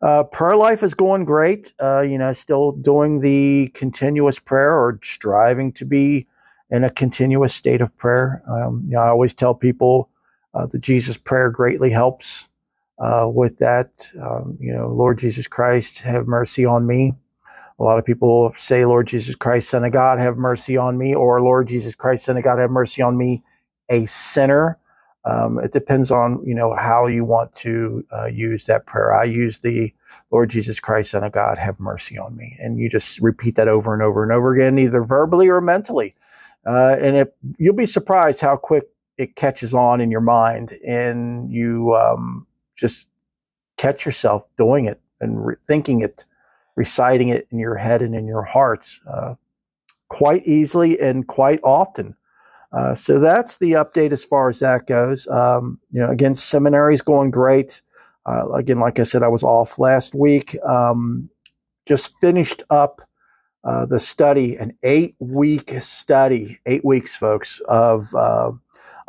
uh, 0.03 0.23
prayer 0.23 0.57
life 0.57 0.83
is 0.83 0.95
going 0.95 1.25
great. 1.25 1.75
Uh, 1.83 2.01
you 2.01 2.17
know, 2.17 2.33
still 2.33 2.73
doing 2.73 3.21
the 3.21 3.71
continuous 3.75 4.39
prayer 4.39 4.73
or 4.73 4.99
striving 5.03 5.73
to 5.73 5.85
be 5.85 6.27
in 6.71 6.85
a 6.85 6.91
continuous 6.91 7.55
state 7.55 7.81
of 7.81 7.95
prayer. 7.99 8.43
Um, 8.49 8.85
you 8.87 8.93
know, 8.93 9.01
I 9.01 9.09
always 9.09 9.35
tell 9.35 9.55
people 9.55 10.09
uh, 10.55 10.67
the 10.67 10.79
Jesus 10.79 11.17
prayer 11.17 11.51
greatly 11.51 11.91
helps 11.91 12.49
uh, 13.01 13.27
with 13.27 13.59
that. 13.59 14.11
Um, 14.23 14.59
you 14.61 14.73
know, 14.73 14.89
Lord 14.89 15.19
Jesus 15.19 15.49
Christ, 15.49 16.01
have 16.01 16.27
mercy 16.27 16.65
on 16.65 16.87
me. 16.87 17.15
A 17.79 17.83
lot 17.83 17.99
of 17.99 18.05
people 18.05 18.53
say, 18.59 18.85
Lord 18.85 19.07
Jesus 19.09 19.35
Christ, 19.35 19.71
Son 19.71 19.85
of 19.85 19.93
God, 19.93 20.19
have 20.19 20.37
mercy 20.37 20.77
on 20.77 20.99
me, 20.99 21.15
or 21.15 21.41
Lord 21.41 21.67
Jesus 21.67 21.95
Christ, 21.95 22.27
Son 22.27 22.37
of 22.37 22.45
God, 22.45 22.59
have 22.59 22.71
mercy 22.71 23.01
on 23.01 23.17
me, 23.17 23.43
a 23.89 24.05
sinner. 24.05 24.79
Um, 25.25 25.59
it 25.59 25.73
depends 25.73 26.11
on 26.11 26.43
you 26.47 26.55
know 26.55 26.75
how 26.75 27.07
you 27.07 27.25
want 27.25 27.55
to 27.57 28.05
uh, 28.13 28.27
use 28.27 28.67
that 28.67 28.87
prayer. 28.87 29.15
I 29.15 29.25
use 29.25 29.61
the 29.61 29.95
Lord 30.31 30.51
Jesus 30.51 30.79
Christ, 30.79 31.13
Son 31.13 31.25
of 31.25 31.33
God, 31.33 31.57
have 31.59 31.81
mercy 31.81 32.19
on 32.19 32.37
me, 32.37 32.57
and 32.61 32.79
you 32.79 32.91
just 32.91 33.19
repeat 33.21 33.57
that 33.57 33.69
over 33.69 33.95
and 33.95 34.03
over 34.03 34.23
and 34.23 34.33
over 34.33 34.55
again, 34.55 34.79
either 34.79 35.03
verbally 35.03 35.49
or 35.49 35.63
mentally. 35.63 36.15
Uh, 36.67 36.97
and 37.01 37.17
it, 37.17 37.37
you'll 37.59 37.75
be 37.75 37.87
surprised 37.87 38.41
how 38.41 38.57
quick 38.57 38.85
it 39.17 39.37
catches 39.37 39.73
on 39.73 40.03
in 40.03 40.11
your 40.11 40.21
mind, 40.21 40.73
and 40.87 41.51
you 41.51 41.95
um, 41.95 42.47
just 42.81 43.07
catch 43.77 44.05
yourself 44.05 44.45
doing 44.57 44.87
it 44.87 45.01
and 45.21 45.47
re- 45.47 45.57
thinking 45.67 46.01
it, 46.01 46.25
reciting 46.77 47.29
it 47.29 47.47
in 47.51 47.59
your 47.59 47.77
head 47.77 48.03
and 48.03 48.15
in 48.15 48.27
your 48.27 48.43
heart 48.43 48.89
uh, 49.09 49.35
quite 50.09 50.47
easily 50.47 50.99
and 50.99 51.27
quite 51.29 51.61
often. 51.63 52.17
Uh, 52.73 52.95
so 52.95 53.19
that's 53.19 53.57
the 53.59 53.73
update 53.73 54.13
as 54.13 54.25
far 54.25 54.49
as 54.49 54.61
that 54.61 54.87
goes. 54.87 55.27
Um, 55.29 55.79
you 55.91 56.01
know, 56.01 56.11
again, 56.11 56.37
seminary 56.37 56.95
is 56.95 57.03
going 57.03 57.31
great. 57.31 57.83
Uh, 58.27 58.53
again, 58.53 58.79
like 58.79 58.99
I 58.99 59.03
said, 59.03 59.23
I 59.23 59.29
was 59.29 59.43
off 59.43 59.79
last 59.79 60.15
week. 60.15 60.57
Um, 60.65 61.31
just 61.87 62.15
finished 62.21 62.63
up 62.71 63.03
uh, 63.65 63.87
the 63.87 63.99
study, 63.99 64.57
an 64.57 64.77
eight 64.83 65.17
week 65.19 65.75
study, 65.81 66.61
eight 66.67 66.85
weeks, 66.85 67.17
folks, 67.17 67.61
of 67.69 68.15
uh, 68.15 68.53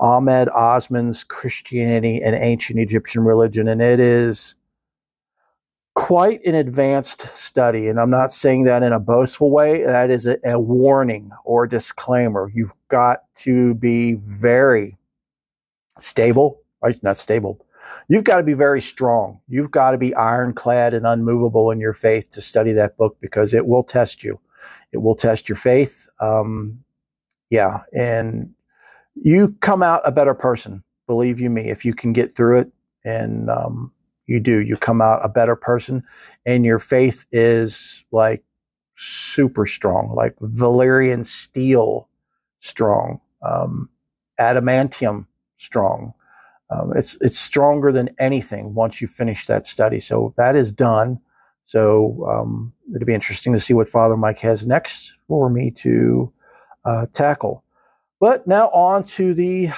Ahmed 0.01 0.49
Osman's 0.49 1.23
Christianity 1.23 2.21
and 2.21 2.35
ancient 2.35 2.79
Egyptian 2.79 3.23
religion. 3.23 3.67
And 3.67 3.81
it 3.81 3.99
is 3.99 4.55
quite 5.93 6.43
an 6.43 6.55
advanced 6.55 7.27
study. 7.35 7.87
And 7.87 7.99
I'm 7.99 8.09
not 8.09 8.33
saying 8.33 8.63
that 8.63 8.81
in 8.81 8.93
a 8.93 8.99
boastful 8.99 9.51
way. 9.51 9.83
That 9.83 10.09
is 10.09 10.25
a, 10.25 10.37
a 10.43 10.59
warning 10.59 11.31
or 11.45 11.67
disclaimer. 11.67 12.51
You've 12.53 12.73
got 12.87 13.23
to 13.39 13.75
be 13.75 14.15
very 14.15 14.97
stable, 15.99 16.61
right? 16.81 17.01
Not 17.03 17.17
stable, 17.17 17.63
you've 18.07 18.23
got 18.23 18.37
to 18.37 18.43
be 18.43 18.53
very 18.53 18.81
strong. 18.81 19.39
You've 19.47 19.71
got 19.71 19.91
to 19.91 19.97
be 19.99 20.15
ironclad 20.15 20.95
and 20.95 21.05
unmovable 21.05 21.69
in 21.69 21.79
your 21.79 21.93
faith 21.93 22.31
to 22.31 22.41
study 22.41 22.71
that 22.73 22.97
book 22.97 23.17
because 23.21 23.53
it 23.53 23.67
will 23.67 23.83
test 23.83 24.23
you. 24.23 24.39
It 24.91 24.97
will 24.97 25.15
test 25.15 25.47
your 25.47 25.57
faith. 25.57 26.07
Um, 26.19 26.83
yeah, 27.51 27.81
and 27.93 28.53
you 29.15 29.55
come 29.61 29.83
out 29.83 30.01
a 30.05 30.11
better 30.11 30.33
person. 30.33 30.83
believe 31.07 31.39
you 31.39 31.49
me, 31.49 31.69
if 31.69 31.83
you 31.83 31.93
can 31.93 32.13
get 32.13 32.33
through 32.33 32.59
it 32.59 32.71
and 33.03 33.49
um, 33.49 33.91
you 34.27 34.39
do, 34.39 34.59
you 34.59 34.77
come 34.77 35.01
out 35.01 35.25
a 35.25 35.29
better 35.29 35.55
person 35.55 36.03
and 36.45 36.63
your 36.63 36.79
faith 36.79 37.25
is 37.31 38.05
like 38.11 38.43
super 38.95 39.65
strong, 39.65 40.13
like 40.15 40.35
Valyrian 40.37 41.25
steel 41.25 42.07
strong, 42.59 43.19
um, 43.41 43.89
adamantium 44.39 45.25
strong. 45.57 46.13
Um, 46.69 46.93
it's 46.95 47.17
it's 47.19 47.37
stronger 47.37 47.91
than 47.91 48.09
anything 48.17 48.73
once 48.73 49.01
you 49.01 49.07
finish 49.07 49.45
that 49.47 49.67
study. 49.67 49.99
So 49.99 50.33
that 50.37 50.55
is 50.55 50.71
done. 50.71 51.19
So 51.65 52.25
um, 52.29 52.71
it'll 52.95 53.05
be 53.05 53.13
interesting 53.13 53.51
to 53.53 53.59
see 53.59 53.73
what 53.73 53.89
Father 53.89 54.15
Mike 54.15 54.39
has 54.39 54.65
next 54.65 55.13
for 55.27 55.49
me 55.49 55.71
to 55.71 56.31
uh, 56.85 57.07
tackle. 57.11 57.63
But 58.21 58.47
now 58.47 58.69
on 58.69 59.03
to 59.03 59.33
the 59.33 59.71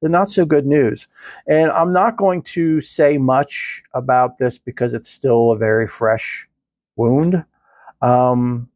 the 0.00 0.08
not 0.08 0.30
so 0.30 0.46
good 0.46 0.66
news. 0.66 1.08
And 1.46 1.70
I'm 1.70 1.92
not 1.92 2.16
going 2.16 2.42
to 2.42 2.80
say 2.80 3.18
much 3.18 3.82
about 3.92 4.38
this 4.38 4.56
because 4.56 4.94
it's 4.94 5.10
still 5.10 5.50
a 5.50 5.58
very 5.58 5.86
fresh 5.86 6.48
wound. 6.96 7.44
Um, 8.00 8.68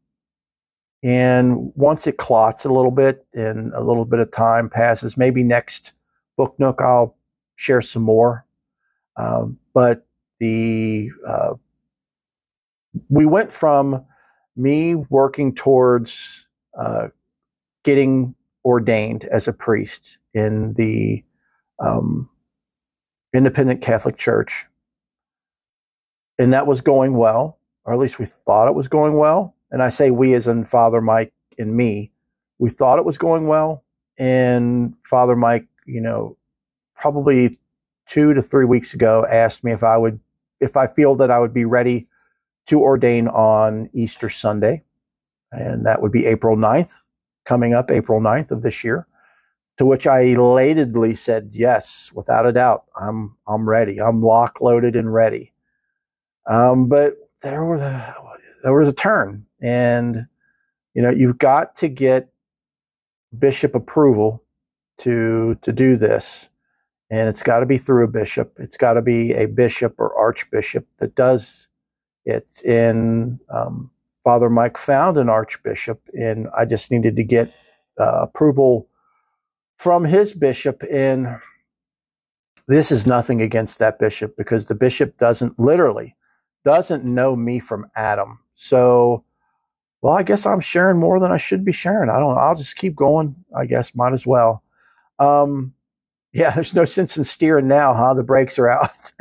and 1.01 1.71
once 1.75 2.05
it 2.05 2.17
clots 2.17 2.65
a 2.65 2.69
little 2.69 2.91
bit 2.91 3.25
and 3.33 3.73
a 3.73 3.81
little 3.81 4.05
bit 4.05 4.19
of 4.19 4.31
time 4.31 4.69
passes, 4.69 5.17
maybe 5.17 5.43
next 5.43 5.93
book 6.37 6.55
nook 6.59 6.81
I'll 6.81 7.15
share 7.55 7.81
some 7.81 8.03
more. 8.03 8.45
Um, 9.17 9.57
but 9.73 10.05
the 10.39 11.09
uh, 11.27 11.53
we 13.09 13.25
went 13.25 13.53
from 13.53 14.05
me 14.55 14.95
working 14.95 15.55
towards 15.55 16.45
uh, 16.77 17.07
getting 17.83 18.35
ordained 18.65 19.23
as 19.25 19.47
a 19.47 19.53
priest 19.53 20.17
in 20.33 20.73
the 20.73 21.23
um, 21.79 22.29
independent 23.33 23.81
Catholic 23.81 24.17
Church, 24.17 24.65
and 26.37 26.51
that 26.51 26.67
was 26.67 26.81
going 26.81 27.15
well 27.15 27.59
or 27.85 27.93
at 27.93 27.99
least 27.99 28.19
we 28.19 28.25
thought 28.25 28.67
it 28.67 28.75
was 28.75 28.87
going 28.87 29.17
well. 29.17 29.55
And 29.71 29.81
I 29.81 29.89
say 29.89 30.11
we 30.11 30.33
as 30.33 30.47
in 30.47 30.65
Father 30.65 31.01
Mike 31.01 31.33
and 31.57 31.75
me, 31.75 32.11
we 32.57 32.69
thought 32.69 32.99
it 32.99 33.05
was 33.05 33.17
going 33.17 33.47
well. 33.47 33.83
And 34.17 34.95
Father 35.05 35.35
Mike, 35.35 35.67
you 35.85 36.01
know, 36.01 36.37
probably 36.95 37.59
two 38.07 38.33
to 38.33 38.41
three 38.41 38.65
weeks 38.65 38.93
ago 38.93 39.25
asked 39.29 39.63
me 39.63 39.71
if 39.71 39.83
I 39.83 39.97
would, 39.97 40.19
if 40.59 40.75
I 40.75 40.87
feel 40.87 41.15
that 41.15 41.31
I 41.31 41.39
would 41.39 41.53
be 41.53 41.65
ready 41.65 42.07
to 42.67 42.81
ordain 42.81 43.27
on 43.27 43.89
Easter 43.93 44.29
Sunday. 44.29 44.83
And 45.51 45.85
that 45.85 46.01
would 46.01 46.11
be 46.11 46.25
April 46.25 46.57
9th, 46.57 46.91
coming 47.45 47.73
up 47.73 47.91
April 47.91 48.19
9th 48.19 48.51
of 48.51 48.61
this 48.61 48.83
year. 48.83 49.07
To 49.77 49.85
which 49.85 50.07
I 50.07 50.23
elatedly 50.23 51.17
said, 51.17 51.49
yes, 51.51 52.09
without 52.13 52.45
a 52.45 52.53
doubt, 52.53 52.85
I'm, 52.95 53.35
I'm 53.45 53.67
ready. 53.67 53.99
I'm 53.99 54.21
lock 54.21 54.61
loaded 54.61 54.95
and 54.95 55.13
ready. 55.13 55.51
Um, 56.47 56.87
but 56.87 57.15
there 57.41 57.65
was 57.65 57.81
a 57.81 58.15
there 58.63 58.73
was 58.73 58.89
a 58.89 58.93
turn, 58.93 59.45
and 59.61 60.25
you 60.93 61.01
know 61.01 61.11
you've 61.11 61.37
got 61.37 61.75
to 61.77 61.87
get 61.87 62.29
bishop 63.37 63.75
approval 63.75 64.43
to 64.99 65.55
to 65.61 65.71
do 65.71 65.97
this, 65.97 66.49
and 67.09 67.29
it's 67.29 67.43
got 67.43 67.59
to 67.59 67.65
be 67.65 67.77
through 67.77 68.03
a 68.03 68.09
bishop. 68.09 68.53
It's 68.57 68.77
got 68.77 68.93
to 68.93 69.01
be 69.01 69.33
a 69.33 69.45
bishop 69.45 69.95
or 69.99 70.17
archbishop 70.17 70.87
that 70.99 71.15
does 71.15 71.67
it. 72.25 72.61
In 72.63 73.39
um, 73.49 73.91
Father 74.25 74.49
Mike 74.49 74.77
found 74.77 75.17
an 75.17 75.29
archbishop, 75.29 76.01
and 76.19 76.49
I 76.57 76.65
just 76.65 76.91
needed 76.91 77.15
to 77.15 77.23
get 77.23 77.53
uh, 77.97 78.23
approval 78.23 78.89
from 79.77 80.03
his 80.03 80.33
bishop 80.33 80.83
and 80.91 81.27
this 82.67 82.91
is 82.91 83.05
nothing 83.05 83.41
against 83.41 83.79
that 83.79 83.99
bishop 83.99 84.35
because 84.37 84.65
the 84.65 84.75
bishop 84.75 85.17
doesn't 85.17 85.59
literally 85.59 86.15
doesn't 86.63 87.05
know 87.05 87.35
me 87.35 87.59
from 87.59 87.85
Adam. 87.95 88.39
So, 88.55 89.23
well, 90.01 90.15
I 90.15 90.23
guess 90.23 90.45
I'm 90.45 90.61
sharing 90.61 90.99
more 90.99 91.19
than 91.19 91.31
I 91.31 91.37
should 91.37 91.63
be 91.63 91.71
sharing. 91.71 92.09
I 92.09 92.19
don't. 92.19 92.37
I'll 92.37 92.55
just 92.55 92.75
keep 92.75 92.95
going. 92.95 93.35
I 93.55 93.65
guess 93.65 93.93
might 93.93 94.13
as 94.13 94.25
well. 94.25 94.63
Um, 95.19 95.73
yeah, 96.35 96.49
there's 96.51 96.75
no 96.75 96.83
sense 96.83 97.15
in 97.15 97.23
steering 97.23 97.69
now, 97.69 97.93
huh? 97.93 98.13
The 98.13 98.21
brakes 98.21 98.59
are 98.59 98.69
out. 98.69 99.13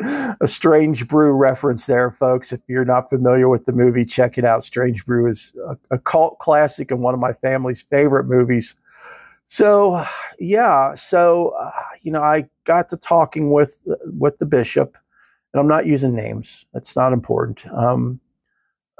a 0.40 0.46
Strange 0.46 1.08
Brew 1.08 1.32
reference 1.32 1.86
there, 1.86 2.12
folks. 2.12 2.52
If 2.52 2.60
you're 2.68 2.84
not 2.84 3.10
familiar 3.10 3.48
with 3.48 3.64
the 3.64 3.72
movie, 3.72 4.04
check 4.04 4.38
it 4.38 4.44
out. 4.44 4.62
Strange 4.62 5.04
Brew 5.04 5.28
is 5.28 5.52
a, 5.68 5.76
a 5.96 5.98
cult 5.98 6.38
classic 6.38 6.92
and 6.92 7.00
one 7.00 7.14
of 7.14 7.20
my 7.20 7.32
family's 7.32 7.82
favorite 7.82 8.26
movies. 8.26 8.76
So, 9.48 10.06
yeah, 10.38 10.94
so 10.94 11.48
uh, 11.58 11.72
you 12.00 12.12
know, 12.12 12.22
I 12.22 12.48
got 12.64 12.90
to 12.90 12.96
talking 12.96 13.50
with 13.50 13.80
with 14.04 14.38
the 14.38 14.46
bishop, 14.46 14.96
and 15.52 15.60
I'm 15.60 15.66
not 15.66 15.86
using 15.86 16.14
names. 16.14 16.64
That's 16.72 16.94
not 16.94 17.12
important. 17.12 17.66
Um, 17.76 18.20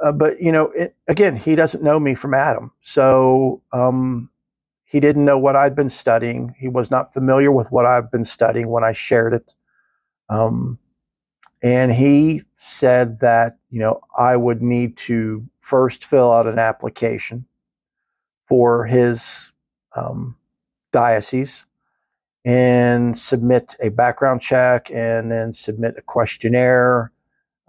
uh, 0.03 0.11
but 0.11 0.41
you 0.41 0.51
know, 0.51 0.65
it, 0.71 0.97
again, 1.07 1.37
he 1.37 1.55
doesn't 1.55 1.81
know 1.81 1.97
me 1.97 2.13
from 2.13 2.33
Adam, 2.33 2.73
so 2.81 3.61
um, 3.71 4.30
he 4.91 4.99
didn't 4.99 5.23
know 5.23 5.37
what 5.37 5.55
I'd 5.55 5.73
been 5.73 5.89
studying. 5.89 6.53
He 6.59 6.67
was 6.67 6.91
not 6.91 7.13
familiar 7.13 7.49
with 7.49 7.71
what 7.71 7.85
I've 7.85 8.11
been 8.11 8.25
studying 8.25 8.67
when 8.67 8.83
I 8.83 8.91
shared 8.91 9.33
it. 9.33 9.53
Um, 10.27 10.79
and 11.63 11.93
he 11.93 12.43
said 12.57 13.21
that 13.21 13.57
you 13.69 13.79
know 13.79 14.01
I 14.17 14.35
would 14.35 14.61
need 14.61 14.97
to 14.97 15.47
first 15.61 16.03
fill 16.03 16.33
out 16.33 16.45
an 16.45 16.59
application 16.59 17.45
for 18.49 18.85
his 18.85 19.53
um, 19.95 20.35
diocese 20.91 21.63
and 22.43 23.17
submit 23.17 23.77
a 23.81 23.87
background 23.89 24.41
check 24.41 24.91
and 24.91 25.31
then 25.31 25.53
submit 25.53 25.95
a 25.97 26.01
questionnaire, 26.01 27.13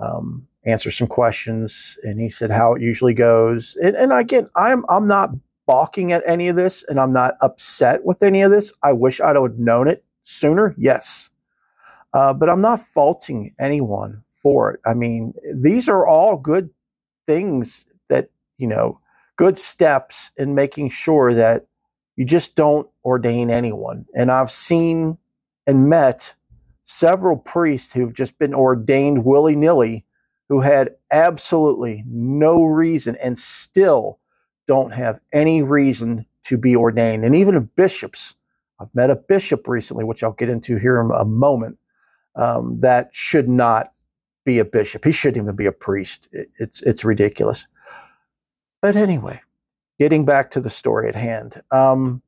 um, 0.00 0.48
answer 0.66 0.90
some 0.90 1.06
questions. 1.06 1.96
And 2.02 2.18
he 2.18 2.30
said 2.30 2.50
how 2.50 2.74
it 2.74 2.82
usually 2.82 3.14
goes. 3.14 3.76
And, 3.80 3.94
and 3.94 4.12
again, 4.12 4.50
I'm 4.56 4.84
I'm 4.88 5.06
not 5.06 5.30
balking 5.66 6.12
at 6.12 6.22
any 6.26 6.48
of 6.48 6.56
this, 6.56 6.84
and 6.88 6.98
I'm 6.98 7.12
not 7.12 7.34
upset 7.40 8.04
with 8.04 8.22
any 8.22 8.42
of 8.42 8.50
this. 8.50 8.72
I 8.82 8.92
wish 8.92 9.20
I'd 9.20 9.36
have 9.36 9.58
known 9.58 9.88
it 9.88 10.04
sooner. 10.24 10.74
Yes, 10.78 11.30
uh, 12.12 12.32
but 12.32 12.48
I'm 12.48 12.60
not 12.60 12.86
faulting 12.86 13.54
anyone 13.58 14.22
for 14.42 14.72
it. 14.72 14.80
I 14.84 14.94
mean, 14.94 15.34
these 15.54 15.88
are 15.88 16.06
all 16.06 16.36
good 16.36 16.70
things 17.26 17.86
that 18.08 18.30
you 18.58 18.66
know, 18.66 19.00
good 19.36 19.58
steps 19.58 20.30
in 20.36 20.54
making 20.54 20.90
sure 20.90 21.34
that 21.34 21.66
you 22.16 22.24
just 22.24 22.54
don't 22.54 22.88
ordain 23.04 23.50
anyone. 23.50 24.06
And 24.14 24.30
I've 24.30 24.50
seen 24.50 25.18
and 25.66 25.88
met 25.88 26.34
several 26.84 27.36
priests 27.36 27.92
who've 27.92 28.12
just 28.12 28.38
been 28.38 28.54
ordained 28.54 29.24
willy 29.24 29.56
nilly 29.56 30.04
who 30.48 30.60
had 30.60 30.90
absolutely 31.10 32.04
no 32.06 32.62
reason 32.64 33.16
and 33.16 33.38
still 33.38 34.18
don't 34.72 34.92
have 34.92 35.20
any 35.34 35.62
reason 35.62 36.24
to 36.44 36.56
be 36.56 36.74
ordained. 36.74 37.26
And 37.26 37.36
even 37.36 37.54
if 37.54 37.64
bishops, 37.76 38.34
I've 38.80 38.94
met 38.94 39.10
a 39.10 39.16
bishop 39.16 39.68
recently, 39.68 40.02
which 40.02 40.22
I'll 40.22 40.32
get 40.32 40.48
into 40.48 40.78
here 40.78 40.98
in 40.98 41.10
a 41.10 41.26
moment, 41.26 41.76
um, 42.36 42.80
that 42.80 43.10
should 43.12 43.50
not 43.50 43.92
be 44.46 44.58
a 44.58 44.64
bishop. 44.64 45.04
He 45.04 45.12
shouldn't 45.12 45.44
even 45.44 45.56
be 45.56 45.66
a 45.66 45.72
priest. 45.72 46.26
It, 46.32 46.48
it's 46.58 46.80
it's 46.80 47.04
ridiculous. 47.04 47.68
But 48.80 48.96
anyway, 48.96 49.42
getting 49.98 50.24
back 50.24 50.50
to 50.52 50.60
the 50.60 50.70
story 50.70 51.06
at 51.08 51.14
hand. 51.14 51.62
Um, 51.70 52.22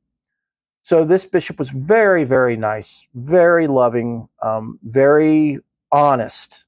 so 0.83 1.03
this 1.03 1.25
bishop 1.25 1.57
was 1.57 1.71
very, 1.71 2.25
very 2.25 2.55
nice, 2.55 3.07
very 3.15 3.65
loving, 3.65 4.29
um, 4.43 4.77
very 4.83 5.57
honest, 5.91 6.65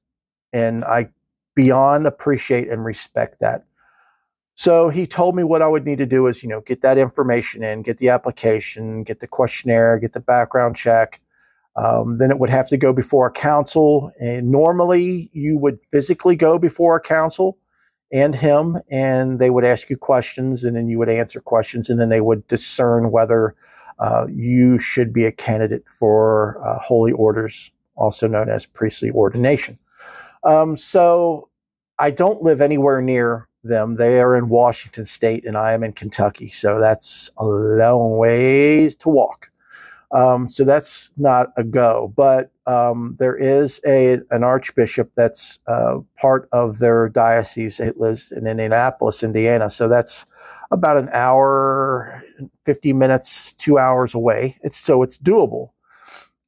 and 0.52 0.84
I 0.84 1.10
beyond 1.54 2.04
appreciate 2.06 2.68
and 2.68 2.84
respect 2.84 3.38
that. 3.40 3.64
So 4.58 4.88
he 4.88 5.06
told 5.06 5.36
me 5.36 5.44
what 5.44 5.62
I 5.62 5.68
would 5.68 5.84
need 5.84 5.98
to 5.98 6.04
do 6.04 6.26
is, 6.26 6.42
you 6.42 6.48
know, 6.48 6.62
get 6.62 6.82
that 6.82 6.98
information 6.98 7.62
in, 7.62 7.82
get 7.82 7.98
the 7.98 8.08
application, 8.08 9.04
get 9.04 9.20
the 9.20 9.28
questionnaire, 9.28 10.00
get 10.00 10.14
the 10.14 10.20
background 10.20 10.74
check. 10.74 11.20
Um, 11.76 12.18
then 12.18 12.32
it 12.32 12.40
would 12.40 12.50
have 12.50 12.68
to 12.70 12.76
go 12.76 12.92
before 12.92 13.28
a 13.28 13.30
council. 13.30 14.10
And 14.20 14.50
normally 14.50 15.30
you 15.32 15.56
would 15.58 15.78
physically 15.92 16.34
go 16.34 16.58
before 16.58 16.96
a 16.96 17.00
council 17.00 17.56
and 18.10 18.34
him, 18.34 18.78
and 18.90 19.38
they 19.38 19.50
would 19.50 19.64
ask 19.64 19.88
you 19.90 19.96
questions, 19.96 20.64
and 20.64 20.74
then 20.74 20.88
you 20.88 20.98
would 20.98 21.08
answer 21.08 21.40
questions, 21.40 21.88
and 21.88 22.00
then 22.00 22.08
they 22.08 22.20
would 22.20 22.44
discern 22.48 23.12
whether 23.12 23.54
uh, 24.00 24.26
you 24.28 24.80
should 24.80 25.12
be 25.12 25.24
a 25.24 25.30
candidate 25.30 25.84
for 25.88 26.60
uh, 26.66 26.80
holy 26.80 27.12
orders, 27.12 27.70
also 27.94 28.26
known 28.26 28.48
as 28.48 28.66
priestly 28.66 29.12
ordination. 29.12 29.78
Um, 30.42 30.76
so 30.76 31.48
I 32.00 32.10
don't 32.10 32.42
live 32.42 32.60
anywhere 32.60 33.00
near 33.00 33.47
them. 33.64 33.96
They 33.96 34.20
are 34.20 34.36
in 34.36 34.48
Washington 34.48 35.06
State, 35.06 35.44
and 35.44 35.56
I 35.56 35.72
am 35.72 35.82
in 35.82 35.92
Kentucky, 35.92 36.50
so 36.50 36.80
that's 36.80 37.30
a 37.36 37.44
long 37.44 38.16
ways 38.16 38.94
to 38.96 39.08
walk. 39.08 39.50
Um, 40.10 40.48
so 40.48 40.64
that's 40.64 41.10
not 41.16 41.48
a 41.56 41.64
go. 41.64 42.12
But 42.16 42.50
um, 42.66 43.16
there 43.18 43.36
is 43.36 43.80
a 43.86 44.20
an 44.30 44.42
archbishop 44.42 45.10
that's 45.16 45.58
uh, 45.66 45.98
part 46.16 46.48
of 46.52 46.78
their 46.78 47.08
diocese. 47.08 47.78
It 47.78 47.98
lives 47.98 48.32
in 48.32 48.46
Indianapolis, 48.46 49.22
Indiana. 49.22 49.68
So 49.68 49.88
that's 49.88 50.24
about 50.70 50.96
an 50.96 51.10
hour, 51.12 52.22
fifty 52.64 52.92
minutes, 52.92 53.52
two 53.52 53.78
hours 53.78 54.14
away. 54.14 54.56
It's 54.62 54.78
so 54.78 55.02
it's 55.02 55.18
doable. 55.18 55.70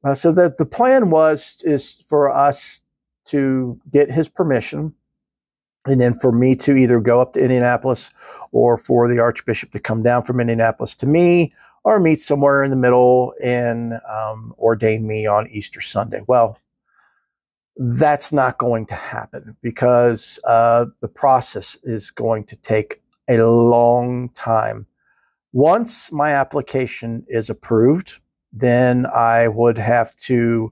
Uh, 0.03 0.15
so 0.15 0.31
that 0.31 0.57
the 0.57 0.65
plan 0.65 1.11
was 1.11 1.57
is 1.63 2.03
for 2.07 2.35
us 2.35 2.81
to 3.25 3.79
get 3.91 4.09
his 4.11 4.27
permission, 4.27 4.93
and 5.85 5.99
then 5.99 6.17
for 6.19 6.31
me 6.31 6.55
to 6.55 6.75
either 6.75 6.99
go 6.99 7.19
up 7.21 7.33
to 7.33 7.39
Indianapolis 7.39 8.11
or 8.51 8.77
for 8.77 9.07
the 9.07 9.19
Archbishop 9.19 9.71
to 9.71 9.79
come 9.79 10.03
down 10.03 10.23
from 10.23 10.39
Indianapolis 10.39 10.95
to 10.97 11.05
me, 11.05 11.53
or 11.83 11.99
meet 11.99 12.21
somewhere 12.21 12.63
in 12.63 12.69
the 12.69 12.75
middle 12.75 13.33
and 13.41 13.93
um, 14.09 14.53
ordain 14.59 15.07
me 15.07 15.25
on 15.25 15.47
Easter 15.49 15.81
Sunday. 15.81 16.21
Well, 16.27 16.59
that's 17.77 18.31
not 18.31 18.57
going 18.57 18.85
to 18.87 18.95
happen 18.95 19.55
because 19.61 20.39
uh, 20.43 20.85
the 20.99 21.07
process 21.07 21.77
is 21.83 22.11
going 22.11 22.43
to 22.45 22.55
take 22.57 23.01
a 23.27 23.37
long 23.37 24.29
time. 24.29 24.85
Once 25.53 26.11
my 26.11 26.33
application 26.33 27.25
is 27.27 27.49
approved, 27.49 28.19
then 28.53 29.05
I 29.07 29.47
would 29.47 29.77
have 29.77 30.15
to 30.17 30.71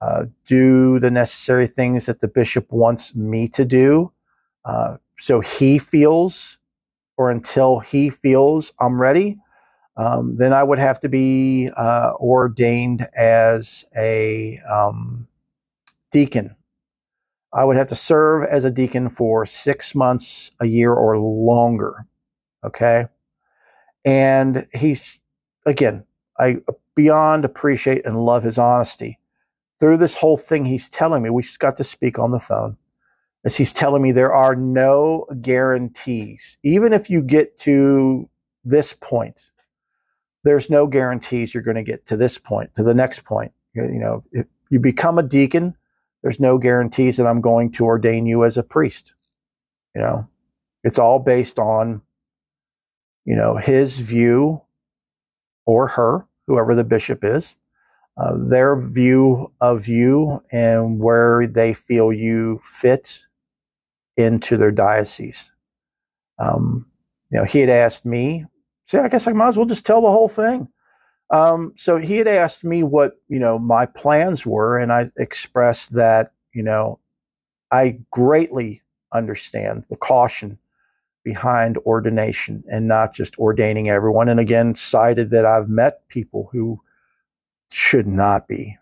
uh, 0.00 0.24
do 0.46 0.98
the 0.98 1.10
necessary 1.10 1.66
things 1.66 2.06
that 2.06 2.20
the 2.20 2.28
bishop 2.28 2.70
wants 2.70 3.14
me 3.14 3.48
to 3.48 3.64
do. 3.64 4.11
Uh, 4.64 4.96
so 5.18 5.40
he 5.40 5.78
feels, 5.78 6.58
or 7.16 7.30
until 7.30 7.80
he 7.80 8.10
feels 8.10 8.72
I'm 8.80 9.00
ready, 9.00 9.38
um, 9.96 10.36
then 10.36 10.52
I 10.52 10.62
would 10.62 10.78
have 10.78 11.00
to 11.00 11.08
be 11.08 11.70
uh, 11.76 12.12
ordained 12.18 13.06
as 13.16 13.84
a 13.96 14.58
um, 14.60 15.28
deacon. 16.10 16.56
I 17.52 17.64
would 17.64 17.76
have 17.76 17.88
to 17.88 17.94
serve 17.94 18.44
as 18.44 18.64
a 18.64 18.70
deacon 18.70 19.10
for 19.10 19.44
six 19.44 19.94
months, 19.94 20.52
a 20.60 20.66
year, 20.66 20.92
or 20.92 21.18
longer. 21.18 22.06
Okay. 22.64 23.06
And 24.04 24.66
he's, 24.72 25.20
again, 25.66 26.04
I 26.38 26.58
beyond 26.94 27.44
appreciate 27.44 28.06
and 28.06 28.24
love 28.24 28.42
his 28.42 28.58
honesty. 28.58 29.18
Through 29.78 29.98
this 29.98 30.16
whole 30.16 30.36
thing, 30.36 30.64
he's 30.64 30.88
telling 30.88 31.22
me, 31.22 31.30
we 31.30 31.42
just 31.42 31.58
got 31.58 31.76
to 31.76 31.84
speak 31.84 32.18
on 32.18 32.30
the 32.30 32.40
phone, 32.40 32.76
as 33.44 33.56
he's 33.56 33.72
telling 33.72 34.02
me 34.02 34.12
there 34.12 34.32
are 34.34 34.54
no 34.54 35.26
guarantees. 35.40 36.58
Even 36.62 36.92
if 36.92 37.10
you 37.10 37.22
get 37.22 37.58
to 37.60 38.28
this 38.64 38.92
point, 38.92 39.50
there's 40.44 40.70
no 40.70 40.86
guarantees 40.86 41.54
you're 41.54 41.62
going 41.62 41.76
to 41.76 41.82
get 41.82 42.06
to 42.06 42.16
this 42.16 42.38
point, 42.38 42.74
to 42.74 42.82
the 42.82 42.94
next 42.94 43.24
point. 43.24 43.52
You, 43.74 43.84
you 43.84 44.00
know, 44.00 44.24
if 44.32 44.46
you 44.70 44.80
become 44.80 45.18
a 45.18 45.22
deacon, 45.22 45.76
there's 46.22 46.40
no 46.40 46.58
guarantees 46.58 47.16
that 47.16 47.26
I'm 47.26 47.40
going 47.40 47.72
to 47.72 47.84
ordain 47.84 48.26
you 48.26 48.44
as 48.44 48.56
a 48.56 48.62
priest. 48.62 49.12
You 49.94 50.02
know, 50.02 50.28
it's 50.84 50.98
all 50.98 51.18
based 51.18 51.58
on, 51.58 52.02
you 53.24 53.36
know, 53.36 53.56
his 53.56 54.00
view 54.00 54.62
or 55.66 55.88
her, 55.88 56.26
whoever 56.46 56.74
the 56.74 56.84
bishop 56.84 57.24
is, 57.24 57.56
uh, 58.16 58.32
their 58.36 58.76
view 58.76 59.52
of 59.60 59.88
you 59.88 60.42
and 60.50 61.00
where 61.00 61.46
they 61.46 61.74
feel 61.74 62.12
you 62.12 62.60
fit 62.64 63.24
into 64.22 64.56
their 64.56 64.70
diocese. 64.70 65.50
Um, 66.38 66.86
you 67.30 67.38
know, 67.38 67.44
he 67.44 67.60
had 67.60 67.70
asked 67.70 68.04
me 68.06 68.46
See, 68.92 68.98
I 68.98 69.08
guess 69.08 69.26
I 69.26 69.32
might 69.32 69.48
as 69.48 69.56
well 69.56 69.64
just 69.64 69.86
tell 69.86 70.02
the 70.02 70.10
whole 70.10 70.28
thing. 70.28 70.68
Um, 71.30 71.72
so 71.76 71.96
he 71.96 72.18
had 72.18 72.28
asked 72.28 72.62
me 72.62 72.82
what 72.82 73.12
you 73.28 73.38
know 73.38 73.58
my 73.58 73.86
plans 73.86 74.44
were, 74.44 74.78
and 74.78 74.92
I 74.92 75.10
expressed 75.16 75.92
that 75.94 76.32
you 76.52 76.62
know 76.62 76.98
I 77.70 78.00
greatly 78.10 78.82
understand 79.10 79.84
the 79.88 79.96
caution 79.96 80.58
behind 81.24 81.78
ordination 81.86 82.64
and 82.70 82.86
not 82.86 83.14
just 83.14 83.38
ordaining 83.38 83.88
everyone. 83.88 84.28
And 84.28 84.38
again, 84.38 84.74
cited 84.74 85.30
that 85.30 85.46
I've 85.46 85.70
met 85.70 86.06
people 86.08 86.50
who 86.52 86.78
should 87.72 88.06
not 88.06 88.46
be. 88.46 88.76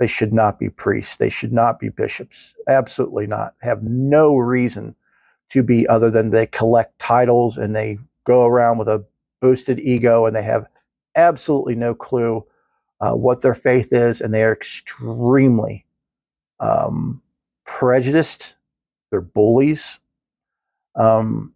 They 0.00 0.08
should 0.08 0.32
not 0.32 0.58
be 0.58 0.70
priests. 0.70 1.16
They 1.18 1.28
should 1.28 1.52
not 1.52 1.78
be 1.78 1.90
bishops. 1.90 2.54
Absolutely 2.66 3.28
not. 3.28 3.54
Have 3.60 3.82
no 3.84 4.34
reason 4.36 4.96
to 5.50 5.62
be 5.62 5.86
other 5.86 6.10
than 6.10 6.30
they 6.30 6.46
collect 6.46 6.98
titles 6.98 7.56
and 7.58 7.76
they 7.76 7.98
go 8.24 8.44
around 8.46 8.78
with 8.78 8.88
a 8.88 9.04
boosted 9.40 9.78
ego 9.78 10.26
and 10.26 10.34
they 10.34 10.42
have 10.42 10.66
absolutely 11.16 11.74
no 11.74 11.94
clue 11.94 12.44
uh, 13.00 13.12
what 13.12 13.40
their 13.42 13.54
faith 13.54 13.92
is, 13.92 14.20
and 14.20 14.32
they 14.32 14.42
are 14.42 14.52
extremely 14.52 15.86
um, 16.60 17.22
prejudiced. 17.64 18.56
They're 19.10 19.20
bullies. 19.20 19.98
Um, 20.96 21.54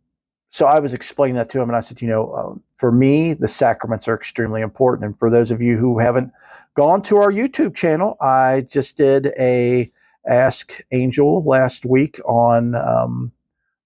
so 0.50 0.66
I 0.66 0.78
was 0.78 0.94
explaining 0.94 1.36
that 1.36 1.50
to 1.50 1.60
him, 1.60 1.68
and 1.68 1.76
I 1.76 1.80
said, 1.80 2.00
you 2.00 2.08
know, 2.08 2.30
uh, 2.30 2.58
for 2.76 2.92
me, 2.92 3.34
the 3.34 3.48
sacraments 3.48 4.08
are 4.08 4.14
extremely 4.14 4.62
important. 4.62 5.04
And 5.04 5.18
for 5.18 5.28
those 5.28 5.50
of 5.50 5.60
you 5.60 5.76
who 5.76 5.98
haven't 5.98 6.32
gone 6.74 7.02
to 7.02 7.16
our 7.18 7.30
YouTube 7.30 7.74
channel, 7.74 8.16
I 8.20 8.66
just 8.68 8.96
did 8.96 9.32
a 9.38 9.90
Ask 10.26 10.80
Angel 10.90 11.44
last 11.44 11.84
week 11.84 12.18
on 12.24 12.74
um, 12.74 13.32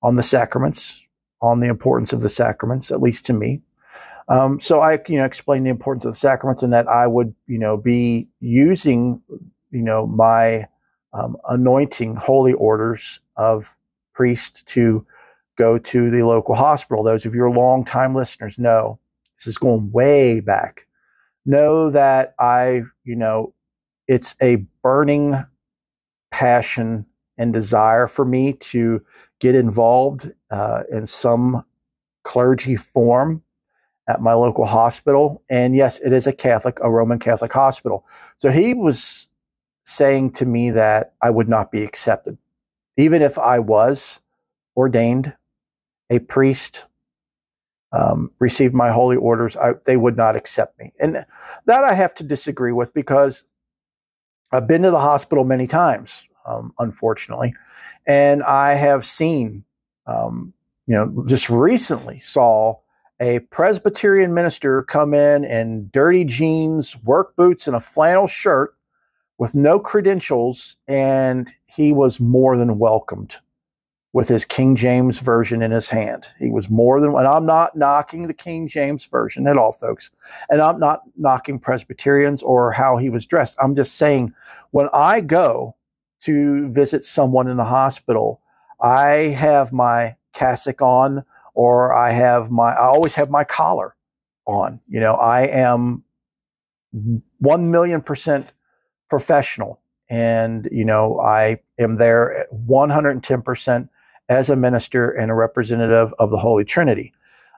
on 0.02 0.16
the 0.16 0.22
sacraments, 0.22 1.02
on 1.42 1.60
the 1.60 1.68
importance 1.68 2.12
of 2.12 2.20
the 2.20 2.28
sacraments, 2.28 2.90
at 2.90 3.02
least 3.02 3.26
to 3.26 3.32
me. 3.32 3.60
Um, 4.28 4.60
so 4.60 4.80
I, 4.80 5.00
you 5.08 5.18
know, 5.18 5.24
explained 5.24 5.66
the 5.66 5.70
importance 5.70 6.04
of 6.04 6.12
the 6.12 6.18
sacraments 6.18 6.62
and 6.62 6.72
that 6.72 6.86
I 6.86 7.06
would, 7.06 7.34
you 7.46 7.58
know, 7.58 7.76
be 7.76 8.28
using, 8.40 9.22
you 9.70 9.82
know, 9.82 10.06
my 10.06 10.68
um, 11.12 11.36
anointing 11.48 12.14
holy 12.16 12.52
orders 12.52 13.20
of 13.36 13.74
priest 14.12 14.66
to 14.68 15.06
go 15.56 15.78
to 15.78 16.10
the 16.10 16.22
local 16.22 16.54
hospital. 16.54 17.02
Those 17.02 17.24
of 17.24 17.34
you 17.34 17.40
your 17.40 17.50
long-time 17.50 18.14
listeners 18.14 18.58
know 18.58 18.98
this 19.38 19.46
is 19.46 19.58
going 19.58 19.90
way 19.90 20.40
back. 20.40 20.86
Know 21.48 21.88
that 21.88 22.34
I, 22.38 22.82
you 23.04 23.16
know, 23.16 23.54
it's 24.06 24.36
a 24.42 24.66
burning 24.82 25.42
passion 26.30 27.06
and 27.38 27.54
desire 27.54 28.06
for 28.06 28.26
me 28.26 28.52
to 28.52 29.02
get 29.40 29.54
involved 29.54 30.30
uh, 30.50 30.82
in 30.92 31.06
some 31.06 31.64
clergy 32.22 32.76
form 32.76 33.42
at 34.06 34.20
my 34.20 34.34
local 34.34 34.66
hospital. 34.66 35.42
And 35.48 35.74
yes, 35.74 36.00
it 36.00 36.12
is 36.12 36.26
a 36.26 36.34
Catholic, 36.34 36.76
a 36.82 36.90
Roman 36.90 37.18
Catholic 37.18 37.54
hospital. 37.54 38.04
So 38.40 38.50
he 38.50 38.74
was 38.74 39.30
saying 39.84 40.32
to 40.32 40.44
me 40.44 40.70
that 40.72 41.14
I 41.22 41.30
would 41.30 41.48
not 41.48 41.72
be 41.72 41.82
accepted. 41.82 42.36
Even 42.98 43.22
if 43.22 43.38
I 43.38 43.58
was 43.58 44.20
ordained 44.76 45.32
a 46.10 46.18
priest, 46.18 46.84
um, 47.92 48.30
received 48.38 48.74
my 48.74 48.90
holy 48.90 49.16
orders, 49.16 49.56
I, 49.56 49.74
they 49.84 49.96
would 49.96 50.16
not 50.16 50.36
accept 50.36 50.78
me. 50.78 50.92
And 51.00 51.24
that 51.66 51.84
I 51.84 51.94
have 51.94 52.14
to 52.16 52.24
disagree 52.24 52.72
with 52.72 52.92
because 52.92 53.44
I've 54.52 54.66
been 54.66 54.82
to 54.82 54.90
the 54.90 55.00
hospital 55.00 55.44
many 55.44 55.66
times, 55.66 56.26
um, 56.46 56.72
unfortunately, 56.78 57.54
and 58.06 58.42
I 58.42 58.74
have 58.74 59.04
seen, 59.04 59.64
um, 60.06 60.52
you 60.86 60.94
know, 60.94 61.24
just 61.26 61.50
recently 61.50 62.18
saw 62.18 62.76
a 63.20 63.40
Presbyterian 63.40 64.32
minister 64.32 64.82
come 64.82 65.12
in 65.12 65.44
in 65.44 65.88
dirty 65.92 66.24
jeans, 66.24 66.96
work 67.02 67.36
boots, 67.36 67.66
and 67.66 67.76
a 67.76 67.80
flannel 67.80 68.26
shirt 68.26 68.74
with 69.38 69.54
no 69.54 69.78
credentials, 69.78 70.76
and 70.86 71.50
he 71.66 71.92
was 71.92 72.20
more 72.20 72.56
than 72.56 72.78
welcomed 72.78 73.36
with 74.12 74.28
his 74.28 74.44
King 74.44 74.74
James 74.74 75.20
version 75.20 75.62
in 75.62 75.70
his 75.70 75.88
hand. 75.88 76.28
He 76.38 76.50
was 76.50 76.70
more 76.70 77.00
than, 77.00 77.14
and 77.14 77.26
I'm 77.26 77.44
not 77.44 77.76
knocking 77.76 78.26
the 78.26 78.34
King 78.34 78.66
James 78.66 79.04
version 79.06 79.46
at 79.46 79.58
all, 79.58 79.72
folks, 79.72 80.10
and 80.48 80.60
I'm 80.60 80.78
not 80.78 81.02
knocking 81.16 81.58
Presbyterians 81.58 82.42
or 82.42 82.72
how 82.72 82.96
he 82.96 83.10
was 83.10 83.26
dressed. 83.26 83.56
I'm 83.60 83.76
just 83.76 83.96
saying 83.96 84.32
when 84.70 84.88
I 84.92 85.20
go 85.20 85.76
to 86.22 86.68
visit 86.70 87.04
someone 87.04 87.48
in 87.48 87.58
the 87.58 87.64
hospital, 87.64 88.40
I 88.80 89.34
have 89.36 89.72
my 89.72 90.16
cassock 90.32 90.80
on 90.80 91.24
or 91.54 91.92
I 91.92 92.12
have 92.12 92.50
my, 92.50 92.72
I 92.72 92.86
always 92.86 93.14
have 93.14 93.30
my 93.30 93.44
collar 93.44 93.94
on. 94.46 94.80
You 94.88 95.00
know, 95.00 95.14
I 95.14 95.42
am 95.42 96.02
1 97.40 97.70
million 97.70 98.00
percent 98.00 98.48
professional. 99.10 99.80
And, 100.10 100.68
you 100.72 100.84
know, 100.86 101.20
I 101.20 101.60
am 101.78 101.96
there 101.96 102.46
110% 102.66 103.88
as 104.28 104.50
a 104.50 104.56
minister 104.56 105.10
and 105.10 105.30
a 105.30 105.34
representative 105.34 106.12
of 106.18 106.30
the 106.30 106.38
Holy 106.38 106.64
Trinity. 106.64 107.12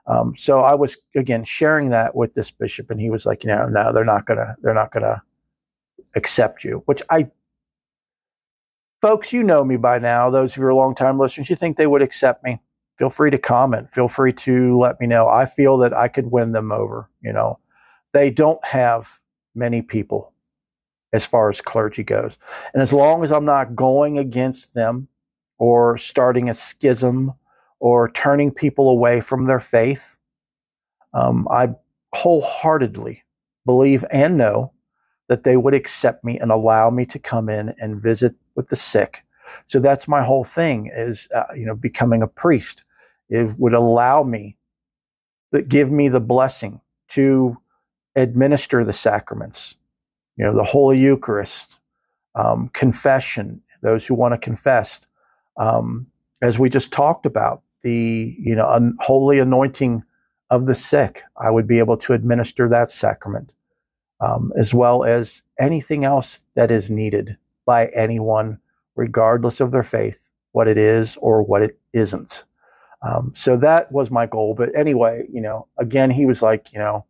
Um, 0.07 0.33
so 0.35 0.61
I 0.61 0.75
was 0.75 0.97
again 1.15 1.43
sharing 1.43 1.89
that 1.89 2.15
with 2.15 2.33
this 2.33 2.51
bishop, 2.51 2.89
and 2.89 2.99
he 2.99 3.09
was 3.09 3.25
like, 3.25 3.43
you 3.43 3.49
know, 3.49 3.67
no, 3.67 3.93
they're 3.93 4.03
not 4.03 4.25
gonna, 4.25 4.55
they're 4.61 4.73
not 4.73 4.91
gonna 4.91 5.21
accept 6.15 6.63
you. 6.63 6.81
Which 6.85 7.01
I, 7.09 7.29
folks, 9.01 9.31
you 9.31 9.43
know 9.43 9.63
me 9.63 9.77
by 9.77 9.99
now. 9.99 10.29
Those 10.29 10.53
of 10.53 10.57
you 10.57 10.65
are 10.65 10.73
longtime 10.73 11.19
listeners, 11.19 11.49
you 11.49 11.55
think 11.55 11.77
they 11.77 11.87
would 11.87 12.01
accept 12.01 12.43
me? 12.43 12.59
feel 13.01 13.09
free 13.09 13.31
to 13.31 13.37
comment. 13.39 13.91
Feel 13.91 14.07
free 14.07 14.31
to 14.31 14.77
let 14.77 14.99
me 14.99 15.07
know. 15.07 15.27
I 15.27 15.47
feel 15.47 15.75
that 15.79 15.91
I 15.91 16.07
could 16.07 16.31
win 16.31 16.51
them 16.51 16.71
over. 16.71 17.09
You 17.21 17.33
know, 17.33 17.57
they 18.13 18.29
don't 18.29 18.63
have 18.63 19.19
many 19.55 19.81
people 19.81 20.33
as 21.11 21.25
far 21.25 21.49
as 21.49 21.61
clergy 21.61 22.03
goes. 22.03 22.37
And 22.75 22.83
as 22.83 22.93
long 22.93 23.23
as 23.23 23.31
I'm 23.31 23.43
not 23.43 23.75
going 23.75 24.19
against 24.19 24.75
them 24.75 25.07
or 25.61 25.95
starting 25.95 26.49
a 26.49 26.55
schism 26.55 27.31
or 27.79 28.09
turning 28.09 28.51
people 28.51 28.89
away 28.89 29.21
from 29.21 29.45
their 29.45 29.59
faith, 29.59 30.17
um, 31.13 31.47
I 31.51 31.69
wholeheartedly 32.15 33.21
believe 33.63 34.03
and 34.09 34.37
know 34.37 34.73
that 35.29 35.43
they 35.43 35.57
would 35.57 35.75
accept 35.75 36.23
me 36.23 36.39
and 36.39 36.51
allow 36.51 36.89
me 36.89 37.05
to 37.05 37.19
come 37.19 37.47
in 37.47 37.75
and 37.77 38.01
visit 38.01 38.33
with 38.55 38.69
the 38.69 38.75
sick. 38.75 39.23
So 39.67 39.79
that's 39.79 40.07
my 40.07 40.23
whole 40.23 40.43
thing 40.43 40.91
is, 40.91 41.27
uh, 41.35 41.53
you 41.55 41.67
know, 41.67 41.75
becoming 41.75 42.23
a 42.23 42.27
priest. 42.27 42.83
It 43.29 43.53
would 43.59 43.75
allow 43.75 44.23
me, 44.23 44.57
that 45.51 45.69
give 45.69 45.91
me 45.91 46.09
the 46.09 46.19
blessing 46.19 46.81
to 47.09 47.55
administer 48.15 48.83
the 48.83 48.93
sacraments, 48.93 49.77
you 50.37 50.43
know, 50.43 50.55
the 50.55 50.63
Holy 50.63 50.97
Eucharist, 50.97 51.77
um, 52.33 52.69
confession, 52.69 53.61
those 53.83 54.07
who 54.07 54.15
want 54.15 54.33
to 54.33 54.39
confess. 54.39 55.05
Um, 55.61 56.07
as 56.41 56.57
we 56.57 56.69
just 56.69 56.91
talked 56.91 57.27
about, 57.27 57.61
the, 57.83 58.35
you 58.39 58.55
know, 58.55 58.67
un- 58.67 58.97
holy 58.99 59.37
anointing 59.39 60.03
of 60.49 60.65
the 60.65 60.75
sick, 60.75 61.21
I 61.37 61.51
would 61.51 61.67
be 61.67 61.77
able 61.79 61.97
to 61.97 62.13
administer 62.13 62.67
that 62.69 62.89
sacrament, 62.89 63.53
um, 64.19 64.51
as 64.57 64.73
well 64.73 65.03
as 65.03 65.43
anything 65.59 66.03
else 66.03 66.39
that 66.55 66.71
is 66.71 66.89
needed 66.89 67.37
by 67.65 67.87
anyone, 67.87 68.57
regardless 68.95 69.59
of 69.59 69.71
their 69.71 69.83
faith, 69.83 70.25
what 70.51 70.67
it 70.67 70.77
is 70.77 71.15
or 71.17 71.43
what 71.43 71.61
it 71.61 71.79
isn't. 71.93 72.43
Um, 73.03 73.31
so 73.35 73.55
that 73.57 73.91
was 73.91 74.09
my 74.09 74.25
goal. 74.25 74.55
But 74.55 74.75
anyway, 74.75 75.27
you 75.31 75.41
know, 75.41 75.67
again, 75.77 76.09
he 76.09 76.25
was 76.25 76.41
like, 76.41 76.73
you 76.73 76.79
know, 76.79 77.05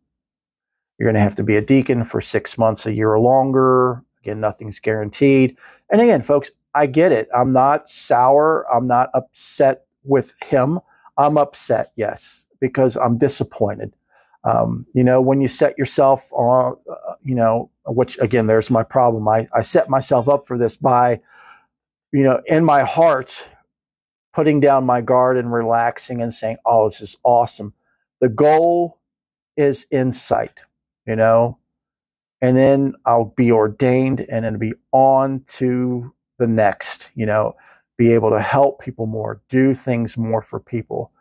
you're 0.98 1.06
going 1.06 1.14
to 1.14 1.20
have 1.20 1.36
to 1.36 1.42
be 1.42 1.56
a 1.56 1.62
deacon 1.62 2.04
for 2.04 2.20
six 2.20 2.58
months, 2.58 2.86
a 2.86 2.92
year 2.92 3.12
or 3.12 3.20
longer. 3.20 4.04
Again, 4.22 4.40
nothing's 4.40 4.78
guaranteed. 4.78 5.56
And 5.90 6.00
again, 6.00 6.22
folks, 6.22 6.50
I 6.74 6.86
get 6.86 7.12
it. 7.12 7.28
I'm 7.34 7.52
not 7.52 7.90
sour. 7.90 8.66
I'm 8.72 8.86
not 8.86 9.10
upset 9.14 9.86
with 10.04 10.32
him. 10.44 10.80
I'm 11.18 11.36
upset, 11.36 11.92
yes, 11.96 12.46
because 12.60 12.96
I'm 12.96 13.18
disappointed. 13.18 13.94
Um, 14.44 14.86
you 14.94 15.04
know, 15.04 15.20
when 15.20 15.40
you 15.40 15.48
set 15.48 15.78
yourself 15.78 16.26
on, 16.32 16.76
uh, 16.90 17.14
you 17.22 17.34
know, 17.34 17.70
which 17.86 18.18
again, 18.18 18.46
there's 18.46 18.70
my 18.70 18.82
problem. 18.82 19.28
I, 19.28 19.46
I 19.54 19.62
set 19.62 19.88
myself 19.88 20.28
up 20.28 20.46
for 20.46 20.58
this 20.58 20.76
by, 20.76 21.20
you 22.12 22.22
know, 22.24 22.42
in 22.46 22.64
my 22.64 22.82
heart, 22.82 23.46
putting 24.32 24.60
down 24.60 24.84
my 24.84 25.00
guard 25.00 25.36
and 25.36 25.52
relaxing 25.52 26.22
and 26.22 26.32
saying, 26.32 26.56
oh, 26.64 26.88
this 26.88 27.00
is 27.00 27.16
awesome. 27.22 27.74
The 28.20 28.28
goal 28.28 28.98
is 29.56 29.86
insight, 29.90 30.60
you 31.06 31.14
know, 31.14 31.58
and 32.40 32.56
then 32.56 32.94
I'll 33.04 33.32
be 33.36 33.52
ordained 33.52 34.26
and 34.28 34.44
then 34.44 34.58
be 34.58 34.72
on 34.90 35.44
to 35.58 36.12
the 36.38 36.46
next, 36.46 37.10
you 37.14 37.26
know, 37.26 37.54
be 37.96 38.12
able 38.12 38.30
to 38.30 38.40
help 38.40 38.80
people 38.80 39.06
more, 39.06 39.40
do 39.48 39.74
things 39.74 40.16
more 40.16 40.42
for 40.42 40.58
people. 40.60 41.12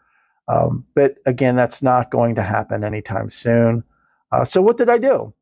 Um, 0.47 0.85
but 0.95 1.15
again, 1.25 1.55
that's 1.55 1.81
not 1.81 2.11
going 2.11 2.35
to 2.35 2.43
happen 2.43 2.83
anytime 2.83 3.29
soon. 3.29 3.83
Uh, 4.31 4.45
so 4.45 4.61
what 4.61 4.77
did 4.77 4.89
I 4.89 4.97
do? 4.97 5.33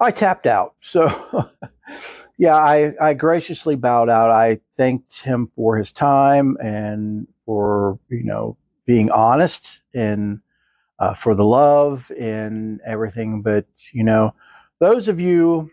I 0.00 0.10
tapped 0.10 0.46
out. 0.46 0.74
So 0.80 1.50
yeah, 2.38 2.56
I, 2.56 2.94
I 3.00 3.14
graciously 3.14 3.76
bowed 3.76 4.08
out. 4.08 4.30
I 4.30 4.60
thanked 4.76 5.20
him 5.20 5.50
for 5.54 5.76
his 5.76 5.92
time 5.92 6.56
and 6.62 7.26
for, 7.46 7.98
you 8.08 8.24
know, 8.24 8.56
being 8.86 9.10
honest 9.10 9.80
and 9.94 10.40
uh, 10.98 11.14
for 11.14 11.34
the 11.34 11.44
love 11.44 12.10
and 12.18 12.80
everything. 12.86 13.42
But, 13.42 13.66
you 13.92 14.04
know, 14.04 14.34
those 14.80 15.08
of 15.08 15.20
you, 15.20 15.70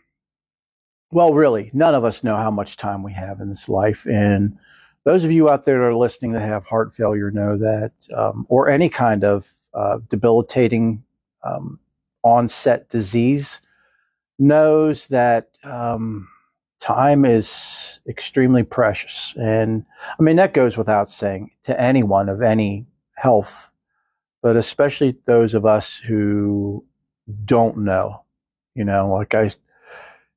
well, 1.11 1.33
really, 1.33 1.69
none 1.73 1.95
of 1.95 2.03
us 2.03 2.23
know 2.23 2.37
how 2.37 2.51
much 2.51 2.77
time 2.77 3.03
we 3.03 3.13
have 3.13 3.41
in 3.41 3.49
this 3.49 3.67
life. 3.67 4.05
And 4.05 4.57
those 5.03 5.23
of 5.23 5.31
you 5.31 5.49
out 5.49 5.65
there 5.65 5.79
that 5.79 5.85
are 5.85 5.95
listening 5.95 6.31
that 6.33 6.41
have 6.41 6.65
heart 6.65 6.93
failure 6.95 7.31
know 7.31 7.57
that, 7.57 7.91
um, 8.15 8.45
or 8.49 8.69
any 8.69 8.89
kind 8.89 9.23
of 9.23 9.53
uh, 9.73 9.99
debilitating 10.09 11.03
um, 11.43 11.79
onset 12.23 12.89
disease, 12.89 13.59
knows 14.39 15.07
that 15.07 15.49
um, 15.63 16.27
time 16.79 17.25
is 17.25 17.99
extremely 18.07 18.63
precious. 18.63 19.33
And 19.37 19.85
I 20.19 20.23
mean, 20.23 20.37
that 20.37 20.53
goes 20.53 20.77
without 20.77 21.11
saying 21.11 21.51
to 21.63 21.79
anyone 21.79 22.29
of 22.29 22.41
any 22.41 22.85
health, 23.15 23.69
but 24.41 24.55
especially 24.55 25.17
those 25.25 25.53
of 25.53 25.65
us 25.65 25.95
who 25.95 26.85
don't 27.45 27.77
know. 27.77 28.23
You 28.75 28.85
know, 28.85 29.13
like 29.13 29.35
I 29.35 29.51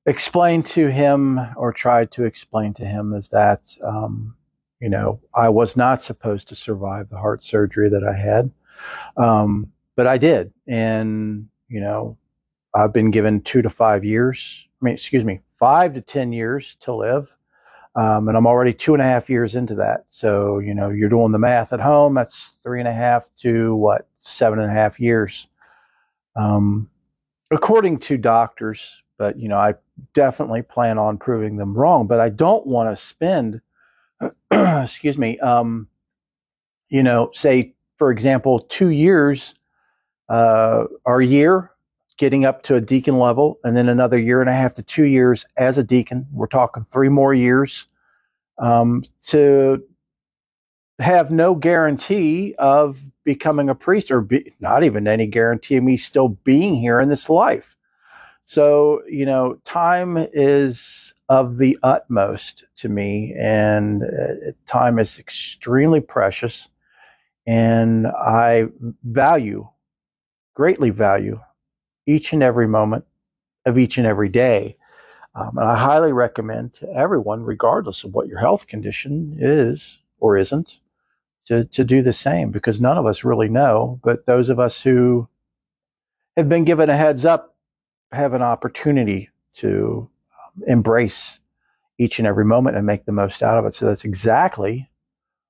explained 0.07 0.67
to 0.67 0.89
him 0.89 1.41
or 1.57 1.73
tried 1.73 2.11
to 2.13 2.25
explain 2.25 2.75
to 2.75 2.85
him 2.85 3.15
is 3.15 3.29
that 3.29 3.61
um, 3.83 4.35
you 4.85 4.91
know, 4.91 5.19
I 5.35 5.49
was 5.49 5.79
not 5.79 6.03
supposed 6.03 6.49
to 6.49 6.55
survive 6.55 7.09
the 7.09 7.17
heart 7.17 7.43
surgery 7.43 7.89
that 7.89 8.05
I 8.05 8.13
had, 8.15 8.51
um, 9.17 9.73
but 9.97 10.07
I 10.07 10.19
did. 10.19 10.53
And, 10.67 11.49
you 11.69 11.81
know, 11.81 12.19
I've 12.75 12.93
been 12.93 13.11
given 13.11 13.41
two 13.41 13.63
to 13.63 13.71
five 13.71 14.05
years. 14.05 14.67
I 14.83 14.85
mean, 14.85 14.93
excuse 14.93 15.25
me, 15.25 15.41
five 15.59 15.95
to 15.95 16.03
10 16.03 16.35
years 16.35 16.77
to 16.81 16.95
live. 16.95 17.35
Um, 17.97 18.29
and 18.29 18.37
I'm 18.37 18.47
already 18.47 18.75
two 18.75 18.93
and 18.93 19.01
a 19.01 19.07
half 19.07 19.31
years 19.31 19.55
into 19.55 19.77
that. 19.77 20.05
So, 20.11 20.59
you 20.59 20.75
know, 20.75 20.91
you're 20.91 21.09
doing 21.09 21.33
the 21.33 21.39
math 21.39 21.73
at 21.73 21.81
home. 21.81 22.13
That's 22.13 22.59
three 22.63 22.81
and 22.81 22.89
a 22.89 22.93
half 22.93 23.23
to 23.39 23.75
what, 23.75 24.07
seven 24.21 24.59
and 24.59 24.71
a 24.71 24.75
half 24.75 25.01
years. 25.01 25.47
Um, 26.37 26.91
according 27.51 28.01
to 28.01 28.19
doctors, 28.19 29.01
but, 29.17 29.39
you 29.39 29.49
know, 29.49 29.57
I 29.57 29.77
definitely 30.13 30.63
plan 30.63 30.99
on 30.99 31.19
proving 31.19 31.57
them 31.57 31.75
wrong, 31.75 32.07
but 32.07 32.21
I 32.21 32.29
don't 32.29 32.67
want 32.67 32.97
to 32.97 33.03
spend 33.03 33.61
excuse 34.51 35.19
me, 35.19 35.39
um, 35.41 35.89
you 36.89 37.03
know, 37.03 37.31
say, 37.35 37.75
for 37.99 38.11
example, 38.11 38.61
two 38.61 38.91
years 38.91 39.55
uh, 40.29 40.85
or 41.05 41.21
a 41.21 41.27
year 41.27 41.71
getting 42.17 42.45
up 42.45 42.63
to 42.63 42.77
a 42.77 42.81
deacon 42.81 43.19
level, 43.19 43.59
and 43.65 43.77
then 43.77 43.89
another 43.89 44.19
year 44.19 44.41
and 44.41 44.49
a 44.49 44.53
half 44.53 44.75
to 44.75 44.83
two 44.83 45.05
years 45.05 45.45
as 45.57 45.79
a 45.79 45.83
deacon. 45.83 46.27
We're 46.33 46.47
talking 46.47 46.87
three 46.93 47.09
more 47.09 47.35
years 47.35 47.87
um, 48.59 49.05
to 49.27 49.83
have 51.01 51.33
no 51.33 51.57
guarantee 51.57 52.55
of 52.59 52.99
becoming 53.25 53.69
a 53.69 53.75
priest, 53.75 54.13
or 54.13 54.21
be, 54.21 54.53
not 54.61 54.85
even 54.85 55.09
any 55.09 55.27
guarantee 55.27 55.77
of 55.77 55.83
me 55.83 55.97
still 55.97 56.29
being 56.29 56.77
here 56.77 57.01
in 57.01 57.09
this 57.09 57.29
life. 57.29 57.74
So, 58.47 59.03
you 59.09 59.27
know, 59.27 59.59
time 59.65 60.19
is 60.33 61.15
of 61.29 61.57
the 61.57 61.79
utmost 61.83 62.65
to 62.77 62.89
me, 62.89 63.35
and 63.39 64.03
uh, 64.03 64.53
time 64.67 64.99
is 64.99 65.19
extremely 65.19 66.01
precious. 66.01 66.69
And 67.47 68.07
I 68.07 68.67
value, 69.03 69.69
greatly 70.55 70.91
value, 70.91 71.41
each 72.07 72.33
and 72.33 72.43
every 72.43 72.69
moment 72.69 73.05
of 73.65 73.79
each 73.79 73.99
and 73.99 74.07
every 74.07 74.29
day. 74.29 74.77
Um, 75.35 75.59
and 75.59 75.69
I 75.69 75.77
highly 75.77 76.13
recommend 76.13 76.75
to 76.75 76.93
everyone, 76.93 77.43
regardless 77.43 78.05
of 78.05 78.15
what 78.15 78.29
your 78.29 78.39
health 78.39 78.67
condition 78.67 79.37
is 79.41 79.99
or 80.21 80.37
isn't, 80.37 80.81
to, 81.47 81.65
to 81.65 81.85
do 81.85 82.03
the 82.03 82.13
same 82.13 82.51
because 82.51 82.81
none 82.81 82.99
of 82.99 83.07
us 83.07 83.25
really 83.25 83.49
know. 83.49 84.01
But 84.05 84.27
those 84.27 84.49
of 84.49 84.61
us 84.61 84.81
who 84.81 85.29
have 86.37 86.49
been 86.49 86.65
given 86.65 86.89
a 86.89 86.97
heads 86.97 87.25
up 87.25 87.54
have 88.15 88.35
an 88.35 88.43
opportunity 88.43 89.31
to 89.57 90.09
embrace 90.67 91.39
each 91.99 92.19
and 92.19 92.27
every 92.27 92.45
moment 92.45 92.77
and 92.77 92.87
make 92.87 93.05
the 93.05 93.13
most 93.13 93.43
out 93.43 93.59
of 93.59 93.67
it. 93.67 93.75
So 93.75 93.87
that's 93.87 94.05
exactly 94.05 94.91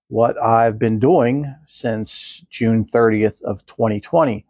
what 0.09 0.41
I've 0.43 0.79
been 0.79 0.99
doing 0.99 1.55
since 1.67 2.45
June 2.51 2.85
30th 2.85 3.41
of 3.43 3.65
2020, 3.67 4.45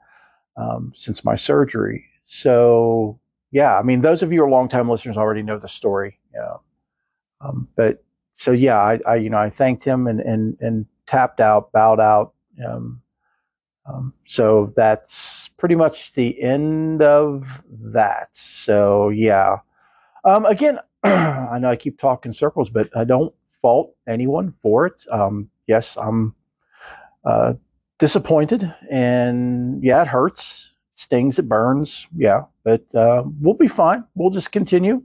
um, 0.57 0.93
since 0.95 1.25
my 1.25 1.37
surgery. 1.37 2.07
So 2.27 3.21
yeah, 3.53 3.79
I 3.79 3.83
mean, 3.83 4.01
those 4.01 4.23
of 4.23 4.33
you 4.33 4.41
who 4.41 4.47
are 4.47 4.51
longtime 4.51 4.91
listeners 4.91 5.17
already 5.17 5.43
know 5.43 5.59
the 5.59 5.69
story. 5.69 6.19
Yeah. 6.35 6.57
Um, 7.41 7.69
but 7.77 8.03
so 8.37 8.51
yeah, 8.51 8.79
I, 8.79 9.01
I, 9.07 9.15
you 9.17 9.31
know 9.31 9.39
I 9.39 9.51
thanked 9.51 9.85
him 9.85 10.07
and 10.07 10.21
and 10.21 10.57
and 10.61 10.87
tapped 11.07 11.41
out, 11.41 11.71
bowed 11.71 12.01
out. 12.01 12.35
Um, 12.67 13.01
um, 13.87 14.13
so 14.27 14.73
that's 14.77 15.44
pretty 15.65 15.75
much 15.75 16.13
the 16.13 16.43
end 16.43 17.01
of 17.01 17.49
that. 17.71 18.29
So 18.35 19.09
yeah, 19.09 19.61
um, 20.23 20.45
again, 20.45 20.79
I 21.03 21.59
know 21.59 21.71
I 21.71 21.77
keep 21.77 21.99
talking 21.99 22.35
circles, 22.35 22.69
but 22.69 22.95
I 22.95 23.05
don't 23.05 23.35
fault 23.63 23.97
anyone 24.07 24.53
for 24.61 24.85
it. 24.85 25.07
Um, 25.11 25.49
yes, 25.67 25.97
I'm 25.97 26.35
uh, 27.25 27.55
disappointed, 27.99 28.75
and 28.91 29.83
yeah, 29.83 30.03
it 30.03 30.09
hurts, 30.09 30.75
it 30.93 31.01
stings, 31.01 31.39
it 31.39 31.49
burns. 31.49 32.09
Yeah, 32.15 32.43
but 32.63 32.95
uh, 32.95 33.25
we'll 33.41 33.55
be 33.55 33.67
fine. 33.67 34.05
We'll 34.15 34.29
just 34.29 34.53
continue 34.53 35.03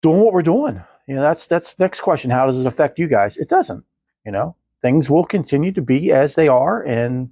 doing 0.00 0.20
what 0.20 0.32
we're 0.32 0.40
doing. 0.40 0.82
You 1.06 1.16
know, 1.16 1.20
that's 1.20 1.46
that's 1.46 1.78
next 1.78 2.00
question. 2.00 2.30
How 2.30 2.46
does 2.46 2.58
it 2.58 2.66
affect 2.66 2.98
you 2.98 3.06
guys? 3.06 3.36
It 3.36 3.50
doesn't. 3.50 3.84
You 4.24 4.32
know, 4.32 4.56
things 4.80 5.10
will 5.10 5.26
continue 5.26 5.72
to 5.72 5.82
be 5.82 6.10
as 6.10 6.36
they 6.36 6.48
are, 6.48 6.82
and 6.84 7.28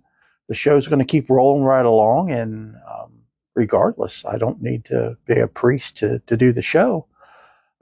the 0.48 0.54
show's 0.54 0.88
going 0.88 0.98
to 0.98 1.04
keep 1.04 1.28
rolling 1.30 1.62
right 1.62 1.84
along. 1.84 2.30
And 2.30 2.74
um, 2.90 3.18
regardless. 3.58 4.24
I 4.24 4.38
don't 4.38 4.62
need 4.62 4.84
to 4.84 5.16
be 5.26 5.40
a 5.40 5.48
priest 5.48 5.98
to, 5.98 6.20
to 6.28 6.36
do 6.36 6.52
the 6.52 6.62
show. 6.62 7.06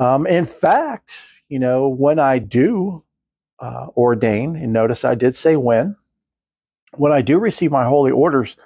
Um, 0.00 0.26
in 0.26 0.46
fact, 0.46 1.12
you 1.50 1.58
know, 1.58 1.86
when 1.86 2.18
I 2.18 2.38
do 2.38 3.04
uh, 3.60 3.88
ordain, 3.94 4.56
and 4.56 4.72
notice 4.72 5.04
I 5.04 5.14
did 5.14 5.36
say 5.36 5.54
when, 5.56 5.94
when 6.94 7.12
I 7.12 7.20
do 7.20 7.38
receive 7.38 7.70
my 7.70 7.84
holy 7.84 8.10
orders, 8.10 8.56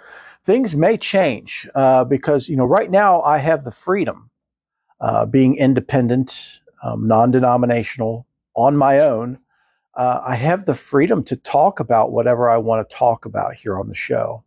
things 0.46 0.76
may 0.76 0.96
change 0.96 1.68
uh, 1.74 2.04
because 2.04 2.48
you 2.48 2.56
know 2.56 2.64
right 2.64 2.90
now 2.90 3.22
I 3.22 3.38
have 3.38 3.64
the 3.64 3.72
freedom, 3.72 4.30
uh, 5.00 5.26
being 5.26 5.56
independent, 5.56 6.60
um, 6.84 7.08
non-denominational, 7.08 8.24
on 8.54 8.76
my 8.76 9.00
own. 9.00 9.38
Uh, 10.00 10.22
I 10.24 10.34
have 10.34 10.64
the 10.64 10.74
freedom 10.74 11.22
to 11.24 11.36
talk 11.36 11.78
about 11.78 12.10
whatever 12.10 12.48
I 12.48 12.56
want 12.56 12.88
to 12.88 12.96
talk 12.96 13.26
about 13.26 13.54
here 13.54 13.78
on 13.78 13.86
the 13.86 13.94
show. 13.94 14.42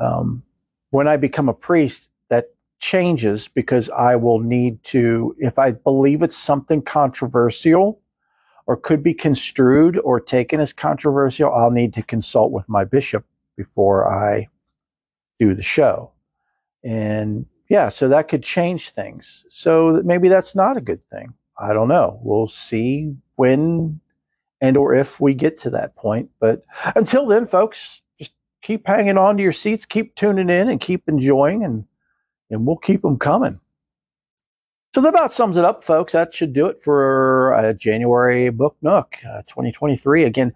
Um, 0.00 0.42
when 0.90 1.06
I 1.06 1.16
become 1.16 1.48
a 1.48 1.54
priest, 1.54 2.08
that 2.28 2.46
changes 2.80 3.46
because 3.46 3.88
I 3.90 4.16
will 4.16 4.40
need 4.40 4.82
to, 4.86 5.36
if 5.38 5.60
I 5.60 5.70
believe 5.70 6.22
it's 6.22 6.36
something 6.36 6.82
controversial 6.82 8.00
or 8.66 8.76
could 8.76 9.00
be 9.00 9.14
construed 9.14 9.96
or 9.96 10.18
taken 10.18 10.58
as 10.58 10.72
controversial, 10.72 11.54
I'll 11.54 11.70
need 11.70 11.94
to 11.94 12.02
consult 12.02 12.50
with 12.50 12.68
my 12.68 12.82
bishop 12.82 13.24
before 13.56 14.12
I 14.12 14.48
do 15.38 15.54
the 15.54 15.62
show. 15.62 16.10
And 16.82 17.46
yeah, 17.68 17.90
so 17.90 18.08
that 18.08 18.26
could 18.26 18.42
change 18.42 18.90
things. 18.90 19.44
So 19.52 20.02
maybe 20.04 20.28
that's 20.28 20.56
not 20.56 20.76
a 20.76 20.80
good 20.80 21.08
thing. 21.10 21.32
I 21.56 21.74
don't 21.74 21.86
know. 21.86 22.18
We'll 22.24 22.48
see 22.48 23.14
when 23.36 24.00
and 24.60 24.76
or 24.76 24.94
if 24.94 25.20
we 25.20 25.34
get 25.34 25.60
to 25.60 25.70
that 25.70 25.96
point. 25.96 26.30
But 26.38 26.62
until 26.94 27.26
then, 27.26 27.46
folks, 27.46 28.00
just 28.18 28.32
keep 28.62 28.86
hanging 28.86 29.18
on 29.18 29.36
to 29.36 29.42
your 29.42 29.52
seats, 29.52 29.86
keep 29.86 30.14
tuning 30.14 30.50
in 30.50 30.68
and 30.68 30.80
keep 30.80 31.08
enjoying 31.08 31.64
and 31.64 31.84
and 32.50 32.66
we'll 32.66 32.76
keep 32.76 33.02
them 33.02 33.18
coming. 33.18 33.60
So 34.92 35.00
that 35.02 35.14
about 35.14 35.32
sums 35.32 35.56
it 35.56 35.64
up, 35.64 35.84
folks. 35.84 36.14
That 36.14 36.34
should 36.34 36.52
do 36.52 36.66
it 36.66 36.82
for 36.82 37.54
uh, 37.54 37.72
January 37.74 38.50
Book 38.50 38.76
Nook 38.82 39.18
uh, 39.24 39.42
2023. 39.42 40.24
Again, 40.24 40.52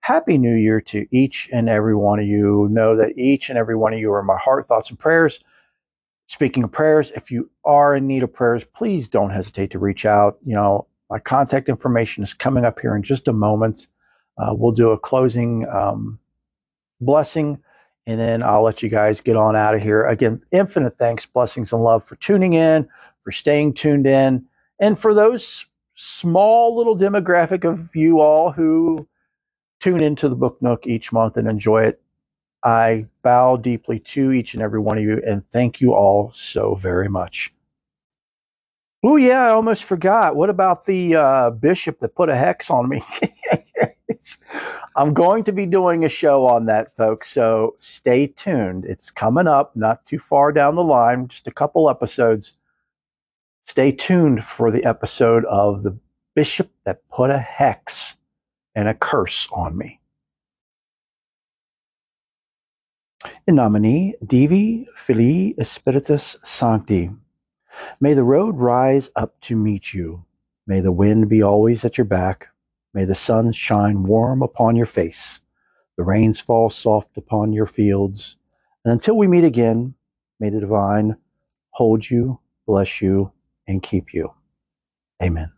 Happy 0.00 0.38
New 0.38 0.56
Year 0.56 0.80
to 0.82 1.06
each 1.12 1.48
and 1.52 1.68
every 1.68 1.94
one 1.94 2.18
of 2.18 2.26
you. 2.26 2.68
Know 2.70 2.96
that 2.96 3.16
each 3.16 3.48
and 3.48 3.56
every 3.56 3.76
one 3.76 3.92
of 3.92 4.00
you 4.00 4.12
are 4.12 4.20
in 4.20 4.26
my 4.26 4.38
heart, 4.38 4.66
thoughts, 4.66 4.90
and 4.90 4.98
prayers. 4.98 5.38
Speaking 6.26 6.64
of 6.64 6.72
prayers, 6.72 7.12
if 7.14 7.30
you 7.30 7.48
are 7.64 7.94
in 7.94 8.08
need 8.08 8.24
of 8.24 8.32
prayers, 8.34 8.64
please 8.74 9.08
don't 9.08 9.30
hesitate 9.30 9.70
to 9.70 9.78
reach 9.78 10.04
out. 10.04 10.38
You 10.44 10.54
know, 10.54 10.88
my 11.10 11.18
contact 11.18 11.68
information 11.68 12.24
is 12.24 12.34
coming 12.34 12.64
up 12.64 12.80
here 12.80 12.96
in 12.96 13.02
just 13.02 13.28
a 13.28 13.32
moment. 13.32 13.86
Uh, 14.38 14.52
we'll 14.52 14.72
do 14.72 14.90
a 14.90 14.98
closing 14.98 15.66
um, 15.68 16.18
blessing, 17.00 17.58
and 18.06 18.20
then 18.20 18.42
I'll 18.42 18.62
let 18.62 18.82
you 18.82 18.88
guys 18.88 19.20
get 19.20 19.36
on 19.36 19.56
out 19.56 19.74
of 19.74 19.82
here. 19.82 20.06
Again, 20.06 20.42
infinite 20.52 20.98
thanks, 20.98 21.26
blessings, 21.26 21.72
and 21.72 21.82
love 21.82 22.04
for 22.04 22.16
tuning 22.16 22.54
in, 22.54 22.88
for 23.22 23.32
staying 23.32 23.74
tuned 23.74 24.06
in, 24.06 24.44
and 24.78 24.98
for 24.98 25.14
those 25.14 25.66
small 25.94 26.76
little 26.76 26.96
demographic 26.96 27.64
of 27.64 27.94
you 27.96 28.20
all 28.20 28.52
who 28.52 29.08
tune 29.80 30.02
into 30.02 30.28
the 30.28 30.36
Book 30.36 30.58
Nook 30.60 30.86
each 30.86 31.12
month 31.12 31.36
and 31.36 31.48
enjoy 31.48 31.84
it. 31.84 32.00
I 32.62 33.06
bow 33.22 33.56
deeply 33.56 34.00
to 34.00 34.32
each 34.32 34.54
and 34.54 34.62
every 34.62 34.80
one 34.80 34.98
of 34.98 35.04
you 35.04 35.22
and 35.26 35.42
thank 35.52 35.80
you 35.80 35.94
all 35.94 36.32
so 36.34 36.74
very 36.74 37.08
much. 37.08 37.52
Oh, 39.02 39.16
yeah, 39.16 39.46
I 39.46 39.50
almost 39.50 39.84
forgot. 39.84 40.36
What 40.36 40.50
about 40.50 40.86
the 40.86 41.16
uh, 41.16 41.50
bishop 41.50 42.00
that 42.00 42.14
put 42.14 42.28
a 42.28 42.36
hex 42.36 42.70
on 42.70 42.88
me? 42.88 43.02
I'm 44.96 45.12
going 45.12 45.44
to 45.44 45.52
be 45.52 45.66
doing 45.66 46.04
a 46.04 46.08
show 46.08 46.46
on 46.46 46.66
that, 46.66 46.96
folks. 46.96 47.30
So 47.30 47.76
stay 47.78 48.26
tuned. 48.26 48.84
It's 48.86 49.10
coming 49.10 49.46
up, 49.46 49.76
not 49.76 50.04
too 50.06 50.18
far 50.18 50.52
down 50.52 50.74
the 50.74 50.82
line, 50.82 51.28
just 51.28 51.46
a 51.46 51.52
couple 51.52 51.90
episodes. 51.90 52.54
Stay 53.66 53.92
tuned 53.92 54.44
for 54.44 54.70
the 54.70 54.84
episode 54.84 55.44
of 55.44 55.82
the 55.82 55.98
bishop 56.34 56.70
that 56.84 57.08
put 57.10 57.30
a 57.30 57.38
hex 57.38 58.14
and 58.74 58.88
a 58.88 58.94
curse 58.94 59.48
on 59.52 59.76
me. 59.76 60.00
In 63.46 63.56
nomine 63.56 64.14
Divi 64.24 64.86
Filii 64.96 65.54
Spiritus 65.64 66.36
Sancti. 66.44 67.10
May 68.00 68.14
the 68.14 68.24
road 68.24 68.56
rise 68.56 69.10
up 69.16 69.40
to 69.42 69.56
meet 69.56 69.94
you. 69.94 70.24
May 70.66 70.80
the 70.80 70.92
wind 70.92 71.28
be 71.28 71.42
always 71.42 71.84
at 71.84 71.98
your 71.98 72.04
back. 72.04 72.48
May 72.94 73.04
the 73.04 73.14
sun 73.14 73.52
shine 73.52 74.04
warm 74.04 74.42
upon 74.42 74.76
your 74.76 74.86
face. 74.86 75.40
The 75.96 76.04
rains 76.04 76.40
fall 76.40 76.70
soft 76.70 77.16
upon 77.16 77.52
your 77.52 77.66
fields. 77.66 78.36
And 78.84 78.92
until 78.92 79.16
we 79.16 79.26
meet 79.26 79.44
again, 79.44 79.94
may 80.40 80.50
the 80.50 80.60
divine 80.60 81.16
hold 81.70 82.08
you, 82.08 82.40
bless 82.66 83.00
you, 83.00 83.32
and 83.66 83.82
keep 83.82 84.12
you. 84.12 84.32
Amen. 85.22 85.52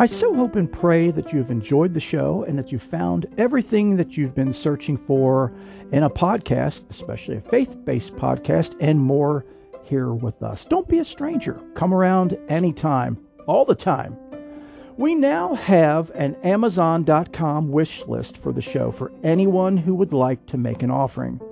I 0.00 0.06
so 0.06 0.32
hope 0.32 0.56
and 0.56 0.72
pray 0.72 1.10
that 1.10 1.30
you've 1.30 1.50
enjoyed 1.50 1.92
the 1.92 2.00
show 2.00 2.42
and 2.48 2.58
that 2.58 2.72
you 2.72 2.78
found 2.78 3.26
everything 3.36 3.98
that 3.98 4.16
you've 4.16 4.34
been 4.34 4.54
searching 4.54 4.96
for 4.96 5.52
in 5.92 6.04
a 6.04 6.08
podcast, 6.08 6.88
especially 6.88 7.36
a 7.36 7.42
faith 7.42 7.76
based 7.84 8.16
podcast, 8.16 8.74
and 8.80 8.98
more 8.98 9.44
here 9.82 10.14
with 10.14 10.42
us. 10.42 10.64
Don't 10.64 10.88
be 10.88 11.00
a 11.00 11.04
stranger. 11.04 11.60
Come 11.74 11.92
around 11.92 12.38
anytime, 12.48 13.18
all 13.46 13.66
the 13.66 13.74
time. 13.74 14.16
We 14.96 15.14
now 15.14 15.54
have 15.56 16.10
an 16.14 16.34
Amazon.com 16.44 17.70
wish 17.70 18.02
list 18.06 18.38
for 18.38 18.54
the 18.54 18.62
show 18.62 18.92
for 18.92 19.12
anyone 19.22 19.76
who 19.76 19.94
would 19.96 20.14
like 20.14 20.46
to 20.46 20.56
make 20.56 20.82
an 20.82 20.90
offering. 20.90 21.42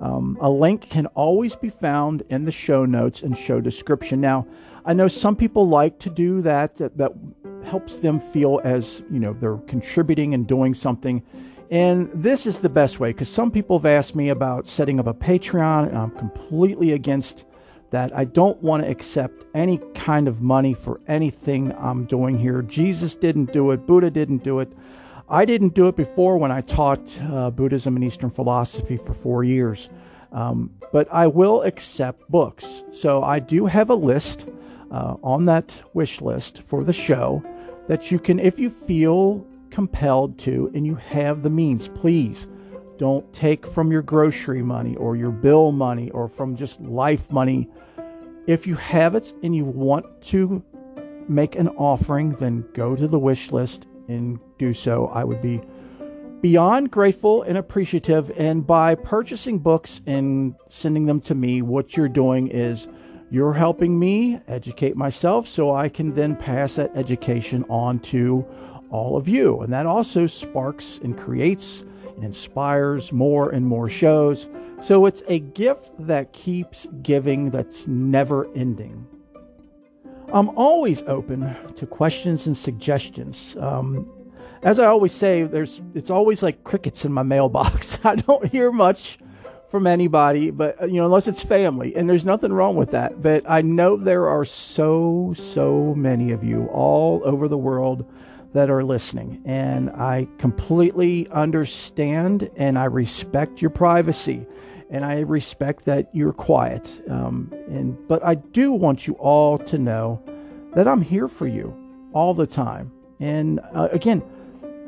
Um, 0.00 0.36
a 0.40 0.50
link 0.50 0.90
can 0.90 1.06
always 1.06 1.54
be 1.54 1.70
found 1.70 2.24
in 2.30 2.46
the 2.46 2.50
show 2.50 2.84
notes 2.84 3.22
and 3.22 3.38
show 3.38 3.60
description. 3.60 4.20
Now, 4.20 4.44
I 4.84 4.92
know 4.92 5.06
some 5.06 5.36
people 5.36 5.68
like 5.68 6.00
to 6.00 6.10
do 6.10 6.42
that, 6.42 6.74
that, 6.78 6.98
that 6.98 7.12
helps 7.64 7.98
them 7.98 8.20
feel 8.20 8.60
as, 8.64 9.02
you 9.10 9.18
know, 9.18 9.32
they're 9.32 9.58
contributing 9.68 10.34
and 10.34 10.46
doing 10.46 10.74
something. 10.74 11.22
And 11.70 12.10
this 12.12 12.46
is 12.46 12.58
the 12.58 12.68
best 12.68 13.00
way 13.00 13.12
because 13.12 13.28
some 13.28 13.50
people 13.50 13.78
have 13.78 13.86
asked 13.86 14.14
me 14.14 14.28
about 14.28 14.68
setting 14.68 15.00
up 15.00 15.06
a 15.06 15.14
Patreon, 15.14 15.88
and 15.88 15.96
I'm 15.96 16.10
completely 16.10 16.92
against 16.92 17.44
that. 17.90 18.14
I 18.14 18.24
don't 18.24 18.60
want 18.62 18.82
to 18.82 18.90
accept 18.90 19.46
any 19.54 19.78
kind 19.94 20.28
of 20.28 20.42
money 20.42 20.74
for 20.74 21.00
anything 21.08 21.72
I'm 21.78 22.04
doing 22.04 22.38
here. 22.38 22.62
Jesus 22.62 23.14
didn't 23.14 23.52
do 23.52 23.70
it, 23.70 23.86
Buddha 23.86 24.10
didn't 24.10 24.44
do 24.44 24.60
it. 24.60 24.70
I 25.28 25.46
didn't 25.46 25.74
do 25.74 25.88
it 25.88 25.96
before 25.96 26.36
when 26.36 26.50
I 26.50 26.60
taught 26.60 27.00
uh, 27.22 27.50
Buddhism 27.50 27.96
and 27.96 28.04
Eastern 28.04 28.30
philosophy 28.30 28.98
for 28.98 29.14
four 29.14 29.44
years. 29.44 29.88
Um, 30.30 30.70
but 30.92 31.08
I 31.10 31.26
will 31.26 31.62
accept 31.62 32.30
books. 32.30 32.66
So 32.92 33.22
I 33.22 33.38
do 33.38 33.64
have 33.64 33.88
a 33.88 33.94
list 33.94 34.46
uh, 34.92 35.16
on 35.22 35.46
that 35.46 35.72
wish 35.94 36.20
list 36.20 36.62
for 36.66 36.84
the 36.84 36.92
show 36.92 37.42
that 37.88 38.10
you 38.10 38.18
can, 38.18 38.38
if 38.38 38.58
you 38.58 38.70
feel 38.70 39.44
compelled 39.70 40.38
to 40.38 40.70
and 40.74 40.86
you 40.86 40.94
have 40.94 41.42
the 41.42 41.50
means, 41.50 41.88
please 41.88 42.46
don't 42.98 43.32
take 43.32 43.66
from 43.66 43.90
your 43.90 44.02
grocery 44.02 44.62
money 44.62 44.94
or 44.96 45.16
your 45.16 45.30
bill 45.30 45.72
money 45.72 46.10
or 46.10 46.28
from 46.28 46.54
just 46.54 46.80
life 46.80 47.30
money. 47.30 47.68
If 48.46 48.66
you 48.66 48.74
have 48.76 49.14
it 49.14 49.32
and 49.42 49.56
you 49.56 49.64
want 49.64 50.22
to 50.26 50.62
make 51.28 51.56
an 51.56 51.68
offering, 51.68 52.32
then 52.32 52.64
go 52.74 52.94
to 52.94 53.08
the 53.08 53.18
wish 53.18 53.50
list 53.50 53.86
and 54.08 54.38
do 54.58 54.74
so. 54.74 55.06
I 55.06 55.24
would 55.24 55.40
be 55.40 55.60
beyond 56.42 56.90
grateful 56.90 57.42
and 57.42 57.56
appreciative. 57.56 58.30
And 58.36 58.66
by 58.66 58.94
purchasing 58.94 59.58
books 59.58 60.00
and 60.06 60.54
sending 60.68 61.06
them 61.06 61.20
to 61.22 61.34
me, 61.34 61.62
what 61.62 61.96
you're 61.96 62.08
doing 62.08 62.48
is 62.48 62.88
you're 63.32 63.54
helping 63.54 63.98
me 63.98 64.38
educate 64.46 64.94
myself 64.94 65.48
so 65.48 65.74
I 65.74 65.88
can 65.88 66.12
then 66.12 66.36
pass 66.36 66.74
that 66.74 66.94
education 66.94 67.64
on 67.70 67.98
to 68.00 68.44
all 68.90 69.16
of 69.16 69.26
you. 69.26 69.60
And 69.60 69.72
that 69.72 69.86
also 69.86 70.26
sparks 70.26 71.00
and 71.02 71.16
creates 71.16 71.82
and 72.14 72.24
inspires 72.24 73.10
more 73.10 73.48
and 73.48 73.66
more 73.66 73.88
shows. 73.88 74.48
So 74.82 75.06
it's 75.06 75.22
a 75.28 75.38
gift 75.38 75.92
that 76.00 76.34
keeps 76.34 76.86
giving, 77.00 77.48
that's 77.48 77.86
never 77.86 78.52
ending. 78.54 79.06
I'm 80.30 80.50
always 80.50 81.00
open 81.06 81.56
to 81.76 81.86
questions 81.86 82.46
and 82.46 82.54
suggestions. 82.54 83.56
Um, 83.58 84.12
as 84.62 84.78
I 84.78 84.84
always 84.84 85.12
say, 85.12 85.44
there's 85.44 85.80
it's 85.94 86.10
always 86.10 86.42
like 86.42 86.64
crickets 86.64 87.06
in 87.06 87.12
my 87.14 87.22
mailbox. 87.22 87.98
I 88.04 88.16
don't 88.16 88.46
hear 88.52 88.70
much 88.70 89.18
from 89.72 89.86
anybody, 89.86 90.50
but 90.50 90.80
uh, 90.82 90.84
you 90.84 90.96
know, 90.96 91.06
unless 91.06 91.26
it's 91.26 91.42
family, 91.42 91.96
and 91.96 92.08
there's 92.08 92.26
nothing 92.26 92.52
wrong 92.52 92.76
with 92.76 92.90
that. 92.90 93.22
But 93.22 93.42
I 93.48 93.62
know 93.62 93.96
there 93.96 94.28
are 94.28 94.44
so, 94.44 95.34
so 95.54 95.94
many 95.96 96.30
of 96.30 96.44
you 96.44 96.66
all 96.66 97.22
over 97.24 97.48
the 97.48 97.56
world 97.56 98.04
that 98.52 98.68
are 98.68 98.84
listening, 98.84 99.40
and 99.46 99.88
I 99.88 100.28
completely 100.36 101.26
understand 101.30 102.50
and 102.54 102.78
I 102.78 102.84
respect 102.84 103.62
your 103.62 103.70
privacy, 103.70 104.46
and 104.90 105.06
I 105.06 105.20
respect 105.20 105.86
that 105.86 106.14
you're 106.14 106.34
quiet. 106.34 106.86
Um, 107.08 107.50
and 107.68 107.96
but 108.08 108.22
I 108.22 108.34
do 108.34 108.72
want 108.72 109.06
you 109.06 109.14
all 109.14 109.56
to 109.56 109.78
know 109.78 110.22
that 110.74 110.86
I'm 110.86 111.00
here 111.00 111.28
for 111.28 111.46
you 111.46 111.74
all 112.12 112.34
the 112.34 112.46
time. 112.46 112.92
And 113.20 113.58
uh, 113.74 113.88
again, 113.90 114.22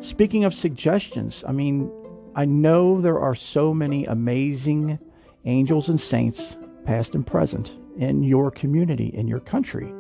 speaking 0.01 0.45
of 0.45 0.53
suggestions, 0.53 1.43
I 1.49 1.53
mean, 1.53 1.91
I 2.37 2.45
know 2.45 3.01
there 3.01 3.20
are 3.20 3.35
so 3.35 3.72
many 3.72 4.07
amazing 4.07 4.99
angels 5.45 5.89
and 5.89 6.01
saints, 6.01 6.57
past 6.85 7.14
and 7.14 7.24
present, 7.24 7.70
in 7.97 8.24
your 8.24 8.51
community, 8.51 9.07
in 9.14 9.28
your 9.28 9.41
country. 9.41 9.93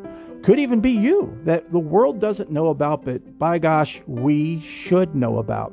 could 0.42 0.58
even 0.58 0.80
be 0.80 0.90
you 0.90 1.38
that 1.44 1.70
the 1.72 1.78
world 1.78 2.20
doesn't 2.20 2.50
know 2.50 2.68
about, 2.68 3.04
but 3.04 3.38
by 3.38 3.58
gosh, 3.58 4.02
we 4.06 4.60
should 4.60 5.14
know 5.14 5.38
about. 5.38 5.72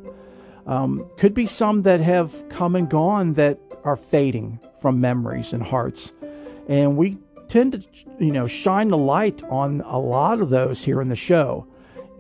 Um, 0.68 1.10
could 1.18 1.34
be 1.34 1.48
some 1.48 1.82
that 1.82 2.00
have 2.00 2.32
come 2.50 2.76
and 2.76 2.90
gone 2.90 3.34
that 3.34 3.60
are 3.84 3.98
fading 3.98 4.60
from 4.80 5.02
memories 5.02 5.54
and 5.54 5.64
hearts. 5.64 6.14
And 6.70 6.96
we 6.96 7.18
tend 7.50 7.74
to, 7.74 7.84
you 8.20 8.32
know, 8.32 8.48
shine 8.48 8.90
the 8.90 8.98
light 8.98 9.44
on 9.50 9.82
a 9.82 9.98
lot 9.98 10.40
of 10.40 10.50
those 10.50 10.84
here 10.84 11.02
in 11.02 11.10
the 11.10 11.16
show. 11.16 11.68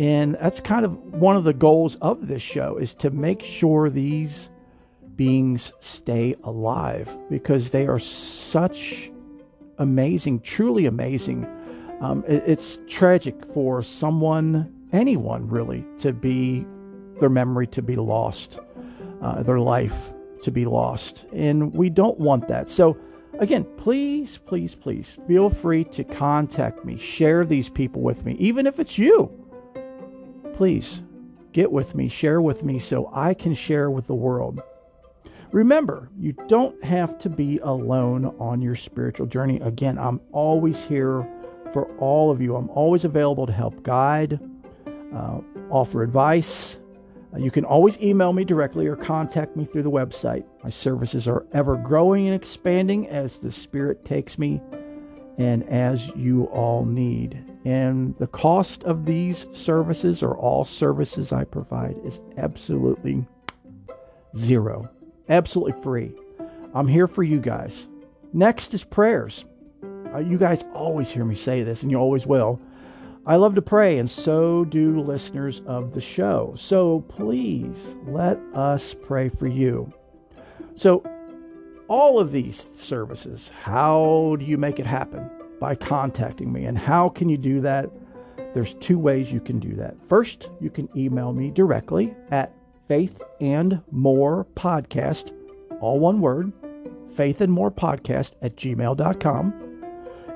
And 0.01 0.33
that's 0.41 0.59
kind 0.59 0.83
of 0.83 0.97
one 1.13 1.35
of 1.35 1.43
the 1.43 1.53
goals 1.53 1.95
of 2.01 2.27
this 2.27 2.41
show 2.41 2.77
is 2.77 2.95
to 2.95 3.11
make 3.11 3.43
sure 3.43 3.87
these 3.87 4.49
beings 5.15 5.71
stay 5.79 6.35
alive 6.43 7.07
because 7.29 7.69
they 7.69 7.85
are 7.85 7.99
such 7.99 9.11
amazing, 9.77 10.39
truly 10.39 10.87
amazing. 10.87 11.45
Um, 11.99 12.23
it, 12.27 12.41
it's 12.47 12.79
tragic 12.87 13.35
for 13.53 13.83
someone, 13.83 14.73
anyone 14.91 15.47
really, 15.47 15.85
to 15.99 16.13
be 16.13 16.65
their 17.19 17.29
memory 17.29 17.67
to 17.67 17.83
be 17.83 17.95
lost, 17.95 18.57
uh, 19.21 19.43
their 19.43 19.59
life 19.59 19.93
to 20.41 20.49
be 20.49 20.65
lost. 20.65 21.25
And 21.31 21.75
we 21.75 21.91
don't 21.91 22.19
want 22.19 22.47
that. 22.47 22.71
So, 22.71 22.97
again, 23.37 23.67
please, 23.77 24.39
please, 24.47 24.73
please 24.73 25.19
feel 25.27 25.51
free 25.51 25.83
to 25.83 26.03
contact 26.03 26.83
me. 26.85 26.97
Share 26.97 27.45
these 27.45 27.69
people 27.69 28.01
with 28.01 28.25
me, 28.25 28.33
even 28.39 28.65
if 28.65 28.79
it's 28.79 28.97
you. 28.97 29.40
Please 30.61 31.01
get 31.53 31.71
with 31.71 31.95
me, 31.95 32.07
share 32.07 32.39
with 32.39 32.61
me 32.61 32.77
so 32.77 33.09
I 33.11 33.33
can 33.33 33.55
share 33.55 33.89
with 33.89 34.05
the 34.05 34.13
world. 34.13 34.61
Remember, 35.51 36.07
you 36.19 36.33
don't 36.33 36.83
have 36.83 37.17
to 37.21 37.29
be 37.29 37.57
alone 37.63 38.25
on 38.37 38.61
your 38.61 38.75
spiritual 38.75 39.25
journey. 39.25 39.59
Again, 39.61 39.97
I'm 39.97 40.21
always 40.31 40.77
here 40.83 41.27
for 41.73 41.85
all 41.97 42.29
of 42.29 42.43
you. 42.43 42.55
I'm 42.55 42.69
always 42.69 43.05
available 43.05 43.47
to 43.47 43.51
help 43.51 43.81
guide, 43.81 44.39
uh, 45.15 45.39
offer 45.71 46.03
advice, 46.03 46.77
uh, 47.33 47.39
you 47.39 47.49
can 47.49 47.65
always 47.65 47.97
email 47.99 48.31
me 48.31 48.43
directly 48.43 48.85
or 48.85 48.95
contact 48.95 49.57
me 49.57 49.65
through 49.65 49.81
the 49.81 49.89
website. 49.89 50.43
My 50.63 50.69
services 50.69 51.27
are 51.27 51.43
ever 51.53 51.75
growing 51.75 52.27
and 52.27 52.35
expanding 52.35 53.07
as 53.07 53.39
the 53.39 53.51
Spirit 53.51 54.05
takes 54.05 54.37
me 54.37 54.61
and 55.41 55.67
as 55.69 56.07
you 56.15 56.43
all 56.45 56.85
need. 56.85 57.43
And 57.65 58.15
the 58.17 58.27
cost 58.27 58.83
of 58.83 59.05
these 59.05 59.47
services 59.53 60.21
or 60.21 60.37
all 60.37 60.65
services 60.65 61.31
I 61.31 61.45
provide 61.45 61.95
is 62.05 62.19
absolutely 62.37 63.25
zero, 64.37 64.87
absolutely 65.29 65.81
free. 65.81 66.11
I'm 66.75 66.87
here 66.87 67.07
for 67.07 67.23
you 67.23 67.39
guys. 67.39 67.87
Next 68.33 68.73
is 68.75 68.83
prayers. 68.83 69.45
Uh, 70.13 70.19
you 70.19 70.37
guys 70.37 70.63
always 70.75 71.09
hear 71.09 71.25
me 71.25 71.35
say 71.35 71.63
this, 71.63 71.81
and 71.81 71.89
you 71.89 71.97
always 71.97 72.27
will. 72.27 72.59
I 73.25 73.35
love 73.35 73.55
to 73.55 73.61
pray, 73.61 73.97
and 73.97 74.09
so 74.09 74.65
do 74.65 75.01
listeners 75.01 75.61
of 75.65 75.93
the 75.93 76.01
show. 76.01 76.55
So 76.59 77.01
please 77.07 77.75
let 78.07 78.37
us 78.53 78.95
pray 79.03 79.29
for 79.29 79.47
you. 79.47 79.91
So, 80.75 81.03
all 81.91 82.21
of 82.21 82.31
these 82.31 82.69
services, 82.71 83.51
how 83.63 84.37
do 84.39 84.45
you 84.45 84.57
make 84.57 84.79
it 84.79 84.85
happen? 84.85 85.29
By 85.59 85.75
contacting 85.75 86.49
me. 86.49 86.63
And 86.63 86.77
how 86.77 87.09
can 87.09 87.27
you 87.27 87.37
do 87.37 87.59
that? 87.61 87.89
There's 88.53 88.75
two 88.75 88.97
ways 88.97 89.29
you 89.29 89.41
can 89.41 89.59
do 89.59 89.75
that. 89.75 90.01
First, 90.07 90.47
you 90.61 90.69
can 90.69 90.87
email 90.95 91.33
me 91.33 91.51
directly 91.51 92.13
at 92.31 92.55
faith 92.87 93.21
and 93.41 93.81
more 93.91 94.47
podcast, 94.55 95.33
all 95.81 95.99
one 95.99 96.21
word, 96.21 96.53
faith 97.17 97.41
and 97.41 97.51
more 97.51 97.69
podcast 97.69 98.31
at 98.41 98.55
gmail.com. 98.55 99.53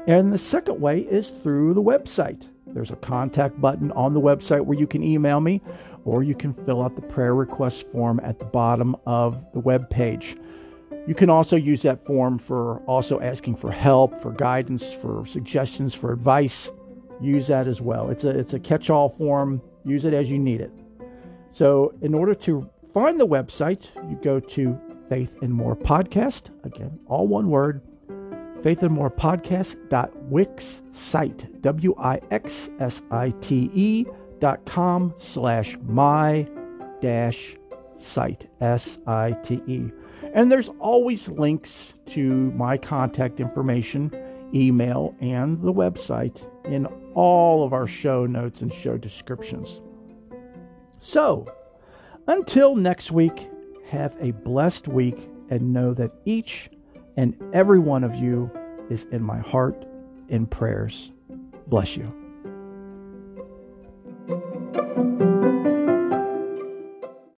And 0.07 0.33
the 0.33 0.37
second 0.37 0.81
way 0.81 0.99
is 0.99 1.29
through 1.29 1.73
the 1.73 1.81
website 1.81 2.49
there's 2.67 2.91
a 2.91 2.97
contact 2.97 3.61
button 3.61 3.93
on 3.93 4.13
the 4.13 4.19
website 4.19 4.65
where 4.65 4.77
you 4.77 4.85
can 4.85 5.01
email 5.01 5.39
me 5.39 5.61
or 6.03 6.23
you 6.23 6.35
can 6.35 6.53
fill 6.65 6.83
out 6.83 6.97
the 6.97 7.01
prayer 7.01 7.33
request 7.33 7.85
form 7.93 8.19
at 8.21 8.37
the 8.37 8.45
bottom 8.45 8.97
of 9.05 9.41
the 9.53 9.59
web 9.61 9.89
page. 9.89 10.35
You 11.07 11.13
can 11.13 11.29
also 11.29 11.55
use 11.55 11.83
that 11.83 12.05
form 12.05 12.39
for 12.39 12.79
also 12.87 13.19
asking 13.19 13.57
for 13.57 13.71
help, 13.71 14.19
for 14.21 14.31
guidance, 14.31 14.91
for 14.93 15.25
suggestions, 15.27 15.93
for 15.93 16.11
advice. 16.11 16.71
Use 17.21 17.47
that 17.47 17.67
as 17.67 17.79
well. 17.79 18.09
It's 18.09 18.23
a 18.23 18.29
it's 18.29 18.53
a 18.53 18.59
catch-all 18.59 19.09
form. 19.09 19.61
Use 19.85 20.03
it 20.03 20.13
as 20.13 20.29
you 20.29 20.39
need 20.39 20.61
it. 20.61 20.71
So, 21.51 21.93
in 22.01 22.13
order 22.13 22.33
to 22.35 22.69
find 22.93 23.19
the 23.19 23.27
website, 23.27 23.83
you 24.09 24.19
go 24.21 24.39
to 24.39 24.77
Faith 25.07 25.37
and 25.41 25.53
More 25.53 25.75
Podcast. 25.75 26.49
Again, 26.65 26.99
all 27.07 27.27
one 27.27 27.49
word 27.49 27.81
Faith 28.63 28.81
and 28.81 28.91
More 28.91 29.11
Podcast.wix 29.11 30.81
site, 30.91 31.61
W 31.61 31.95
I 31.99 32.19
X 32.31 32.69
S 32.79 33.01
I 33.11 33.29
T 33.41 33.69
E 33.73 34.05
dot 34.39 34.65
com 34.65 35.13
slash 35.19 35.77
my 35.87 36.47
dash 36.99 37.55
site, 37.99 38.49
S 38.59 38.97
I 39.05 39.33
T 39.43 39.61
E. 39.67 39.91
And 40.35 40.51
there's 40.51 40.69
always 40.79 41.29
links 41.29 41.93
to 42.07 42.51
my 42.51 42.77
contact 42.77 43.39
information, 43.39 44.11
email, 44.53 45.15
and 45.21 45.61
the 45.61 45.71
website 45.71 46.45
in 46.65 46.85
all 47.13 47.63
of 47.63 47.71
our 47.71 47.87
show 47.87 48.25
notes 48.25 48.59
and 48.59 48.71
show 48.71 48.97
descriptions. 48.97 49.79
So, 50.99 51.47
until 52.27 52.75
next 52.75 53.11
week, 53.11 53.49
have 53.89 54.13
a 54.19 54.31
blessed 54.31 54.89
week 54.89 55.29
and 55.49 55.71
know 55.71 55.93
that 55.93 56.11
each 56.25 56.69
and 57.15 57.33
every 57.53 57.79
one 57.79 58.03
of 58.03 58.13
you 58.15 58.51
is 58.89 59.05
in 59.13 59.23
my 59.23 59.39
heart 59.39 59.85
in 60.27 60.47
prayers. 60.47 61.13
Bless 61.67 61.95
you. 61.95 62.13